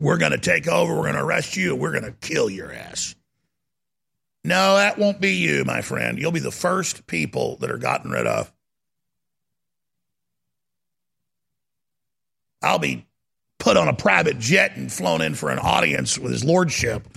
we're 0.00 0.18
going 0.18 0.32
to 0.32 0.38
take 0.38 0.66
over. 0.66 0.94
We're 0.94 1.02
going 1.02 1.14
to 1.14 1.24
arrest 1.24 1.56
you. 1.56 1.76
We're 1.76 1.92
going 1.92 2.04
to 2.04 2.12
kill 2.12 2.50
your 2.50 2.72
ass. 2.72 3.14
No, 4.42 4.76
that 4.76 4.98
won't 4.98 5.20
be 5.20 5.36
you, 5.36 5.64
my 5.64 5.80
friend. 5.80 6.18
You'll 6.18 6.32
be 6.32 6.40
the 6.40 6.50
first 6.50 7.06
people 7.06 7.56
that 7.58 7.70
are 7.70 7.78
gotten 7.78 8.10
rid 8.10 8.26
of. 8.26 8.52
I'll 12.60 12.78
be 12.78 13.06
put 13.64 13.78
on 13.78 13.88
a 13.88 13.94
private 13.94 14.38
jet 14.38 14.76
and 14.76 14.92
flown 14.92 15.22
in 15.22 15.34
for 15.34 15.48
an 15.48 15.58
audience 15.58 16.18
with 16.18 16.30
his 16.30 16.44
lordship 16.44 17.08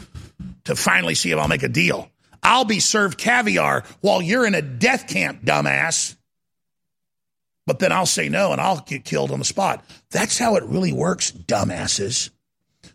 to 0.64 0.78
finally 0.78 1.14
see 1.14 1.30
if 1.30 1.38
I'll 1.38 1.50
make 1.50 1.62
a 1.62 1.68
deal. 1.68 2.10
I'll 2.42 2.64
be 2.64 2.80
served 2.80 3.18
caviar 3.18 3.84
while 4.00 4.22
you're 4.22 4.48
in 4.48 4.56
a 4.56 4.62
death 4.62 5.10
camp, 5.10 5.44
dumbass. 5.44 6.16
But 7.66 7.80
then 7.80 7.92
I'll 7.92 8.06
say 8.06 8.30
no 8.30 8.54
and 8.54 8.62
I'll 8.62 8.80
get 8.80 9.04
killed 9.04 9.32
on 9.32 9.40
the 9.40 9.46
spot. 9.46 9.84
That's 10.10 10.40
how 10.40 10.56
it 10.56 10.64
really 10.64 10.94
works, 10.94 11.34
dumbasses. 11.34 12.30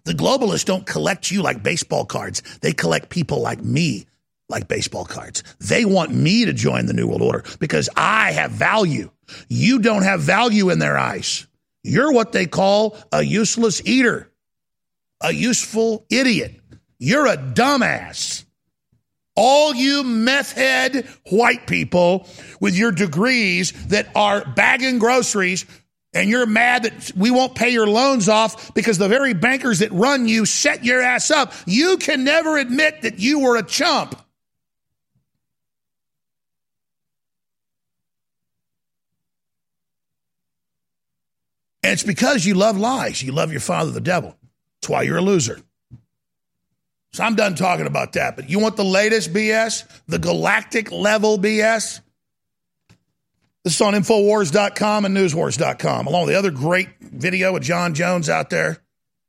The 0.05 0.15
globalists 0.15 0.65
don't 0.65 0.87
collect 0.87 1.31
you 1.31 1.43
like 1.43 1.63
baseball 1.63 2.07
cards. 2.07 2.43
They 2.63 2.73
collect 2.73 3.11
people 3.11 3.43
like 3.43 3.63
me 3.63 4.07
like 4.49 4.67
baseball 4.67 5.05
cards. 5.05 5.43
They 5.61 5.85
want 5.85 6.11
me 6.11 6.47
to 6.47 6.55
join 6.55 6.87
the 6.87 6.95
New 6.95 7.07
World 7.07 7.21
Order 7.21 7.45
because 7.59 7.91
I 7.99 8.33
have 8.33 8.53
value. 8.53 9.11
You 9.49 9.79
don't 9.79 10.05
have 10.05 10.23
value 10.23 10.71
in 10.71 10.79
their 10.79 10.97
eyes. 10.97 11.47
You're 11.83 12.13
what 12.13 12.33
they 12.33 12.47
call 12.47 12.97
a 13.11 13.23
useless 13.23 13.83
eater, 13.85 14.31
a 15.21 15.33
useful 15.33 16.07
idiot. 16.11 16.61
You're 16.99 17.27
a 17.27 17.37
dumbass. 17.37 18.45
All 19.35 19.75
you 19.75 20.05
meth 20.05 20.53
head 20.53 21.09
white 21.31 21.67
people 21.67 22.29
with 22.61 22.77
your 22.77 22.93
degrees 22.93 23.73
that 23.89 24.09
are 24.15 24.45
bagging 24.45 24.99
groceries 24.99 25.65
and 26.15 26.29
you're 26.29 26.47
mad 26.47 26.83
that 26.85 27.13
we 27.17 27.31
won't 27.31 27.55
pay 27.55 27.71
your 27.71 27.87
loans 27.87 28.29
off 28.29 28.75
because 28.75 28.99
the 28.99 29.09
very 29.09 29.33
bankers 29.33 29.79
that 29.79 29.91
run 29.93 30.29
you 30.29 30.45
set 30.45 30.85
your 30.85 31.01
ass 31.01 31.31
up, 31.31 31.55
you 31.67 31.97
can 31.97 32.25
never 32.25 32.59
admit 32.59 33.03
that 33.03 33.19
you 33.19 33.41
were 33.41 33.57
a 33.57 33.63
chump. 33.63 34.22
And 41.83 41.93
it's 41.93 42.03
because 42.03 42.47
you 42.47 42.55
love 42.55 42.77
lies. 42.77 43.23
You 43.23 43.33
love 43.33 43.51
your 43.51 43.61
father, 43.61 43.91
the 43.91 44.01
devil. 44.01 44.37
That's 44.81 44.89
why 44.89 45.03
you're 45.03 45.19
a 45.19 45.23
loser. 45.23 45.61
So 47.13 47.25
I'm 47.25 47.35
done 47.35 47.55
talking 47.55 47.87
about 47.87 48.13
that. 48.15 48.37
But 48.37 48.49
you 48.49 48.59
want 48.59 48.77
the 48.77 48.85
latest 48.85 49.33
BS, 49.33 49.87
the 50.07 50.19
galactic 50.19 50.91
level 50.91 51.39
BS? 51.39 52.01
This 53.65 53.75
is 53.75 53.81
on 53.81 53.95
Infowars.com 53.95 55.05
and 55.05 55.17
Newswars.com, 55.17 56.07
along 56.07 56.27
with 56.27 56.35
the 56.35 56.39
other 56.39 56.51
great 56.51 56.89
video 57.01 57.53
with 57.53 57.63
Jon 57.63 57.95
Jones 57.95 58.29
out 58.29 58.51
there. 58.51 58.79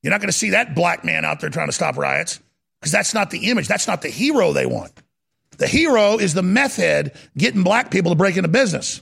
You're 0.01 0.11
not 0.11 0.21
going 0.21 0.29
to 0.29 0.37
see 0.37 0.51
that 0.51 0.75
black 0.75 1.05
man 1.05 1.23
out 1.23 1.39
there 1.39 1.49
trying 1.49 1.67
to 1.67 1.73
stop 1.73 1.97
riots 1.97 2.39
because 2.79 2.91
that's 2.91 3.13
not 3.13 3.29
the 3.29 3.49
image. 3.49 3.67
That's 3.67 3.87
not 3.87 4.01
the 4.01 4.09
hero 4.09 4.51
they 4.53 4.65
want. 4.65 4.91
The 5.57 5.67
hero 5.67 6.17
is 6.17 6.33
the 6.33 6.41
meth 6.41 6.77
head 6.77 7.15
getting 7.37 7.63
black 7.63 7.91
people 7.91 8.11
to 8.11 8.17
break 8.17 8.37
into 8.37 8.49
business. 8.49 9.01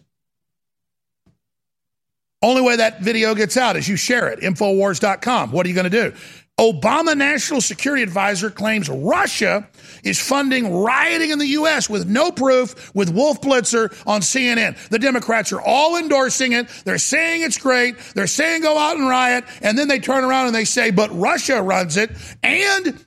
Only 2.44 2.62
way 2.62 2.76
that 2.78 3.02
video 3.02 3.36
gets 3.36 3.56
out 3.56 3.76
is 3.76 3.88
you 3.88 3.96
share 3.96 4.28
it. 4.30 4.40
Infowars.com. 4.40 5.52
What 5.52 5.66
are 5.66 5.70
you 5.70 5.76
going 5.76 5.90
to 5.90 6.10
do? 6.10 6.14
Obama 6.60 7.16
National 7.18 7.62
Security 7.62 8.04
Advisor 8.04 8.52
claims 8.52 8.88
Russia 8.88 9.68
is 10.04 10.20
funding 10.20 10.72
rioting 10.72 11.32
in 11.32 11.40
the 11.40 11.48
U.S. 11.48 11.90
with 11.90 12.08
no 12.08 12.32
proof 12.32 12.94
with 12.94 13.10
Wolf 13.10 13.42
Blitzer 13.42 13.92
on 14.06 14.22
CNN. 14.22 14.78
The 14.90 15.00
Democrats 15.00 15.52
are 15.52 15.62
all 15.62 15.98
endorsing 15.98 16.54
it. 16.54 16.68
They're 16.86 17.00
saying 17.00 17.42
it's 17.42 17.58
great. 17.58 17.98
They're 18.14 18.28
saying 18.28 18.62
go 18.62 18.78
out 18.78 18.98
and 18.98 19.08
riot. 19.08 19.46
And 19.62 19.78
then 19.78 19.88
they 19.88 20.00
turn 20.00 20.24
around 20.24 20.48
and 20.48 20.56
they 20.56 20.66
say, 20.66 20.92
but 20.92 21.10
Russia 21.18 21.62
runs 21.64 21.98
it. 21.98 22.12
And 22.44 23.06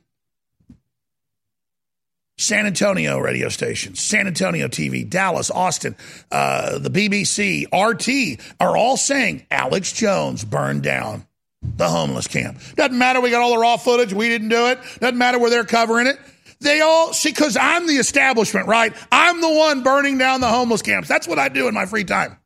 San 2.45 2.67
Antonio 2.67 3.19
radio 3.19 3.49
stations, 3.49 4.01
San 4.01 4.27
Antonio 4.27 4.69
TV, 4.69 5.09
Dallas, 5.09 5.51
Austin, 5.51 5.97
uh, 6.31 6.79
the 6.79 6.91
BBC, 6.91 7.67
RT 7.73 8.41
are 8.61 8.77
all 8.77 8.97
saying 8.97 9.47
Alex 9.51 9.93
Jones 9.93 10.45
burned 10.45 10.83
down 10.83 11.27
the 11.63 11.89
homeless 11.89 12.27
camp. 12.27 12.59
Doesn't 12.77 12.99
matter. 12.99 13.21
We 13.21 13.31
got 13.31 13.43
all 13.43 13.55
the 13.55 13.59
raw 13.59 13.77
footage. 13.77 14.13
We 14.13 14.29
didn't 14.29 14.51
do 14.51 14.67
it. 14.67 14.79
Doesn't 15.01 15.19
matter 15.19 15.39
where 15.39 15.51
they're 15.51 15.65
covering 15.65 16.07
it. 16.07 16.19
They 16.61 16.81
all 16.81 17.13
see 17.13 17.31
because 17.31 17.57
I'm 17.57 17.87
the 17.87 17.95
establishment, 17.95 18.69
right? 18.69 18.95
I'm 19.11 19.41
the 19.41 19.51
one 19.51 19.83
burning 19.83 20.19
down 20.19 20.41
the 20.41 20.49
homeless 20.49 20.83
camps. 20.83 21.09
That's 21.09 21.27
what 21.27 21.39
I 21.39 21.49
do 21.49 21.69
in 21.69 21.75
my 21.75 21.87
free 21.87 22.05
time. 22.05 22.39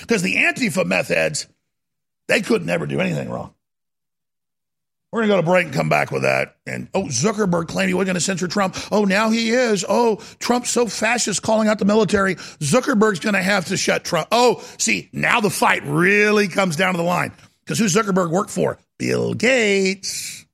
Because 0.00 0.22
the 0.22 0.36
Antifa 0.36 0.84
meth 0.84 1.08
heads, 1.08 1.46
they 2.26 2.40
could 2.40 2.64
never 2.64 2.86
do 2.86 3.00
anything 3.00 3.28
wrong. 3.30 3.54
We're 5.12 5.26
going 5.26 5.28
to 5.28 5.32
go 5.34 5.40
to 5.42 5.46
break 5.46 5.66
and 5.66 5.74
come 5.74 5.90
back 5.90 6.10
with 6.10 6.22
that. 6.22 6.56
And 6.66 6.88
oh, 6.94 7.04
Zuckerberg 7.04 7.68
claimed 7.68 7.88
he 7.88 7.94
wasn't 7.94 8.06
going 8.06 8.14
to 8.14 8.20
censor 8.20 8.48
Trump. 8.48 8.76
Oh, 8.90 9.04
now 9.04 9.28
he 9.28 9.50
is. 9.50 9.84
Oh, 9.86 10.16
Trump's 10.38 10.70
so 10.70 10.86
fascist 10.86 11.42
calling 11.42 11.68
out 11.68 11.78
the 11.78 11.84
military. 11.84 12.36
Zuckerberg's 12.36 13.20
going 13.20 13.34
to 13.34 13.42
have 13.42 13.66
to 13.66 13.76
shut 13.76 14.04
Trump. 14.04 14.28
Oh, 14.32 14.64
see, 14.78 15.10
now 15.12 15.42
the 15.42 15.50
fight 15.50 15.82
really 15.84 16.48
comes 16.48 16.76
down 16.76 16.94
to 16.94 16.96
the 16.96 17.04
line. 17.04 17.32
Because 17.62 17.78
who 17.78 17.84
Zuckerberg 17.84 18.30
worked 18.30 18.50
for? 18.50 18.78
Bill 18.98 19.34
Gates. 19.34 20.46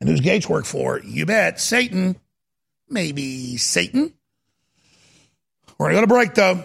And 0.00 0.08
who's 0.08 0.22
Gates 0.22 0.48
work 0.48 0.64
for? 0.64 0.98
You 1.00 1.26
bet, 1.26 1.60
Satan. 1.60 2.16
Maybe 2.88 3.58
Satan. 3.58 4.14
We're 5.78 5.90
going 5.90 5.96
to 5.96 6.06
go 6.06 6.06
to 6.06 6.14
break, 6.14 6.34
though. 6.34 6.64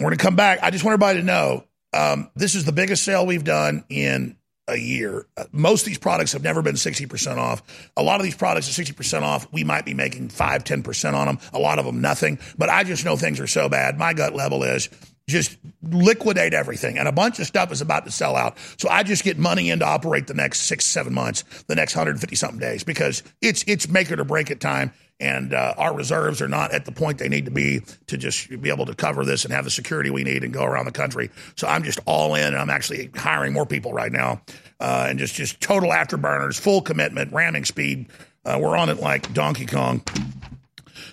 We're 0.00 0.06
going 0.06 0.16
to 0.16 0.22
come 0.24 0.36
back. 0.36 0.60
I 0.62 0.70
just 0.70 0.82
want 0.82 0.94
everybody 0.94 1.20
to 1.20 1.26
know 1.26 1.64
um, 1.92 2.30
this 2.34 2.54
is 2.54 2.64
the 2.64 2.72
biggest 2.72 3.04
sale 3.04 3.26
we've 3.26 3.44
done 3.44 3.84
in 3.90 4.36
a 4.68 4.76
year. 4.76 5.26
Uh, 5.36 5.44
most 5.52 5.82
of 5.82 5.86
these 5.86 5.98
products 5.98 6.32
have 6.32 6.42
never 6.42 6.62
been 6.62 6.74
60% 6.76 7.36
off. 7.36 7.62
A 7.96 8.02
lot 8.02 8.20
of 8.20 8.24
these 8.24 8.36
products 8.36 8.68
are 8.68 8.82
60% 8.82 9.22
off. 9.22 9.46
We 9.52 9.64
might 9.64 9.84
be 9.84 9.94
making 9.94 10.30
5, 10.30 10.64
10% 10.64 11.14
on 11.14 11.26
them. 11.26 11.38
A 11.52 11.58
lot 11.58 11.78
of 11.78 11.84
them, 11.84 12.00
nothing. 12.00 12.38
But 12.56 12.68
I 12.70 12.84
just 12.84 13.04
know 13.04 13.16
things 13.16 13.40
are 13.40 13.46
so 13.46 13.68
bad. 13.68 13.98
My 13.98 14.14
gut 14.14 14.34
level 14.34 14.62
is 14.62 14.88
just 15.28 15.56
liquidate 15.82 16.52
everything. 16.52 16.98
And 16.98 17.08
a 17.08 17.12
bunch 17.12 17.38
of 17.38 17.46
stuff 17.46 17.72
is 17.72 17.80
about 17.80 18.04
to 18.04 18.10
sell 18.10 18.36
out. 18.36 18.58
So 18.78 18.88
I 18.88 19.02
just 19.02 19.24
get 19.24 19.38
money 19.38 19.70
in 19.70 19.78
to 19.78 19.86
operate 19.86 20.26
the 20.26 20.34
next 20.34 20.62
six, 20.62 20.84
seven 20.84 21.14
months, 21.14 21.44
the 21.66 21.74
next 21.74 21.94
150 21.94 22.36
something 22.36 22.58
days, 22.58 22.84
because 22.84 23.22
it's, 23.40 23.64
it's 23.66 23.88
make 23.88 24.10
it 24.10 24.20
or 24.20 24.24
break 24.24 24.50
it 24.50 24.60
time. 24.60 24.92
And 25.20 25.54
uh, 25.54 25.74
our 25.76 25.94
reserves 25.94 26.42
are 26.42 26.48
not 26.48 26.72
at 26.72 26.84
the 26.84 26.92
point 26.92 27.18
they 27.18 27.28
need 27.28 27.44
to 27.44 27.50
be 27.50 27.82
to 28.08 28.18
just 28.18 28.48
be 28.60 28.68
able 28.68 28.86
to 28.86 28.94
cover 28.94 29.24
this 29.24 29.44
and 29.44 29.54
have 29.54 29.64
the 29.64 29.70
security 29.70 30.10
we 30.10 30.24
need 30.24 30.42
and 30.42 30.52
go 30.52 30.64
around 30.64 30.86
the 30.86 30.92
country. 30.92 31.30
So 31.56 31.68
I'm 31.68 31.84
just 31.84 32.00
all 32.04 32.34
in. 32.34 32.46
And 32.48 32.56
I'm 32.56 32.70
actually 32.70 33.10
hiring 33.14 33.52
more 33.52 33.64
people 33.64 33.92
right 33.92 34.10
now 34.10 34.42
uh, 34.80 35.06
and 35.08 35.18
just, 35.18 35.34
just 35.34 35.60
total 35.60 35.90
afterburners, 35.90 36.58
full 36.58 36.82
commitment, 36.82 37.32
ramming 37.32 37.64
speed. 37.64 38.06
Uh, 38.44 38.58
we're 38.60 38.76
on 38.76 38.88
it 38.88 38.98
like 38.98 39.32
Donkey 39.32 39.66
Kong. 39.66 40.02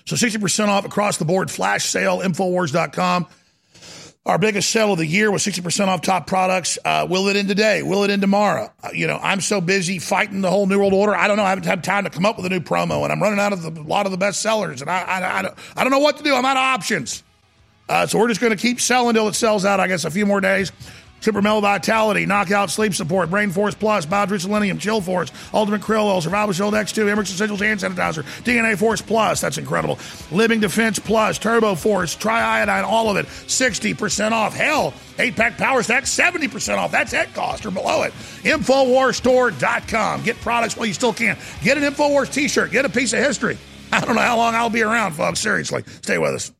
So 0.04 0.16
60% 0.16 0.68
off 0.68 0.84
across 0.84 1.18
the 1.18 1.24
board, 1.24 1.50
flash 1.50 1.84
sale, 1.84 2.18
Infowars.com. 2.18 3.26
Our 4.24 4.38
biggest 4.38 4.70
sale 4.70 4.92
of 4.92 4.98
the 4.98 5.06
year 5.06 5.32
was 5.32 5.44
60% 5.44 5.88
off 5.88 6.00
top 6.00 6.28
products. 6.28 6.78
Uh, 6.84 7.08
will 7.10 7.26
it 7.26 7.34
in 7.34 7.48
today? 7.48 7.82
Will 7.82 8.04
it 8.04 8.10
in 8.10 8.20
tomorrow? 8.20 8.72
Uh, 8.80 8.90
you 8.94 9.08
know, 9.08 9.18
I'm 9.20 9.40
so 9.40 9.60
busy 9.60 9.98
fighting 9.98 10.42
the 10.42 10.50
whole 10.50 10.66
New 10.66 10.78
World 10.78 10.92
Order. 10.92 11.16
I 11.16 11.26
don't 11.26 11.36
know. 11.36 11.42
I 11.42 11.48
haven't 11.48 11.64
had 11.64 11.82
time 11.82 12.04
to 12.04 12.10
come 12.10 12.24
up 12.24 12.36
with 12.36 12.46
a 12.46 12.48
new 12.48 12.60
promo, 12.60 13.02
and 13.02 13.12
I'm 13.12 13.20
running 13.20 13.40
out 13.40 13.52
of 13.52 13.64
a 13.64 13.80
lot 13.82 14.06
of 14.06 14.12
the 14.12 14.18
best 14.18 14.40
sellers, 14.40 14.80
and 14.80 14.88
I, 14.88 15.00
I, 15.02 15.38
I, 15.38 15.42
don't, 15.42 15.54
I 15.76 15.82
don't 15.82 15.90
know 15.90 15.98
what 15.98 16.18
to 16.18 16.22
do. 16.22 16.36
I'm 16.36 16.44
out 16.44 16.56
of 16.56 16.62
options. 16.62 17.24
Uh, 17.88 18.06
so 18.06 18.16
we're 18.16 18.28
just 18.28 18.40
going 18.40 18.56
to 18.56 18.56
keep 18.56 18.80
selling 18.80 19.08
until 19.08 19.26
it 19.26 19.34
sells 19.34 19.64
out, 19.64 19.80
I 19.80 19.88
guess, 19.88 20.04
a 20.04 20.10
few 20.10 20.24
more 20.24 20.40
days. 20.40 20.70
Super 21.22 21.40
Male 21.40 21.60
Vitality, 21.60 22.26
Knockout 22.26 22.68
Sleep 22.68 22.92
Support, 22.92 23.30
Brain 23.30 23.50
Force 23.50 23.76
Plus, 23.76 24.04
Biotrue 24.04 24.40
Selenium, 24.40 24.76
Chill 24.76 25.00
Force, 25.00 25.30
Ultimate 25.54 25.80
Krill 25.80 26.04
Oil, 26.06 26.20
Survival 26.20 26.52
Shield 26.52 26.74
X2, 26.74 27.08
Emmerich 27.08 27.28
Essentials 27.28 27.60
Hand 27.60 27.78
Sanitizer, 27.78 28.24
DNA 28.42 28.76
Force 28.76 29.00
Plus, 29.00 29.40
that's 29.40 29.56
incredible. 29.56 30.00
Living 30.32 30.58
Defense 30.58 30.98
Plus, 30.98 31.38
Turbo 31.38 31.76
Force, 31.76 32.16
Triiodine, 32.16 32.82
all 32.82 33.08
of 33.08 33.16
it, 33.16 33.26
60% 33.26 34.32
off. 34.32 34.54
Hell, 34.54 34.92
8 35.18 35.36
pack 35.36 35.56
Power 35.56 35.84
Stack, 35.84 36.04
70% 36.04 36.76
off. 36.76 36.90
That's 36.90 37.14
at 37.14 37.32
cost 37.34 37.64
or 37.64 37.70
below 37.70 38.02
it. 38.02 38.12
InfoWarsStore.com. 38.42 40.22
Get 40.24 40.36
products 40.40 40.76
while 40.76 40.86
you 40.86 40.94
still 40.94 41.12
can. 41.12 41.38
Get 41.62 41.78
an 41.78 41.84
InfoWars 41.84 42.32
t 42.32 42.48
shirt, 42.48 42.72
get 42.72 42.84
a 42.84 42.90
piece 42.90 43.12
of 43.12 43.20
history. 43.20 43.58
I 43.92 44.00
don't 44.00 44.16
know 44.16 44.22
how 44.22 44.38
long 44.38 44.56
I'll 44.56 44.70
be 44.70 44.82
around, 44.82 45.12
folks. 45.12 45.38
Seriously, 45.38 45.84
stay 46.00 46.18
with 46.18 46.34
us. 46.34 46.52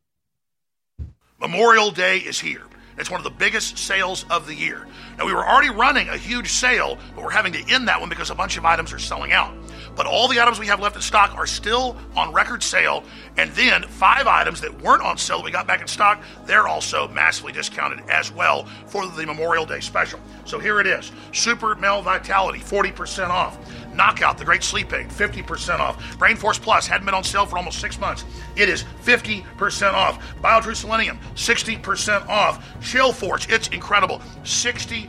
Memorial 1.40 1.90
Day 1.90 2.18
is 2.18 2.38
here. 2.38 2.62
It's 3.02 3.10
one 3.10 3.18
of 3.18 3.24
the 3.24 3.30
biggest 3.30 3.78
sales 3.78 4.24
of 4.30 4.46
the 4.46 4.54
year. 4.54 4.86
Now, 5.18 5.26
we 5.26 5.32
were 5.32 5.44
already 5.44 5.70
running 5.70 6.08
a 6.08 6.16
huge 6.16 6.52
sale, 6.52 6.98
but 7.16 7.24
we're 7.24 7.32
having 7.32 7.52
to 7.54 7.68
end 7.68 7.88
that 7.88 7.98
one 7.98 8.08
because 8.08 8.30
a 8.30 8.34
bunch 8.36 8.56
of 8.56 8.64
items 8.64 8.92
are 8.92 9.00
selling 9.00 9.32
out. 9.32 9.52
But 9.96 10.06
all 10.06 10.28
the 10.28 10.40
items 10.40 10.60
we 10.60 10.68
have 10.68 10.78
left 10.78 10.94
in 10.94 11.02
stock 11.02 11.34
are 11.36 11.48
still 11.48 11.96
on 12.14 12.32
record 12.32 12.62
sale. 12.62 13.02
And 13.36 13.50
then 13.54 13.82
five 13.82 14.28
items 14.28 14.60
that 14.60 14.80
weren't 14.80 15.02
on 15.02 15.18
sale 15.18 15.38
that 15.38 15.44
we 15.44 15.50
got 15.50 15.66
back 15.66 15.80
in 15.80 15.88
stock, 15.88 16.22
they're 16.46 16.68
also 16.68 17.08
massively 17.08 17.50
discounted 17.50 18.08
as 18.08 18.30
well 18.30 18.66
for 18.86 19.04
the 19.08 19.26
Memorial 19.26 19.66
Day 19.66 19.80
special. 19.80 20.20
So 20.44 20.60
here 20.60 20.78
it 20.78 20.86
is 20.86 21.10
Super 21.32 21.74
Male 21.74 22.02
Vitality, 22.02 22.60
40% 22.60 23.30
off. 23.30 23.58
Knockout, 23.94 24.38
the 24.38 24.44
great 24.44 24.62
sleep 24.62 24.92
aid, 24.92 25.08
50% 25.08 25.80
off. 25.80 26.18
Brain 26.18 26.36
Force 26.36 26.58
Plus 26.58 26.86
hadn't 26.86 27.06
been 27.06 27.14
on 27.14 27.24
sale 27.24 27.46
for 27.46 27.56
almost 27.56 27.80
six 27.80 27.98
months. 27.98 28.26
It 28.56 28.68
is 28.68 28.84
50% 29.04 29.94
off. 29.94 30.22
Biotrue 30.42 30.76
Selenium, 30.76 31.18
60% 31.34 32.28
off. 32.28 32.62
Chill 32.82 33.12
Force, 33.12 33.46
it's 33.48 33.68
incredible, 33.68 34.20
60% 34.42 35.08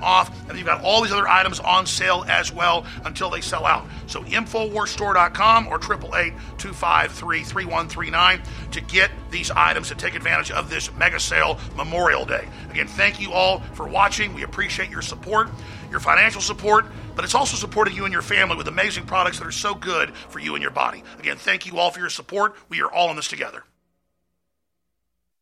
off. 0.00 0.48
And 0.48 0.58
you've 0.58 0.66
got 0.66 0.82
all 0.82 1.02
these 1.02 1.12
other 1.12 1.28
items 1.28 1.60
on 1.60 1.86
sale 1.86 2.24
as 2.28 2.52
well 2.52 2.84
until 3.04 3.30
they 3.30 3.40
sell 3.40 3.66
out. 3.66 3.86
So 4.06 4.22
InfoWarsStore.com 4.22 5.68
or 5.68 5.78
888-253-3139 5.78 8.40
to 8.72 8.80
get 8.80 9.10
these 9.30 9.50
items 9.50 9.88
to 9.88 9.94
take 9.94 10.14
advantage 10.14 10.50
of 10.50 10.70
this 10.70 10.90
mega 10.94 11.20
sale 11.20 11.58
Memorial 11.76 12.24
Day. 12.24 12.48
Again, 12.70 12.86
thank 12.86 13.20
you 13.20 13.32
all 13.32 13.60
for 13.74 13.86
watching. 13.88 14.32
We 14.34 14.42
appreciate 14.42 14.90
your 14.90 15.02
support, 15.02 15.48
your 15.94 16.00
financial 16.00 16.40
support, 16.40 16.86
but 17.14 17.24
it's 17.24 17.36
also 17.36 17.56
supporting 17.56 17.94
you 17.94 18.02
and 18.02 18.12
your 18.12 18.20
family 18.20 18.56
with 18.56 18.66
amazing 18.66 19.06
products 19.06 19.38
that 19.38 19.46
are 19.46 19.52
so 19.52 19.76
good 19.76 20.12
for 20.28 20.40
you 20.40 20.54
and 20.54 20.62
your 20.62 20.72
body. 20.72 21.04
Again, 21.20 21.36
thank 21.36 21.66
you 21.66 21.78
all 21.78 21.92
for 21.92 22.00
your 22.00 22.10
support. 22.10 22.56
We 22.68 22.82
are 22.82 22.90
all 22.90 23.10
in 23.10 23.16
this 23.16 23.28
together. 23.28 23.62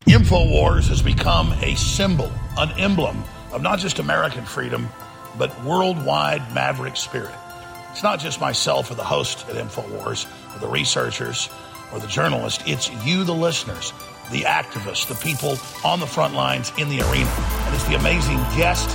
InfoWars 0.04 0.88
has 0.88 1.00
become 1.00 1.52
a 1.62 1.74
symbol, 1.76 2.30
an 2.58 2.70
emblem 2.78 3.24
of 3.50 3.62
not 3.62 3.78
just 3.78 3.98
American 3.98 4.44
freedom, 4.44 4.88
but 5.38 5.58
worldwide 5.64 6.54
maverick 6.54 6.98
spirit. 6.98 7.34
It's 7.90 8.02
not 8.02 8.20
just 8.20 8.38
myself 8.38 8.90
or 8.90 8.94
the 8.94 9.04
host 9.04 9.48
at 9.48 9.56
InfoWars 9.56 10.26
or 10.54 10.58
the 10.58 10.68
researchers 10.68 11.48
or 11.94 11.98
the 11.98 12.06
journalists. 12.08 12.62
It's 12.66 12.90
you, 13.06 13.24
the 13.24 13.34
listeners, 13.34 13.94
the 14.30 14.42
activists, 14.42 15.06
the 15.06 15.14
people 15.14 15.56
on 15.82 15.98
the 15.98 16.06
front 16.06 16.34
lines 16.34 16.72
in 16.76 16.90
the 16.90 17.00
arena. 17.00 17.30
And 17.38 17.74
it's 17.74 17.84
the 17.84 17.94
amazing 17.94 18.36
guests 18.54 18.94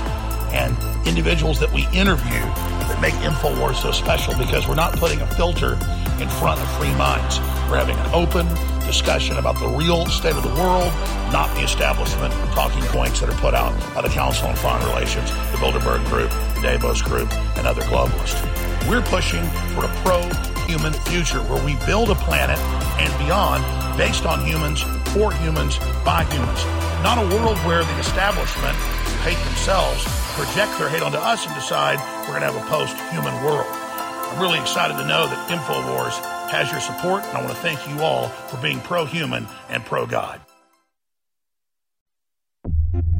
and 0.52 0.76
individuals 1.06 1.60
that 1.60 1.72
we 1.72 1.86
interview 1.92 2.40
that 2.88 2.98
make 3.00 3.14
InfoWars 3.14 3.82
so 3.82 3.92
special 3.92 4.36
because 4.36 4.68
we're 4.68 4.74
not 4.74 4.94
putting 4.96 5.20
a 5.20 5.26
filter 5.26 5.74
in 6.20 6.28
front 6.28 6.60
of 6.60 6.68
free 6.76 6.92
minds. 6.94 7.38
We're 7.70 7.78
having 7.78 7.96
an 7.96 8.10
open 8.12 8.46
discussion 8.86 9.36
about 9.36 9.58
the 9.60 9.68
real 9.68 10.06
state 10.06 10.34
of 10.34 10.42
the 10.42 10.54
world, 10.54 10.92
not 11.30 11.54
the 11.54 11.62
establishment 11.62 12.32
talking 12.54 12.82
points 12.84 13.20
that 13.20 13.28
are 13.28 13.40
put 13.40 13.54
out 13.54 13.72
by 13.94 14.02
the 14.02 14.08
Council 14.08 14.48
on 14.48 14.56
Foreign 14.56 14.84
Relations, 14.86 15.30
the 15.52 15.58
Bilderberg 15.58 16.04
Group, 16.06 16.30
the 16.54 16.60
Davos 16.62 17.02
Group, 17.02 17.32
and 17.56 17.66
other 17.66 17.82
globalists. 17.82 18.40
We're 18.88 19.02
pushing 19.02 19.44
for 19.74 19.84
a 19.84 19.88
pro 20.02 20.22
human 20.66 20.92
future 20.92 21.40
where 21.44 21.62
we 21.64 21.76
build 21.86 22.10
a 22.10 22.14
planet 22.14 22.58
and 22.98 23.12
beyond 23.18 23.64
based 23.98 24.26
on 24.26 24.44
humans, 24.44 24.84
for 25.12 25.32
humans, 25.32 25.78
by 26.04 26.24
humans. 26.24 26.64
Not 27.02 27.18
a 27.18 27.26
world 27.36 27.56
where 27.58 27.84
the 27.84 27.98
establishment 27.98 28.76
hate 29.22 29.38
themselves, 29.44 30.04
project 30.34 30.78
their 30.78 30.88
hate 30.88 31.02
onto 31.02 31.18
us, 31.18 31.46
and 31.46 31.54
decide 31.54 31.98
we're 32.22 32.38
going 32.38 32.42
to 32.42 32.52
have 32.52 32.56
a 32.56 32.70
post 32.70 32.96
human 33.12 33.34
world. 33.44 33.66
I'm 33.66 34.40
really 34.40 34.58
excited 34.58 34.94
to 34.94 35.06
know 35.06 35.26
that 35.26 35.50
InfoWars 35.50 36.18
has 36.50 36.70
your 36.70 36.80
support, 36.80 37.24
and 37.24 37.36
I 37.36 37.40
want 37.40 37.54
to 37.54 37.60
thank 37.62 37.88
you 37.88 38.02
all 38.02 38.28
for 38.28 38.60
being 38.60 38.80
pro 38.80 39.04
human 39.04 39.46
and 39.68 39.84
pro 39.84 40.06
God. 40.06 40.40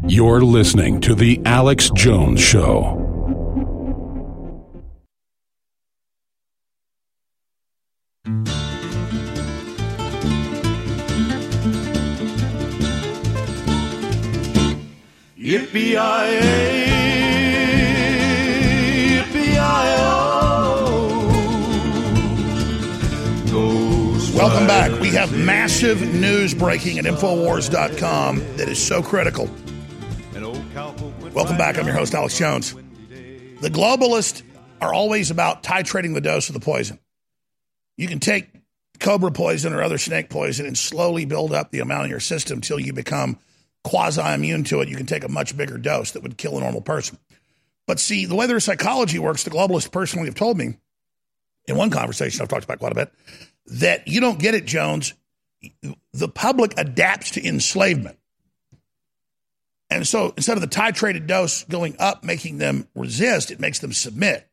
You're 0.06 0.42
listening 0.42 1.00
to 1.02 1.14
The 1.14 1.40
Alex 1.44 1.90
Jones 1.94 2.40
Show. 2.40 3.07
Yippee-yi-yay, 15.48 16.42
yippee-yi-oh. 19.16 20.02
Welcome 24.36 24.66
back. 24.66 25.00
We 25.00 25.08
have 25.12 25.34
massive 25.34 26.02
news 26.14 26.52
breaking 26.52 26.98
at 26.98 27.06
Infowars.com 27.06 28.40
that 28.58 28.68
is 28.68 28.78
so 28.78 29.02
critical. 29.02 29.48
Welcome 31.32 31.56
back. 31.56 31.78
I'm 31.78 31.86
your 31.86 31.94
host, 31.94 32.14
Alex 32.14 32.36
Jones. 32.36 32.74
The 32.74 33.70
globalists 33.70 34.42
are 34.82 34.92
always 34.92 35.30
about 35.30 35.62
titrating 35.62 36.12
the 36.12 36.20
dose 36.20 36.50
of 36.50 36.52
the 36.52 36.60
poison. 36.60 36.98
You 37.96 38.06
can 38.06 38.20
take 38.20 38.50
cobra 39.00 39.32
poison 39.32 39.72
or 39.72 39.82
other 39.82 39.96
snake 39.96 40.28
poison 40.28 40.66
and 40.66 40.76
slowly 40.76 41.24
build 41.24 41.54
up 41.54 41.70
the 41.70 41.80
amount 41.80 42.04
in 42.04 42.10
your 42.10 42.20
system 42.20 42.58
until 42.58 42.78
you 42.78 42.92
become 42.92 43.38
quasi 43.84 44.20
immune 44.20 44.64
to 44.64 44.80
it. 44.80 44.88
You 44.88 44.96
can 44.96 45.06
take 45.06 45.24
a 45.24 45.28
much 45.28 45.56
bigger 45.56 45.78
dose 45.78 46.12
that 46.12 46.22
would 46.22 46.36
kill 46.36 46.56
a 46.58 46.60
normal 46.60 46.80
person. 46.80 47.18
But 47.86 48.00
see, 48.00 48.26
the 48.26 48.34
way 48.34 48.46
their 48.46 48.60
psychology 48.60 49.18
works, 49.18 49.44
the 49.44 49.50
globalists 49.50 49.90
personally 49.90 50.26
have 50.26 50.34
told 50.34 50.58
me 50.58 50.76
in 51.66 51.76
one 51.76 51.90
conversation 51.90 52.42
I've 52.42 52.48
talked 52.48 52.64
about 52.64 52.78
quite 52.78 52.92
a 52.92 52.96
bit 52.96 53.12
that 53.66 54.08
you 54.08 54.20
don't 54.20 54.38
get 54.38 54.54
it, 54.54 54.66
Jones. 54.66 55.14
The 56.12 56.28
public 56.28 56.74
adapts 56.76 57.32
to 57.32 57.46
enslavement. 57.46 58.18
And 59.90 60.06
so 60.06 60.34
instead 60.36 60.56
of 60.56 60.60
the 60.60 60.68
titrated 60.68 61.26
dose 61.26 61.64
going 61.64 61.96
up, 61.98 62.24
making 62.24 62.58
them 62.58 62.86
resist, 62.94 63.50
it 63.50 63.60
makes 63.60 63.78
them 63.78 63.92
submit. 63.92 64.48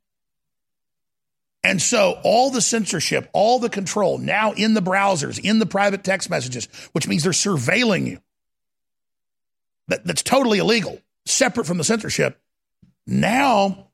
And 1.63 1.82
so 1.82 2.19
all 2.23 2.51
the 2.51 2.61
censorship, 2.61 3.30
all 3.34 3.59
the 3.59 3.69
control 3.69 4.17
now 4.17 4.53
in 4.53 4.76
the 4.76 4.82
browsers, 4.82 5.39
in 5.43 5.59
the 5.59 5.65
private 5.65 6.03
text 6.03 6.30
messages, 6.30 6.67
which 6.91 7.07
means 7.07 7.23
they're 7.23 7.32
surveilling 7.32 8.07
you. 8.07 8.19
That, 9.88 10.06
that's 10.06 10.24
totally 10.24 10.60
illegal, 10.60 11.00
separate 11.26 11.68
from 11.68 11.78
the 11.78 11.84
censorship. 11.84 12.40
Now, 13.06 13.88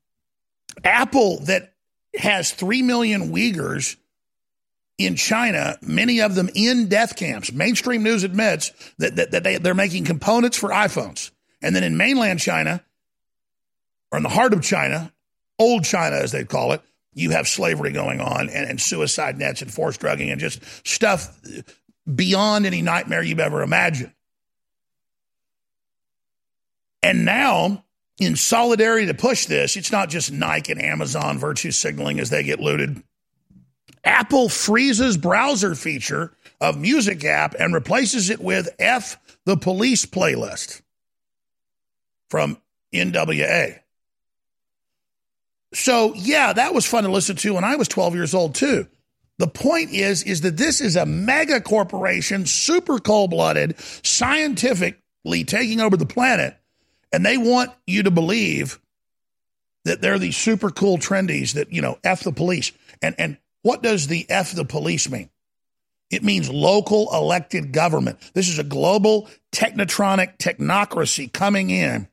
Apple, 0.84 1.40
that 1.46 1.74
has 2.16 2.52
3 2.52 2.82
million 2.82 3.32
Uyghurs 3.32 3.98
in 4.98 5.16
China, 5.16 5.78
many 5.82 6.22
of 6.22 6.36
them 6.36 6.50
in 6.54 6.88
death 6.88 7.16
camps. 7.16 7.52
Mainstream 7.52 8.04
news 8.04 8.24
admits 8.24 8.72
that, 9.00 9.16
that, 9.16 9.32
that 9.32 9.44
they, 9.44 9.58
they're 9.58 9.74
making 9.74 10.06
components 10.06 10.58
for 10.58 10.70
iPhones. 10.70 11.32
And 11.62 11.76
then 11.76 11.84
in 11.84 11.98
mainland 11.98 12.40
China, 12.40 12.84
or 14.12 14.18
in 14.18 14.24
the 14.24 14.30
heart 14.30 14.54
of 14.54 14.62
China, 14.62 15.12
old 15.58 15.84
China 15.84 16.18
as 16.18 16.32
they 16.32 16.44
call 16.44 16.74
it, 16.74 16.82
you 17.14 17.32
have 17.32 17.48
slavery 17.48 17.92
going 17.92 18.22
on 18.22 18.50
and, 18.50 18.70
and 18.70 18.80
suicide 18.80 19.38
nets 19.38 19.62
and 19.62 19.72
forced 19.72 20.00
drugging 20.00 20.30
and 20.30 20.40
just 20.40 20.62
stuff 20.88 21.38
beyond 22.14 22.66
any 22.66 22.82
nightmare 22.82 23.22
you've 23.22 23.40
ever 23.40 23.62
imagined. 23.62 24.14
And 27.04 27.26
now, 27.26 27.84
in 28.20 28.36
solidarity 28.36 29.08
to 29.08 29.14
push 29.14 29.46
this, 29.46 29.76
it's 29.76 29.92
not 29.92 30.10
just 30.10 30.32
Nike 30.32 30.72
and 30.72 30.82
Amazon 30.82 31.40
virtue 31.40 31.72
signaling 31.72 32.20
as 32.20 32.30
they 32.30 32.44
get 32.44 32.60
looted. 32.60 33.02
Apple 34.04 34.50
freezes 34.50 35.18
browser 35.18 35.76
feature 35.76 36.32
of 36.60 36.78
Music 36.78 37.24
app 37.26 37.56
and 37.58 37.74
replaces 37.74 38.30
it 38.30 38.40
with 38.40 38.70
F 38.80 39.18
the 39.46 39.58
Police 39.58 40.06
playlist 40.06 40.82
from 42.30 42.58
NWA. 42.94 43.80
So, 45.74 46.14
yeah, 46.16 46.54
that 46.54 46.74
was 46.74 46.86
fun 46.86 47.04
to 47.04 47.12
listen 47.12 47.36
to 47.38 47.54
when 47.54 47.64
I 47.64 47.76
was 47.76 47.88
12 47.88 48.14
years 48.16 48.34
old 48.34 48.56
too. 48.56 48.88
The 49.38 49.48
point 49.48 49.92
is 49.92 50.22
is 50.24 50.42
that 50.42 50.58
this 50.58 50.82
is 50.82 50.96
a 50.96 51.06
mega 51.06 51.62
corporation, 51.62 52.46
super 52.46 53.00
cold-blooded, 53.00 53.80
scientifically 54.04 55.44
taking 55.46 55.80
over 55.80 55.98
the 55.98 56.06
planet, 56.06 56.58
and 57.12 57.26
they 57.26 57.38
want 57.38 57.72
you 57.86 58.04
to 58.04 58.12
believe 58.12 58.80
that 59.86 60.02
they're 60.02 60.20
these 60.20 60.38
super 60.38 60.70
cool 60.70 60.98
trendies 60.98 61.54
that, 61.54 61.74
you 61.74 61.82
know, 61.82 61.98
F 62.04 62.24
the 62.24 62.32
police. 62.32 62.72
And 63.02 63.16
and 63.18 63.38
what 63.62 63.82
does 63.82 64.08
the 64.08 64.26
F 64.30 64.54
the 64.54 64.66
police 64.66 65.10
mean? 65.10 65.30
It 66.10 66.24
means 66.24 66.50
local 66.50 67.10
elected 67.14 67.72
government. 67.72 68.20
This 68.34 68.50
is 68.50 68.60
a 68.60 68.64
global 68.64 69.30
technotronic 69.52 70.38
technocracy 70.38 71.32
coming 71.32 71.70
in 71.70 72.08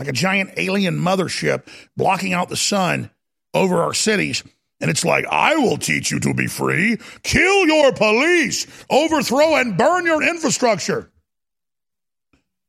like 0.00 0.08
a 0.08 0.12
giant 0.12 0.50
alien 0.56 0.98
mothership 0.98 1.66
blocking 1.96 2.32
out 2.32 2.48
the 2.48 2.56
sun 2.56 3.10
over 3.52 3.82
our 3.82 3.92
cities. 3.92 4.42
And 4.80 4.90
it's 4.90 5.04
like, 5.04 5.26
I 5.30 5.56
will 5.56 5.76
teach 5.76 6.10
you 6.10 6.18
to 6.20 6.32
be 6.32 6.46
free. 6.46 6.96
Kill 7.22 7.66
your 7.66 7.92
police, 7.92 8.66
overthrow 8.88 9.56
and 9.56 9.76
burn 9.76 10.06
your 10.06 10.22
infrastructure. 10.22 11.10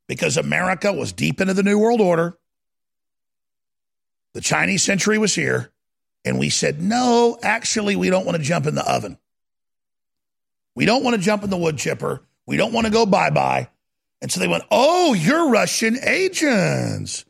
Because 0.07 0.37
America 0.37 0.91
was 0.91 1.13
deep 1.13 1.39
into 1.39 1.53
the 1.53 1.63
New 1.63 1.79
World 1.79 2.01
Order. 2.01 2.37
The 4.33 4.41
Chinese 4.41 4.83
century 4.83 5.17
was 5.17 5.35
here. 5.35 5.71
And 6.23 6.37
we 6.37 6.49
said, 6.49 6.81
no, 6.81 7.37
actually, 7.41 7.95
we 7.95 8.09
don't 8.09 8.25
want 8.25 8.37
to 8.37 8.43
jump 8.43 8.65
in 8.65 8.75
the 8.75 8.89
oven. 8.89 9.17
We 10.75 10.85
don't 10.85 11.03
want 11.03 11.15
to 11.15 11.21
jump 11.21 11.43
in 11.43 11.49
the 11.49 11.57
wood 11.57 11.77
chipper. 11.77 12.21
We 12.45 12.57
don't 12.57 12.73
want 12.73 12.87
to 12.87 12.93
go 12.93 13.05
bye 13.05 13.29
bye. 13.29 13.69
And 14.21 14.31
so 14.31 14.39
they 14.39 14.47
went, 14.47 14.63
Oh, 14.71 15.13
you're 15.13 15.49
Russian 15.49 15.97
agents. 16.03 17.25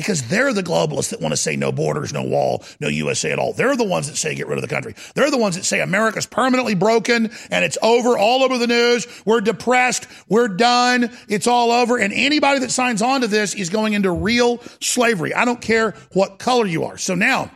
Because 0.00 0.22
they're 0.28 0.54
the 0.54 0.62
globalists 0.62 1.10
that 1.10 1.20
want 1.20 1.32
to 1.32 1.36
say 1.36 1.56
no 1.56 1.72
borders, 1.72 2.10
no 2.10 2.22
wall, 2.22 2.64
no 2.80 2.88
USA 2.88 3.32
at 3.32 3.38
all. 3.38 3.52
They're 3.52 3.76
the 3.76 3.84
ones 3.84 4.08
that 4.08 4.16
say 4.16 4.34
get 4.34 4.46
rid 4.46 4.56
of 4.56 4.62
the 4.62 4.74
country. 4.74 4.94
They're 5.14 5.30
the 5.30 5.36
ones 5.36 5.56
that 5.56 5.64
say 5.66 5.82
America's 5.82 6.24
permanently 6.24 6.74
broken 6.74 7.30
and 7.50 7.64
it's 7.66 7.76
over 7.82 8.16
all 8.16 8.42
over 8.42 8.56
the 8.56 8.66
news. 8.66 9.06
We're 9.26 9.42
depressed. 9.42 10.06
We're 10.26 10.48
done. 10.48 11.10
It's 11.28 11.46
all 11.46 11.70
over. 11.70 11.98
And 11.98 12.14
anybody 12.14 12.60
that 12.60 12.70
signs 12.70 13.02
on 13.02 13.20
to 13.20 13.26
this 13.26 13.54
is 13.54 13.68
going 13.68 13.92
into 13.92 14.10
real 14.10 14.62
slavery. 14.80 15.34
I 15.34 15.44
don't 15.44 15.60
care 15.60 15.94
what 16.14 16.38
color 16.38 16.64
you 16.64 16.84
are. 16.84 16.96
So 16.96 17.14
now, 17.14 17.50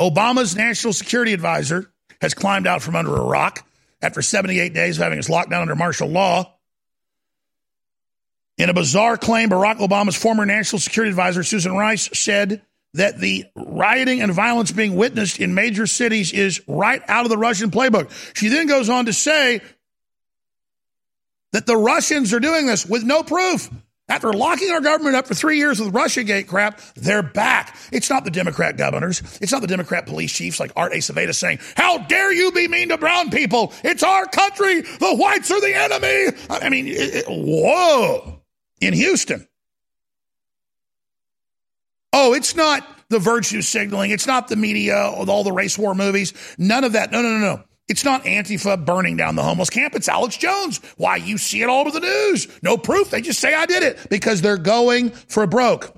Obama's 0.00 0.56
national 0.56 0.94
security 0.94 1.32
advisor 1.32 1.92
has 2.20 2.34
climbed 2.34 2.66
out 2.66 2.82
from 2.82 2.96
under 2.96 3.14
a 3.14 3.24
rock 3.24 3.64
after 4.00 4.20
78 4.20 4.74
days 4.74 4.98
of 4.98 5.04
having 5.04 5.20
us 5.20 5.28
locked 5.28 5.50
down 5.50 5.62
under 5.62 5.76
martial 5.76 6.08
law. 6.08 6.52
In 8.62 8.70
a 8.70 8.74
bizarre 8.74 9.16
claim, 9.16 9.50
Barack 9.50 9.78
Obama's 9.78 10.14
former 10.14 10.46
national 10.46 10.78
security 10.78 11.10
advisor, 11.10 11.42
Susan 11.42 11.72
Rice, 11.72 12.08
said 12.16 12.62
that 12.94 13.18
the 13.18 13.44
rioting 13.56 14.22
and 14.22 14.32
violence 14.32 14.70
being 14.70 14.94
witnessed 14.94 15.40
in 15.40 15.52
major 15.52 15.88
cities 15.88 16.32
is 16.32 16.62
right 16.68 17.02
out 17.08 17.24
of 17.26 17.30
the 17.30 17.36
Russian 17.36 17.72
playbook. 17.72 18.08
She 18.36 18.46
then 18.46 18.68
goes 18.68 18.88
on 18.88 19.06
to 19.06 19.12
say 19.12 19.62
that 21.50 21.66
the 21.66 21.76
Russians 21.76 22.32
are 22.32 22.38
doing 22.38 22.68
this 22.68 22.86
with 22.86 23.02
no 23.02 23.24
proof. 23.24 23.68
After 24.08 24.32
locking 24.32 24.70
our 24.70 24.80
government 24.80 25.16
up 25.16 25.26
for 25.26 25.34
three 25.34 25.58
years 25.58 25.80
with 25.80 25.92
Russiagate 25.92 26.46
crap, 26.46 26.80
they're 26.94 27.24
back. 27.24 27.76
It's 27.90 28.10
not 28.10 28.24
the 28.24 28.30
Democrat 28.30 28.76
governors. 28.76 29.22
It's 29.40 29.50
not 29.50 29.62
the 29.62 29.66
Democrat 29.66 30.06
police 30.06 30.32
chiefs 30.32 30.60
like 30.60 30.70
Art 30.76 30.92
Acevedo 30.92 31.34
saying, 31.34 31.58
How 31.76 31.98
dare 31.98 32.32
you 32.32 32.52
be 32.52 32.68
mean 32.68 32.90
to 32.90 32.98
brown 32.98 33.30
people? 33.30 33.72
It's 33.82 34.04
our 34.04 34.26
country. 34.26 34.82
The 34.82 35.16
whites 35.16 35.50
are 35.50 35.60
the 35.60 35.74
enemy. 35.74 36.38
I 36.48 36.68
mean, 36.68 36.86
it, 36.86 36.94
it, 36.94 37.24
whoa. 37.26 38.31
In 38.82 38.94
Houston. 38.94 39.46
Oh, 42.12 42.34
it's 42.34 42.54
not 42.56 42.86
the 43.08 43.18
virtue 43.18 43.62
signaling. 43.62 44.10
It's 44.10 44.26
not 44.26 44.48
the 44.48 44.56
media 44.56 45.14
with 45.18 45.28
all 45.28 45.44
the 45.44 45.52
race 45.52 45.78
war 45.78 45.94
movies. 45.94 46.34
None 46.58 46.84
of 46.84 46.92
that. 46.92 47.12
No, 47.12 47.22
no, 47.22 47.30
no, 47.30 47.38
no. 47.38 47.62
It's 47.88 48.04
not 48.04 48.24
Antifa 48.24 48.84
burning 48.84 49.16
down 49.16 49.36
the 49.36 49.42
homeless 49.42 49.70
camp. 49.70 49.94
It's 49.94 50.08
Alex 50.08 50.36
Jones. 50.36 50.80
Why 50.96 51.16
you 51.16 51.38
see 51.38 51.62
it 51.62 51.68
all 51.68 51.80
over 51.80 51.90
the 51.90 52.00
news? 52.00 52.48
No 52.62 52.76
proof. 52.76 53.10
They 53.10 53.20
just 53.20 53.40
say 53.40 53.54
I 53.54 53.66
did 53.66 53.82
it 53.82 54.08
because 54.10 54.40
they're 54.40 54.56
going 54.56 55.10
for 55.10 55.46
broke. 55.46 55.94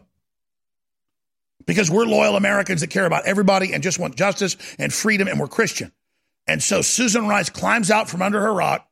Because 1.66 1.90
we're 1.90 2.04
loyal 2.04 2.36
Americans 2.36 2.82
that 2.82 2.90
care 2.90 3.06
about 3.06 3.26
everybody 3.26 3.72
and 3.72 3.82
just 3.82 3.98
want 3.98 4.16
justice 4.16 4.56
and 4.78 4.92
freedom, 4.92 5.28
and 5.28 5.40
we're 5.40 5.48
Christian. 5.48 5.92
And 6.46 6.62
so 6.62 6.82
Susan 6.82 7.26
Rice 7.26 7.48
climbs 7.48 7.90
out 7.90 8.10
from 8.10 8.20
under 8.20 8.40
her 8.40 8.52
rock, 8.52 8.86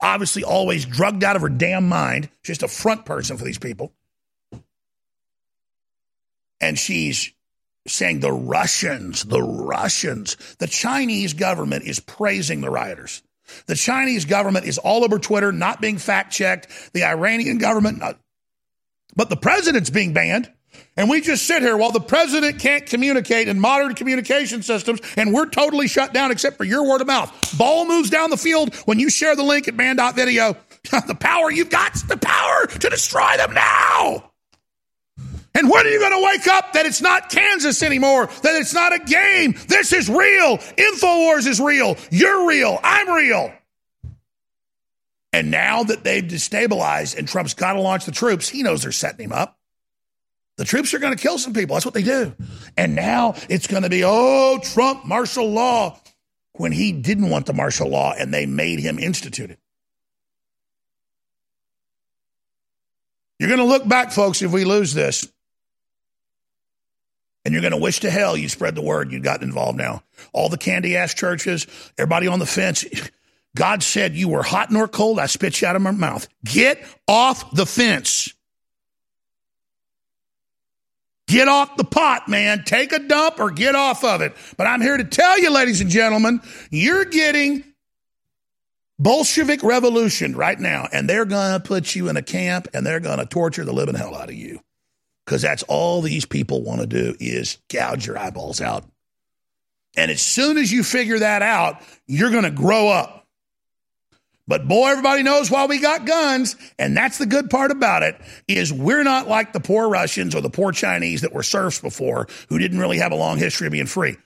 obviously 0.00 0.44
always 0.44 0.84
drugged 0.84 1.24
out 1.24 1.36
of 1.36 1.42
her 1.42 1.48
damn 1.48 1.88
mind, 1.88 2.28
just 2.42 2.62
a 2.62 2.68
front 2.68 3.04
person 3.04 3.36
for 3.36 3.44
these 3.44 3.58
people. 3.58 3.92
And 6.60 6.78
she's 6.78 7.32
saying 7.86 8.20
the 8.20 8.32
Russians, 8.32 9.24
the 9.24 9.42
Russians, 9.42 10.36
the 10.58 10.66
Chinese 10.66 11.34
government 11.34 11.84
is 11.84 12.00
praising 12.00 12.60
the 12.60 12.70
rioters. 12.70 13.22
The 13.66 13.76
Chinese 13.76 14.24
government 14.24 14.66
is 14.66 14.78
all 14.78 15.04
over 15.04 15.18
Twitter, 15.18 15.52
not 15.52 15.80
being 15.80 15.98
fact 15.98 16.32
checked. 16.32 16.92
The 16.92 17.04
Iranian 17.04 17.58
government, 17.58 17.98
not. 17.98 18.18
but 19.14 19.28
the 19.28 19.36
president's 19.36 19.90
being 19.90 20.12
banned. 20.12 20.50
And 20.96 21.10
we 21.10 21.20
just 21.20 21.46
sit 21.46 21.62
here 21.62 21.76
while 21.76 21.92
the 21.92 22.00
president 22.00 22.58
can't 22.58 22.86
communicate 22.86 23.48
in 23.48 23.60
modern 23.60 23.94
communication 23.94 24.62
systems, 24.62 25.00
and 25.16 25.32
we're 25.32 25.48
totally 25.48 25.88
shut 25.88 26.14
down 26.14 26.30
except 26.30 26.56
for 26.56 26.64
your 26.64 26.88
word 26.88 27.00
of 27.00 27.06
mouth. 27.06 27.56
Ball 27.58 27.86
moves 27.86 28.10
down 28.10 28.30
the 28.30 28.36
field 28.36 28.74
when 28.86 28.98
you 28.98 29.10
share 29.10 29.36
the 29.36 29.42
link 29.42 29.68
at 29.68 29.76
banned.video. 29.76 30.56
the 31.06 31.16
power 31.18 31.50
you've 31.50 31.70
got, 31.70 31.94
the 32.08 32.16
power 32.16 32.66
to 32.66 32.88
destroy 32.88 33.36
them 33.36 33.52
now. 33.52 34.30
And 35.54 35.70
when 35.70 35.86
are 35.86 35.88
you 35.88 35.98
going 35.98 36.12
to 36.12 36.22
wake 36.22 36.46
up 36.48 36.74
that 36.74 36.84
it's 36.84 37.00
not 37.00 37.30
Kansas 37.30 37.82
anymore? 37.82 38.26
That 38.42 38.56
it's 38.56 38.74
not 38.74 38.92
a 38.92 38.98
game? 38.98 39.54
This 39.68 39.92
is 39.94 40.08
real. 40.08 40.58
InfoWars 40.58 41.46
is 41.46 41.60
real. 41.60 41.96
You're 42.10 42.46
real. 42.46 42.78
I'm 42.82 43.08
real. 43.08 43.52
And 45.32 45.50
now 45.50 45.82
that 45.82 46.04
they've 46.04 46.24
destabilized 46.24 47.16
and 47.16 47.26
Trump's 47.26 47.54
got 47.54 47.72
to 47.72 47.80
launch 47.80 48.04
the 48.04 48.12
troops, 48.12 48.48
he 48.48 48.62
knows 48.62 48.82
they're 48.82 48.92
setting 48.92 49.24
him 49.24 49.32
up. 49.32 49.55
The 50.56 50.64
troops 50.64 50.94
are 50.94 50.98
going 50.98 51.14
to 51.16 51.22
kill 51.22 51.38
some 51.38 51.52
people. 51.52 51.74
That's 51.74 51.84
what 51.84 51.94
they 51.94 52.02
do. 52.02 52.34
And 52.76 52.94
now 52.94 53.34
it's 53.48 53.66
going 53.66 53.82
to 53.82 53.90
be, 53.90 54.02
oh, 54.04 54.58
Trump, 54.62 55.04
martial 55.04 55.50
law, 55.50 56.00
when 56.54 56.72
he 56.72 56.92
didn't 56.92 57.30
want 57.30 57.46
the 57.46 57.52
martial 57.52 57.88
law 57.88 58.14
and 58.18 58.32
they 58.32 58.46
made 58.46 58.78
him 58.78 58.98
institute 58.98 59.50
it. 59.50 59.58
You're 63.38 63.50
going 63.50 63.60
to 63.60 63.66
look 63.66 63.86
back, 63.86 64.12
folks, 64.12 64.40
if 64.40 64.50
we 64.50 64.64
lose 64.64 64.94
this 64.94 65.28
And 67.44 67.52
you're 67.52 67.62
going 67.62 67.72
to 67.72 67.78
wish 67.78 68.00
to 68.00 68.10
hell 68.10 68.36
you 68.36 68.48
spread 68.48 68.74
the 68.74 68.82
word 68.82 69.12
you'd 69.12 69.22
gotten 69.22 69.48
involved 69.48 69.78
now. 69.78 70.02
All 70.32 70.48
the 70.48 70.58
candy 70.58 70.96
ass 70.96 71.14
churches, 71.14 71.66
everybody 71.96 72.26
on 72.26 72.40
the 72.40 72.46
fence. 72.46 72.84
God 73.54 73.84
said 73.84 74.16
you 74.16 74.28
were 74.28 74.42
hot 74.42 74.72
nor 74.72 74.88
cold. 74.88 75.20
I 75.20 75.26
spit 75.26 75.60
you 75.60 75.68
out 75.68 75.76
of 75.76 75.82
my 75.82 75.92
mouth. 75.92 76.26
Get 76.44 76.82
off 77.06 77.54
the 77.54 77.64
fence. 77.64 78.34
Get 81.26 81.48
off 81.48 81.76
the 81.76 81.84
pot, 81.84 82.28
man. 82.28 82.62
Take 82.64 82.92
a 82.92 83.00
dump 83.00 83.40
or 83.40 83.50
get 83.50 83.74
off 83.74 84.04
of 84.04 84.20
it. 84.20 84.34
But 84.56 84.66
I'm 84.66 84.80
here 84.80 84.96
to 84.96 85.04
tell 85.04 85.38
you, 85.40 85.50
ladies 85.50 85.80
and 85.80 85.90
gentlemen, 85.90 86.40
you're 86.70 87.04
getting 87.04 87.64
Bolshevik 88.98 89.62
revolution 89.62 90.36
right 90.36 90.58
now, 90.58 90.88
and 90.92 91.08
they're 91.08 91.24
going 91.24 91.60
to 91.60 91.66
put 91.66 91.94
you 91.94 92.08
in 92.08 92.16
a 92.16 92.22
camp 92.22 92.68
and 92.72 92.86
they're 92.86 93.00
going 93.00 93.18
to 93.18 93.26
torture 93.26 93.64
the 93.64 93.72
living 93.72 93.94
hell 93.94 94.14
out 94.14 94.28
of 94.28 94.34
you. 94.34 94.60
Because 95.24 95.42
that's 95.42 95.64
all 95.64 96.00
these 96.00 96.24
people 96.24 96.62
want 96.62 96.80
to 96.80 96.86
do 96.86 97.16
is 97.18 97.58
gouge 97.68 98.06
your 98.06 98.16
eyeballs 98.16 98.60
out. 98.60 98.84
And 99.96 100.10
as 100.10 100.20
soon 100.20 100.56
as 100.58 100.70
you 100.70 100.84
figure 100.84 101.18
that 101.18 101.42
out, 101.42 101.82
you're 102.06 102.30
going 102.30 102.44
to 102.44 102.50
grow 102.50 102.88
up. 102.88 103.15
But 104.48 104.68
boy, 104.68 104.88
everybody 104.88 105.22
knows 105.22 105.50
why 105.50 105.66
we 105.66 105.80
got 105.80 106.06
guns. 106.06 106.56
And 106.78 106.96
that's 106.96 107.18
the 107.18 107.26
good 107.26 107.50
part 107.50 107.70
about 107.70 108.02
it 108.02 108.16
is 108.46 108.72
we're 108.72 109.02
not 109.02 109.28
like 109.28 109.52
the 109.52 109.60
poor 109.60 109.88
Russians 109.88 110.34
or 110.34 110.40
the 110.40 110.50
poor 110.50 110.72
Chinese 110.72 111.22
that 111.22 111.32
were 111.32 111.42
serfs 111.42 111.80
before 111.80 112.28
who 112.48 112.58
didn't 112.58 112.78
really 112.78 112.98
have 112.98 113.12
a 113.12 113.16
long 113.16 113.38
history 113.38 113.66
of 113.66 113.72
being 113.72 113.86
free 113.86 114.16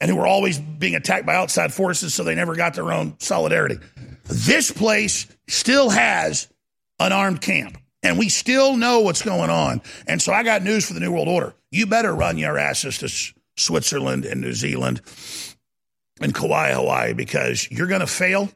and 0.00 0.10
who 0.10 0.16
were 0.16 0.26
always 0.26 0.58
being 0.58 0.96
attacked 0.96 1.26
by 1.26 1.36
outside 1.36 1.72
forces. 1.72 2.14
So 2.14 2.24
they 2.24 2.34
never 2.34 2.56
got 2.56 2.74
their 2.74 2.92
own 2.92 3.14
solidarity. 3.18 3.78
This 4.24 4.72
place 4.72 5.26
still 5.46 5.90
has 5.90 6.48
an 6.98 7.12
armed 7.12 7.40
camp 7.40 7.78
and 8.02 8.18
we 8.18 8.28
still 8.28 8.76
know 8.76 9.00
what's 9.00 9.22
going 9.22 9.50
on. 9.50 9.82
And 10.06 10.20
so 10.20 10.32
I 10.32 10.42
got 10.42 10.62
news 10.62 10.86
for 10.86 10.94
the 10.94 11.00
New 11.00 11.12
World 11.12 11.28
Order. 11.28 11.54
You 11.70 11.86
better 11.86 12.14
run 12.14 12.38
your 12.38 12.58
asses 12.58 12.98
to 12.98 13.32
Switzerland 13.56 14.24
and 14.24 14.40
New 14.40 14.52
Zealand 14.52 15.00
and 16.20 16.34
Kauai, 16.34 16.72
Hawaii, 16.72 17.12
because 17.12 17.70
you're 17.70 17.86
going 17.86 18.00
to 18.00 18.06
fail 18.06 18.50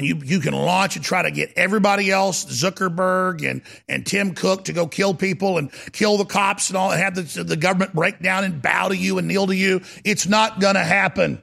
and 0.00 0.08
you 0.08 0.18
you 0.24 0.40
can 0.40 0.54
launch 0.54 0.96
and 0.96 1.04
try 1.04 1.20
to 1.20 1.30
get 1.30 1.52
everybody 1.56 2.10
else, 2.10 2.46
Zuckerberg 2.46 3.46
and 3.48 3.60
and 3.86 4.06
Tim 4.06 4.32
Cook, 4.34 4.64
to 4.64 4.72
go 4.72 4.86
kill 4.86 5.12
people 5.12 5.58
and 5.58 5.70
kill 5.92 6.16
the 6.16 6.24
cops 6.24 6.70
and 6.70 6.78
all, 6.78 6.90
and 6.90 6.98
have 6.98 7.14
the, 7.14 7.44
the 7.44 7.56
government 7.56 7.94
break 7.94 8.22
down 8.22 8.44
and 8.44 8.62
bow 8.62 8.88
to 8.88 8.96
you 8.96 9.18
and 9.18 9.28
kneel 9.28 9.46
to 9.46 9.54
you. 9.54 9.82
It's 10.02 10.26
not 10.26 10.58
going 10.58 10.76
to 10.76 10.82
happen. 10.82 11.42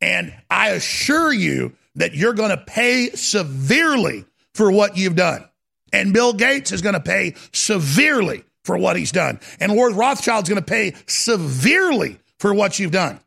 And 0.00 0.34
I 0.48 0.70
assure 0.70 1.30
you 1.30 1.74
that 1.96 2.14
you're 2.14 2.32
going 2.32 2.48
to 2.48 2.56
pay 2.56 3.10
severely 3.10 4.24
for 4.54 4.70
what 4.70 4.96
you've 4.96 5.16
done. 5.16 5.46
And 5.92 6.14
Bill 6.14 6.32
Gates 6.32 6.72
is 6.72 6.80
going 6.80 6.94
to 6.94 7.00
pay 7.00 7.34
severely 7.52 8.42
for 8.64 8.78
what 8.78 8.96
he's 8.96 9.12
done. 9.12 9.38
And 9.60 9.70
Lord 9.70 9.92
Rothschild's 9.92 10.48
going 10.48 10.62
to 10.62 10.66
pay 10.66 10.94
severely 11.06 12.18
for 12.38 12.54
what 12.54 12.78
you've 12.78 12.90
done 12.92 13.20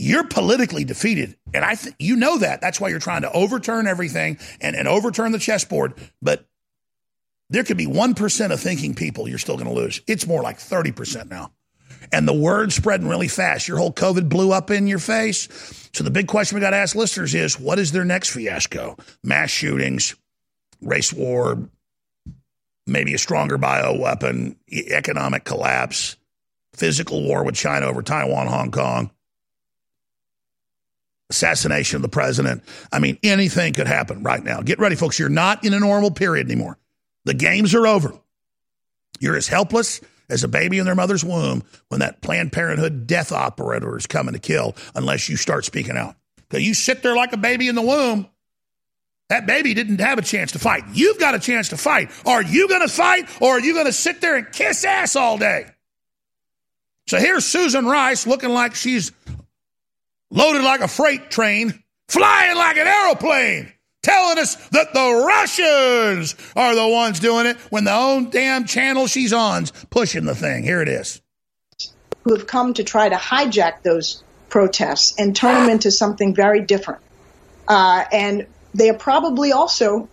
you're 0.00 0.24
politically 0.24 0.84
defeated. 0.84 1.36
And 1.52 1.62
I 1.62 1.74
think 1.74 1.94
you 1.98 2.16
know 2.16 2.38
that. 2.38 2.62
That's 2.62 2.80
why 2.80 2.88
you're 2.88 2.98
trying 2.98 3.20
to 3.20 3.32
overturn 3.32 3.86
everything 3.86 4.38
and, 4.60 4.74
and 4.74 4.88
overturn 4.88 5.32
the 5.32 5.38
chessboard. 5.38 5.92
But 6.22 6.46
there 7.50 7.64
could 7.64 7.76
be 7.76 7.86
1% 7.86 8.50
of 8.50 8.60
thinking 8.60 8.94
people 8.94 9.28
you're 9.28 9.36
still 9.36 9.56
going 9.56 9.68
to 9.68 9.74
lose. 9.74 10.00
It's 10.06 10.26
more 10.26 10.42
like 10.42 10.58
30% 10.58 11.28
now. 11.28 11.52
And 12.12 12.26
the 12.26 12.32
word's 12.32 12.74
spreading 12.74 13.08
really 13.08 13.28
fast. 13.28 13.68
Your 13.68 13.76
whole 13.76 13.92
COVID 13.92 14.30
blew 14.30 14.52
up 14.52 14.70
in 14.70 14.86
your 14.86 14.98
face. 14.98 15.48
So 15.92 16.02
the 16.02 16.10
big 16.10 16.28
question 16.28 16.54
we 16.56 16.62
got 16.62 16.70
to 16.70 16.76
ask 16.76 16.96
listeners 16.96 17.34
is 17.34 17.60
what 17.60 17.78
is 17.78 17.92
their 17.92 18.06
next 18.06 18.30
fiasco? 18.30 18.96
Mass 19.22 19.50
shootings, 19.50 20.16
race 20.80 21.12
war, 21.12 21.68
maybe 22.86 23.12
a 23.12 23.18
stronger 23.18 23.58
bio 23.58 23.98
weapon, 23.98 24.56
economic 24.72 25.44
collapse, 25.44 26.16
physical 26.72 27.22
war 27.22 27.44
with 27.44 27.54
China 27.54 27.84
over 27.84 28.00
Taiwan, 28.00 28.46
Hong 28.46 28.70
Kong 28.70 29.10
assassination 31.30 31.96
of 31.96 32.02
the 32.02 32.08
president. 32.08 32.62
I 32.92 32.98
mean, 32.98 33.18
anything 33.22 33.72
could 33.72 33.86
happen 33.86 34.22
right 34.22 34.42
now. 34.42 34.60
Get 34.60 34.78
ready, 34.78 34.96
folks. 34.96 35.18
You're 35.18 35.28
not 35.28 35.64
in 35.64 35.72
a 35.72 35.80
normal 35.80 36.10
period 36.10 36.50
anymore. 36.50 36.78
The 37.24 37.34
games 37.34 37.74
are 37.74 37.86
over. 37.86 38.12
You're 39.20 39.36
as 39.36 39.48
helpless 39.48 40.00
as 40.28 40.44
a 40.44 40.48
baby 40.48 40.78
in 40.78 40.86
their 40.86 40.94
mother's 40.94 41.24
womb 41.24 41.62
when 41.88 42.00
that 42.00 42.20
Planned 42.22 42.52
Parenthood 42.52 43.06
death 43.06 43.32
operator 43.32 43.96
is 43.96 44.06
coming 44.06 44.34
to 44.34 44.40
kill 44.40 44.74
unless 44.94 45.28
you 45.28 45.36
start 45.36 45.64
speaking 45.64 45.96
out. 45.96 46.16
Because 46.36 46.66
you 46.66 46.74
sit 46.74 47.02
there 47.02 47.14
like 47.14 47.32
a 47.32 47.36
baby 47.36 47.68
in 47.68 47.74
the 47.74 47.82
womb. 47.82 48.28
That 49.28 49.46
baby 49.46 49.74
didn't 49.74 50.00
have 50.00 50.18
a 50.18 50.22
chance 50.22 50.52
to 50.52 50.58
fight. 50.58 50.82
You've 50.92 51.20
got 51.20 51.36
a 51.36 51.38
chance 51.38 51.68
to 51.68 51.76
fight. 51.76 52.10
Are 52.26 52.42
you 52.42 52.66
going 52.66 52.80
to 52.80 52.92
fight 52.92 53.28
or 53.40 53.50
are 53.50 53.60
you 53.60 53.74
going 53.74 53.86
to 53.86 53.92
sit 53.92 54.20
there 54.20 54.34
and 54.36 54.50
kiss 54.50 54.84
ass 54.84 55.14
all 55.14 55.38
day? 55.38 55.66
So 57.06 57.18
here's 57.18 57.44
Susan 57.44 57.86
Rice 57.86 58.26
looking 58.26 58.50
like 58.50 58.74
she's 58.74 59.12
loaded 60.30 60.62
like 60.62 60.80
a 60.80 60.88
freight 60.88 61.30
train, 61.30 61.82
flying 62.08 62.56
like 62.56 62.76
an 62.76 62.86
aeroplane, 62.86 63.72
telling 64.02 64.38
us 64.38 64.54
that 64.68 64.92
the 64.94 65.24
Russians 65.26 66.34
are 66.56 66.74
the 66.74 66.88
ones 66.88 67.20
doing 67.20 67.46
it 67.46 67.56
when 67.70 67.84
the 67.84 67.94
own 67.94 68.30
damn 68.30 68.64
channel 68.64 69.06
she's 69.06 69.32
on's 69.32 69.72
pushing 69.90 70.24
the 70.24 70.34
thing. 70.34 70.64
Here 70.64 70.80
it 70.80 70.88
is. 70.88 71.20
Who 72.24 72.34
have 72.34 72.46
come 72.46 72.74
to 72.74 72.84
try 72.84 73.08
to 73.08 73.16
hijack 73.16 73.82
those 73.82 74.22
protests 74.48 75.14
and 75.18 75.34
turn 75.34 75.54
them 75.54 75.70
into 75.70 75.90
something 75.90 76.34
very 76.34 76.60
different. 76.60 77.00
Uh, 77.66 78.04
and 78.12 78.46
they 78.74 78.90
are 78.90 78.94
probably 78.94 79.52
also, 79.52 80.08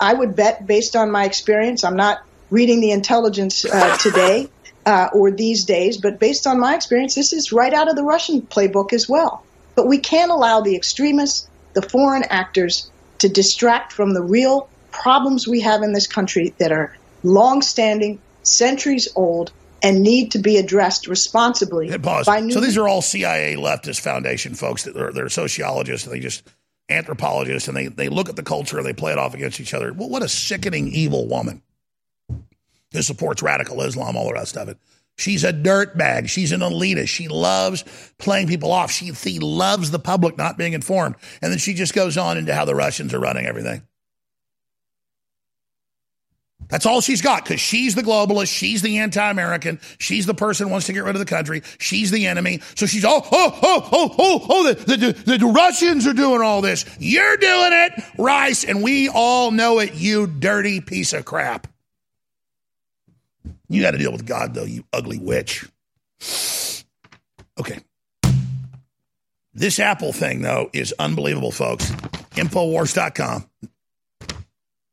I 0.00 0.14
would 0.14 0.34
bet, 0.34 0.66
based 0.66 0.96
on 0.96 1.10
my 1.10 1.24
experience, 1.24 1.84
I'm 1.84 1.96
not 1.96 2.22
reading 2.50 2.80
the 2.80 2.90
intelligence 2.90 3.64
uh, 3.64 3.96
today 3.98 4.48
uh, 4.86 5.08
or 5.12 5.30
these 5.30 5.64
days, 5.64 5.96
but 5.96 6.18
based 6.18 6.46
on 6.46 6.58
my 6.58 6.74
experience, 6.74 7.14
this 7.14 7.32
is 7.32 7.52
right 7.52 7.72
out 7.72 7.88
of 7.88 7.96
the 7.96 8.02
Russian 8.02 8.42
playbook 8.42 8.92
as 8.92 9.08
well. 9.08 9.44
But 9.74 9.86
we 9.86 9.98
can't 9.98 10.30
allow 10.30 10.60
the 10.60 10.76
extremists, 10.76 11.48
the 11.72 11.82
foreign 11.82 12.24
actors, 12.24 12.90
to 13.18 13.28
distract 13.28 13.92
from 13.92 14.14
the 14.14 14.22
real 14.22 14.68
problems 14.90 15.48
we 15.48 15.60
have 15.60 15.82
in 15.82 15.92
this 15.92 16.06
country 16.06 16.54
that 16.58 16.72
are 16.72 16.96
long-standing, 17.22 18.20
centuries 18.42 19.08
old, 19.16 19.52
and 19.82 20.02
need 20.02 20.32
to 20.32 20.38
be 20.38 20.56
addressed 20.56 21.06
responsibly. 21.06 21.96
Pause. 21.98 22.52
so 22.52 22.60
these 22.60 22.76
are 22.78 22.88
all 22.88 23.02
CIA 23.02 23.56
leftist 23.56 24.00
foundation 24.00 24.54
folks 24.54 24.84
that 24.84 24.96
are 24.96 25.12
they're 25.12 25.28
sociologists 25.28 26.06
and 26.06 26.14
they 26.14 26.20
just 26.20 26.42
anthropologists 26.88 27.68
and 27.68 27.76
they, 27.76 27.88
they 27.88 28.08
look 28.08 28.28
at 28.28 28.36
the 28.36 28.42
culture 28.42 28.78
and 28.78 28.86
they 28.86 28.92
play 28.92 29.12
it 29.12 29.18
off 29.18 29.34
against 29.34 29.60
each 29.60 29.74
other. 29.74 29.92
Well, 29.92 30.08
what 30.08 30.22
a 30.22 30.28
sickening 30.28 30.88
evil 30.88 31.26
woman 31.26 31.62
who 32.92 33.02
supports 33.02 33.42
radical 33.42 33.82
Islam, 33.82 34.16
all 34.16 34.28
the 34.28 34.34
rest 34.34 34.56
of 34.56 34.68
it. 34.68 34.78
She's 35.16 35.44
a 35.44 35.52
dirtbag. 35.52 36.28
She's 36.28 36.52
an 36.52 36.60
elitist. 36.60 37.08
She 37.08 37.28
loves 37.28 37.84
playing 38.18 38.48
people 38.48 38.72
off. 38.72 38.90
She, 38.90 39.12
she 39.14 39.38
loves 39.38 39.90
the 39.90 39.98
public 39.98 40.36
not 40.36 40.58
being 40.58 40.72
informed. 40.72 41.16
And 41.40 41.52
then 41.52 41.58
she 41.58 41.74
just 41.74 41.94
goes 41.94 42.18
on 42.18 42.36
into 42.36 42.54
how 42.54 42.64
the 42.64 42.74
Russians 42.74 43.14
are 43.14 43.20
running 43.20 43.46
everything. 43.46 43.82
That's 46.68 46.86
all 46.86 47.00
she's 47.00 47.20
got 47.20 47.44
because 47.44 47.60
she's 47.60 47.94
the 47.94 48.02
globalist. 48.02 48.52
She's 48.52 48.82
the 48.82 48.98
anti 48.98 49.30
American. 49.30 49.80
She's 49.98 50.26
the 50.26 50.34
person 50.34 50.66
who 50.66 50.72
wants 50.72 50.86
to 50.86 50.92
get 50.92 51.04
rid 51.04 51.14
of 51.14 51.20
the 51.20 51.26
country. 51.26 51.62
She's 51.78 52.10
the 52.10 52.26
enemy. 52.26 52.60
So 52.74 52.86
she's, 52.86 53.04
oh, 53.04 53.22
oh, 53.30 53.58
oh, 53.62 53.88
oh, 53.92 54.14
oh, 54.18 54.46
oh, 54.48 54.72
the, 54.72 54.96
the, 54.96 55.12
the, 55.12 55.38
the 55.38 55.46
Russians 55.46 56.06
are 56.06 56.14
doing 56.14 56.40
all 56.40 56.62
this. 56.62 56.84
You're 56.98 57.36
doing 57.36 57.70
it, 57.72 58.04
Rice, 58.18 58.64
and 58.64 58.82
we 58.82 59.08
all 59.08 59.50
know 59.50 59.78
it, 59.78 59.94
you 59.94 60.26
dirty 60.26 60.80
piece 60.80 61.12
of 61.12 61.24
crap. 61.24 61.68
You 63.68 63.82
got 63.82 63.92
to 63.92 63.98
deal 63.98 64.12
with 64.12 64.26
God, 64.26 64.54
though, 64.54 64.64
you 64.64 64.84
ugly 64.92 65.18
witch. 65.18 65.64
Okay. 67.58 67.78
This 69.52 69.78
Apple 69.78 70.12
thing, 70.12 70.42
though, 70.42 70.70
is 70.72 70.92
unbelievable, 70.98 71.52
folks. 71.52 71.90
Infowars.com. 72.32 73.48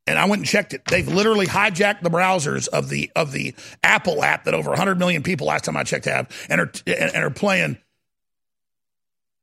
And 0.07 0.19
I 0.19 0.25
went 0.25 0.41
and 0.41 0.47
checked 0.47 0.73
it. 0.73 0.83
They've 0.85 1.07
literally 1.07 1.45
hijacked 1.45 2.01
the 2.01 2.09
browsers 2.09 2.67
of 2.67 2.89
the 2.89 3.11
of 3.15 3.31
the 3.31 3.53
Apple 3.83 4.23
app 4.23 4.45
that 4.45 4.53
over 4.53 4.69
100 4.69 4.97
million 4.97 5.23
people 5.23 5.47
last 5.47 5.65
time 5.65 5.77
I 5.77 5.83
checked 5.83 6.05
have 6.05 6.27
and 6.49 6.61
are 6.61 6.71
and, 6.87 7.15
and 7.15 7.23
are 7.23 7.29
playing 7.29 7.77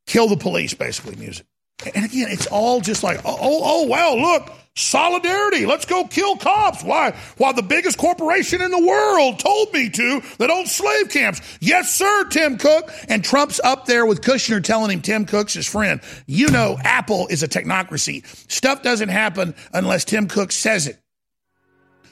kill 0.06 0.28
the 0.28 0.36
police 0.36 0.74
basically 0.74 1.16
music. 1.16 1.46
And 1.94 2.04
again, 2.04 2.28
it's 2.28 2.46
all 2.48 2.80
just 2.80 3.02
like, 3.02 3.18
oh, 3.24 3.38
oh, 3.40 3.60
oh 3.62 3.82
wow, 3.84 4.14
look, 4.14 4.52
solidarity. 4.74 5.64
Let's 5.64 5.84
go 5.84 6.04
kill 6.04 6.36
cops. 6.36 6.82
Why? 6.82 7.12
Why 7.36 7.52
the 7.52 7.62
biggest 7.62 7.98
corporation 7.98 8.60
in 8.60 8.70
the 8.72 8.84
world 8.84 9.38
told 9.38 9.72
me 9.72 9.88
to 9.90 10.20
that 10.38 10.50
owns 10.50 10.72
slave 10.72 11.08
camps. 11.10 11.40
Yes, 11.60 11.94
sir, 11.94 12.24
Tim 12.30 12.58
Cook. 12.58 12.90
And 13.08 13.22
Trump's 13.24 13.60
up 13.62 13.86
there 13.86 14.06
with 14.06 14.22
Kushner 14.22 14.62
telling 14.62 14.90
him 14.90 15.02
Tim 15.02 15.24
Cook's 15.24 15.54
his 15.54 15.68
friend. 15.68 16.00
You 16.26 16.48
know, 16.50 16.78
Apple 16.82 17.28
is 17.28 17.44
a 17.44 17.48
technocracy. 17.48 18.26
Stuff 18.50 18.82
doesn't 18.82 19.10
happen 19.10 19.54
unless 19.72 20.04
Tim 20.04 20.26
Cook 20.26 20.50
says 20.50 20.88
it. 20.88 20.98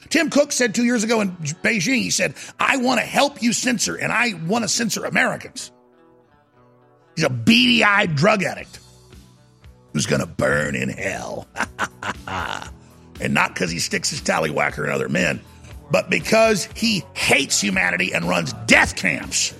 Tim 0.09 0.29
Cook 0.29 0.53
said 0.53 0.73
two 0.73 0.85
years 0.85 1.03
ago 1.03 1.19
in 1.19 1.31
Beijing, 1.31 1.95
he 1.95 2.11
said, 2.11 2.35
I 2.57 2.77
want 2.77 3.01
to 3.01 3.05
help 3.05 3.41
you 3.41 3.51
censor 3.51 3.95
and 3.95 4.13
I 4.13 4.33
want 4.45 4.63
to 4.63 4.69
censor 4.69 5.03
Americans. 5.03 5.73
He's 7.17 7.25
a 7.25 7.29
beady 7.29 7.83
eyed 7.83 8.15
drug 8.15 8.43
addict 8.43 8.79
who's 9.93 10.05
going 10.05 10.21
to 10.21 10.27
burn 10.27 10.75
in 10.75 10.89
hell. 10.89 11.47
and 13.19 13.33
not 13.33 13.53
because 13.53 13.71
he 13.71 13.79
sticks 13.79 14.09
his 14.09 14.21
tallywhacker 14.21 14.83
in 14.83 14.91
other 14.91 15.09
men. 15.09 15.39
but 15.91 16.09
because 16.09 16.65
he 16.75 17.03
hates 17.13 17.61
humanity 17.61 18.13
and 18.13 18.27
runs 18.27 18.53
death 18.65 18.95
camps. 18.95 19.53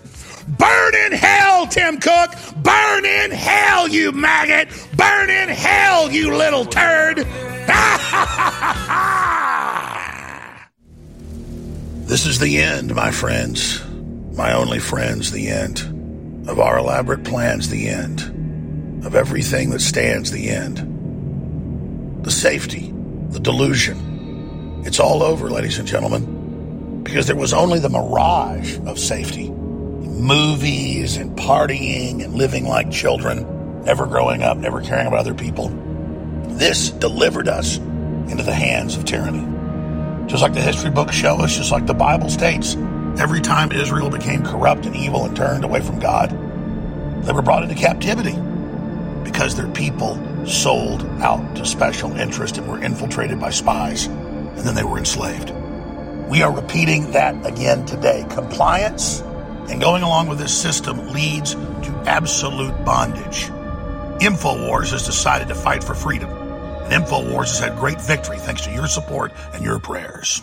Burn 0.47 0.95
in 0.95 1.11
hell, 1.11 1.67
Tim 1.67 1.97
Cook! 1.99 2.31
Burn 2.63 3.05
in 3.05 3.31
hell, 3.31 3.87
you 3.87 4.11
maggot! 4.13 4.69
Burn 4.95 5.29
in 5.29 5.49
hell, 5.49 6.09
you 6.11 6.35
little 6.35 6.65
turd! 6.65 7.17
this 12.07 12.25
is 12.25 12.39
the 12.39 12.57
end, 12.59 12.95
my 12.95 13.11
friends. 13.11 13.81
My 14.35 14.53
only 14.53 14.79
friends, 14.79 15.31
the 15.31 15.49
end. 15.49 15.79
Of 16.47 16.59
our 16.59 16.77
elaborate 16.77 17.25
plans, 17.25 17.69
the 17.69 17.89
end. 17.89 18.21
Of 19.07 19.15
everything 19.15 19.69
that 19.69 19.79
stands, 19.79 20.31
the 20.31 20.49
end. 20.49 22.25
The 22.25 22.29
safety, 22.29 22.93
the 23.29 23.39
delusion. 23.39 24.83
It's 24.85 24.99
all 24.99 25.23
over, 25.23 25.49
ladies 25.49 25.79
and 25.79 25.87
gentlemen. 25.87 27.03
Because 27.03 27.25
there 27.25 27.37
was 27.37 27.53
only 27.53 27.79
the 27.79 27.87
mirage 27.87 28.77
of 28.79 28.99
safety 28.99 29.49
movies 29.49 31.15
and 31.15 31.37
partying 31.37 32.21
and 32.21 32.33
living 32.33 32.65
like 32.65 32.91
children, 32.91 33.83
never 33.85 34.05
growing 34.07 34.43
up, 34.43 34.57
never 34.57 34.81
caring 34.81 35.07
about 35.07 35.19
other 35.19 35.33
people. 35.33 35.69
This 36.57 36.89
delivered 36.89 37.47
us 37.47 37.77
into 37.77 38.43
the 38.43 38.53
hands 38.53 38.97
of 38.97 39.05
tyranny. 39.05 40.27
Just 40.27 40.43
like 40.43 40.53
the 40.53 40.61
history 40.61 40.91
books 40.91 41.15
show 41.15 41.37
us, 41.37 41.55
just 41.55 41.71
like 41.71 41.85
the 41.85 41.93
Bible 41.93 42.29
states, 42.29 42.75
every 43.17 43.39
time 43.39 43.71
Israel 43.71 44.09
became 44.09 44.43
corrupt 44.43 44.85
and 44.85 44.97
evil 44.97 45.23
and 45.23 45.33
turned 45.33 45.63
away 45.63 45.79
from 45.79 45.97
God, 45.97 46.29
they 47.23 47.31
were 47.31 47.41
brought 47.41 47.63
into 47.63 47.75
captivity 47.75 48.35
because 49.27 49.57
their 49.57 49.67
people 49.67 50.15
sold 50.45 51.03
out 51.19 51.57
to 51.57 51.65
special 51.65 52.13
interest 52.13 52.57
and 52.57 52.65
were 52.65 52.81
infiltrated 52.81 53.37
by 53.37 53.49
spies, 53.49 54.05
and 54.05 54.59
then 54.59 54.73
they 54.73 54.85
were 54.85 54.97
enslaved. 54.97 55.49
We 56.29 56.43
are 56.43 56.51
repeating 56.51 57.11
that 57.11 57.45
again 57.45 57.85
today. 57.85 58.25
Compliance 58.29 59.19
and 59.69 59.81
going 59.81 60.01
along 60.01 60.29
with 60.29 60.39
this 60.39 60.57
system 60.57 61.09
leads 61.09 61.55
to 61.55 62.03
absolute 62.05 62.85
bondage. 62.85 63.47
InfoWars 64.21 64.91
has 64.91 65.05
decided 65.05 65.49
to 65.49 65.55
fight 65.55 65.83
for 65.83 65.93
freedom. 65.93 66.31
And 66.31 67.03
InfoWars 67.03 67.47
has 67.47 67.59
had 67.59 67.77
great 67.77 67.99
victory 67.99 68.37
thanks 68.37 68.61
to 68.61 68.71
your 68.71 68.87
support 68.87 69.33
and 69.53 69.61
your 69.61 69.77
prayers. 69.77 70.41